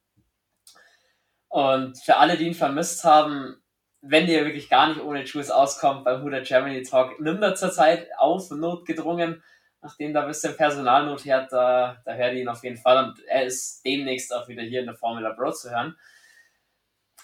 Und 1.49 1.99
für 2.05 2.19
alle, 2.19 2.37
die 2.37 2.47
ihn 2.47 2.55
vermisst 2.55 3.05
haben, 3.05 3.61
wenn 4.01 4.29
ihr 4.29 4.45
wirklich 4.45 4.69
gar 4.69 4.89
nicht 4.89 5.01
ohne 5.01 5.25
Juice 5.25 5.51
auskommt 5.51 6.05
beim 6.05 6.23
Huda 6.23 6.41
Germany 6.41 6.83
Talk, 6.83 7.21
nimm 7.21 7.41
da 7.41 7.55
zurzeit 7.55 8.09
auf, 8.17 8.51
notgedrungen, 8.51 9.43
nachdem 9.83 10.13
da 10.13 10.23
ein 10.23 10.29
bisschen 10.29 10.57
Personalnot 10.57 11.25
hat, 11.27 11.53
da, 11.53 12.01
da 12.05 12.15
hört 12.15 12.35
ihr 12.35 12.43
ihn 12.43 12.49
auf 12.49 12.63
jeden 12.63 12.77
Fall 12.77 13.05
und 13.05 13.21
er 13.27 13.45
ist 13.45 13.85
demnächst 13.85 14.35
auch 14.35 14.49
wieder 14.49 14.63
hier 14.63 14.81
in 14.81 14.87
der 14.87 14.95
Formula 14.95 15.33
Bro 15.33 15.53
zu 15.53 15.71
hören. 15.71 15.97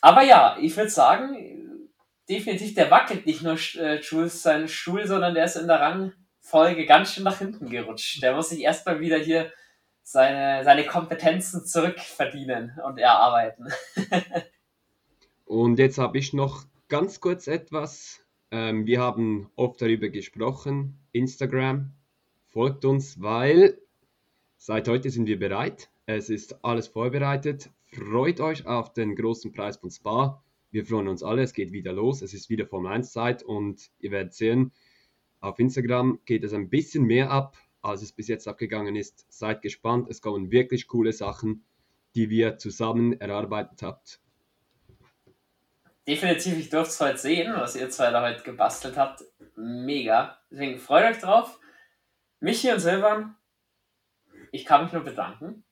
Aber 0.00 0.22
ja, 0.22 0.56
ich 0.60 0.76
würde 0.76 0.90
sagen, 0.90 1.90
definitiv, 2.28 2.74
der 2.74 2.90
wackelt 2.90 3.26
nicht 3.26 3.42
nur 3.42 3.56
äh, 3.76 4.00
Jules 4.00 4.42
seinen 4.42 4.68
Stuhl, 4.68 5.06
sondern 5.06 5.34
der 5.34 5.44
ist 5.44 5.56
in 5.56 5.68
der 5.68 5.80
Rangfolge 5.80 6.86
ganz 6.86 7.12
schön 7.12 7.24
nach 7.24 7.38
hinten 7.38 7.70
gerutscht. 7.70 8.22
Der 8.22 8.34
muss 8.34 8.50
sich 8.50 8.60
erstmal 8.60 9.00
wieder 9.00 9.18
hier 9.18 9.52
seine, 10.02 10.62
seine 10.64 10.84
Kompetenzen 10.84 11.64
zurückverdienen 11.64 12.78
und 12.84 12.98
erarbeiten. 12.98 13.72
Und 15.44 15.78
jetzt 15.78 15.98
habe 15.98 16.18
ich 16.18 16.32
noch 16.32 16.64
ganz 16.88 17.20
kurz 17.20 17.48
etwas. 17.48 18.24
Ähm, 18.50 18.86
wir 18.86 19.00
haben 19.00 19.50
oft 19.56 19.80
darüber 19.80 20.08
gesprochen. 20.08 20.98
Instagram 21.12 21.92
folgt 22.48 22.84
uns, 22.84 23.20
weil 23.20 23.78
seit 24.56 24.88
heute 24.88 25.10
sind 25.10 25.26
wir 25.26 25.38
bereit. 25.38 25.90
Es 26.06 26.30
ist 26.30 26.64
alles 26.64 26.88
vorbereitet. 26.88 27.70
Freut 27.84 28.40
euch 28.40 28.66
auf 28.66 28.92
den 28.94 29.16
großen 29.16 29.52
Preis 29.52 29.76
von 29.76 29.90
Spa. 29.90 30.42
Wir 30.70 30.86
freuen 30.86 31.08
uns 31.08 31.22
alle. 31.22 31.42
Es 31.42 31.52
geht 31.52 31.72
wieder 31.72 31.92
los. 31.92 32.22
Es 32.22 32.32
ist 32.32 32.48
wieder 32.48 32.66
Formel 32.66 32.92
1 32.92 33.12
Zeit 33.12 33.42
und 33.42 33.90
ihr 33.98 34.10
werdet 34.10 34.34
sehen, 34.34 34.72
auf 35.40 35.58
Instagram 35.58 36.20
geht 36.24 36.42
es 36.42 36.54
ein 36.54 36.70
bisschen 36.70 37.04
mehr 37.04 37.30
ab, 37.30 37.58
als 37.82 38.00
es 38.00 38.12
bis 38.12 38.28
jetzt 38.28 38.48
abgegangen 38.48 38.96
ist. 38.96 39.26
Seid 39.28 39.60
gespannt. 39.60 40.08
Es 40.08 40.22
kommen 40.22 40.50
wirklich 40.50 40.86
coole 40.86 41.12
Sachen, 41.12 41.64
die 42.14 42.30
wir 42.30 42.56
zusammen 42.56 43.20
erarbeitet 43.20 43.82
habt 43.82 44.20
definitiv, 46.06 46.58
ich 46.58 46.70
durfte 46.70 46.90
es 46.90 47.00
heute 47.00 47.18
sehen, 47.18 47.54
was 47.56 47.76
ihr 47.76 47.90
zwei 47.90 48.10
da 48.10 48.22
heute 48.22 48.42
gebastelt 48.42 48.96
habt. 48.96 49.24
Mega. 49.56 50.38
Deswegen 50.50 50.78
freut 50.78 51.04
euch 51.04 51.20
drauf. 51.20 51.58
Michi 52.40 52.70
und 52.72 52.80
Silvan, 52.80 53.36
ich 54.52 54.64
kann 54.64 54.84
mich 54.84 54.92
nur 54.92 55.02
bedanken. 55.02 55.64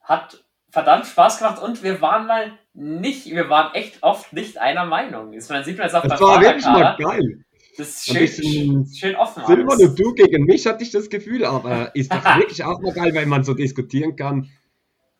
Hat 0.00 0.44
verdammt 0.70 1.06
Spaß 1.06 1.38
gemacht 1.38 1.62
und 1.62 1.82
wir 1.82 2.00
waren 2.00 2.26
mal 2.26 2.58
nicht, 2.74 3.26
wir 3.26 3.48
waren 3.48 3.74
echt 3.74 4.02
oft 4.02 4.32
nicht 4.32 4.58
einer 4.58 4.84
Meinung. 4.84 5.30
Man 5.30 5.64
sieht 5.64 5.78
man 5.78 5.86
jetzt 5.86 5.94
auch 5.94 6.02
Das 6.02 6.18
beim 6.18 6.28
war 6.28 6.40
wirklich 6.40 6.64
mal 6.64 6.96
geil. 6.98 7.44
Das 7.76 7.88
ist 7.88 8.06
schön, 8.06 8.16
bisschen 8.16 8.86
schön 8.94 9.16
offen. 9.16 9.42
Alles. 9.42 9.88
und 9.88 9.98
du 9.98 10.12
gegen 10.12 10.44
mich 10.44 10.66
hatte 10.66 10.82
ich 10.82 10.90
das 10.90 11.08
Gefühl, 11.08 11.44
aber 11.44 11.94
ist 11.94 12.12
doch 12.12 12.24
wirklich 12.36 12.62
auch 12.64 12.80
mal 12.80 12.92
geil, 12.92 13.14
wenn 13.14 13.28
man 13.28 13.44
so 13.44 13.54
diskutieren 13.54 14.16
kann. 14.16 14.50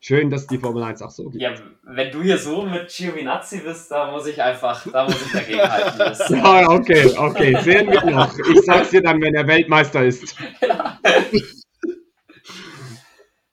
Schön, 0.03 0.31
dass 0.31 0.47
die 0.47 0.57
Formel 0.57 0.83
1 0.83 1.03
auch 1.03 1.11
so 1.11 1.29
geht. 1.29 1.43
Ja, 1.43 1.53
wenn 1.83 2.11
du 2.11 2.23
hier 2.23 2.39
so 2.39 2.63
mit 2.63 2.89
Giovinazzi 2.89 3.59
bist, 3.59 3.91
da 3.91 4.11
muss 4.11 4.27
ich 4.27 4.43
einfach, 4.43 4.91
da 4.91 5.05
muss 5.05 5.21
ich 5.21 5.31
dagegen 5.31 5.61
halten. 5.61 6.35
Ja, 6.37 6.71
okay, 6.71 7.15
okay, 7.19 7.59
sehen 7.61 7.91
wir 7.91 8.03
noch. 8.07 8.35
Ich 8.39 8.63
sag's 8.65 8.89
dir 8.89 9.03
dann, 9.03 9.21
wenn 9.21 9.35
er 9.35 9.47
Weltmeister 9.47 10.03
ist. 10.07 10.35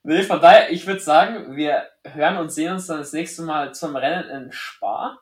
nee, 0.04 0.24
von 0.24 0.39
daher, 0.39 0.72
ich 0.72 0.88
würde 0.88 1.02
sagen, 1.02 1.58
wir 1.58 1.84
hören 2.06 2.38
und 2.38 2.50
sehen 2.50 2.72
uns 2.72 2.88
dann 2.88 3.00
das 3.00 3.12
nächste 3.12 3.41
Mal 3.41 3.76
zum 3.76 3.98
Rennen 3.98 4.30
in 4.30 4.52
Spa. 4.54 5.20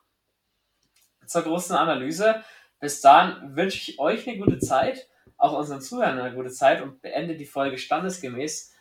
Zur 1.26 1.42
großen 1.42 1.76
Analyse. 1.76 2.44
Bis 2.80 3.02
dahin 3.02 3.56
wünsche 3.56 3.90
ich 3.90 3.98
euch 3.98 4.28
eine 4.28 4.38
gute 4.38 4.60
Zeit, 4.60 5.08
auch 5.38 5.58
unseren 5.58 5.82
Zuhörern 5.82 6.20
eine 6.20 6.36
gute 6.36 6.52
Zeit 6.52 6.84
und 6.84 7.02
beende 7.02 7.36
die 7.36 7.48
Folge 7.48 7.80
standesgemäß 7.80 8.75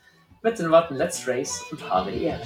mit 0.44 0.58
den 0.58 0.70
Worten 0.70 0.96
Let's 0.96 1.26
Race 1.26 1.64
und 1.70 1.90
habe 1.90 2.12
die 2.12 2.24
Ehre. 2.24 2.42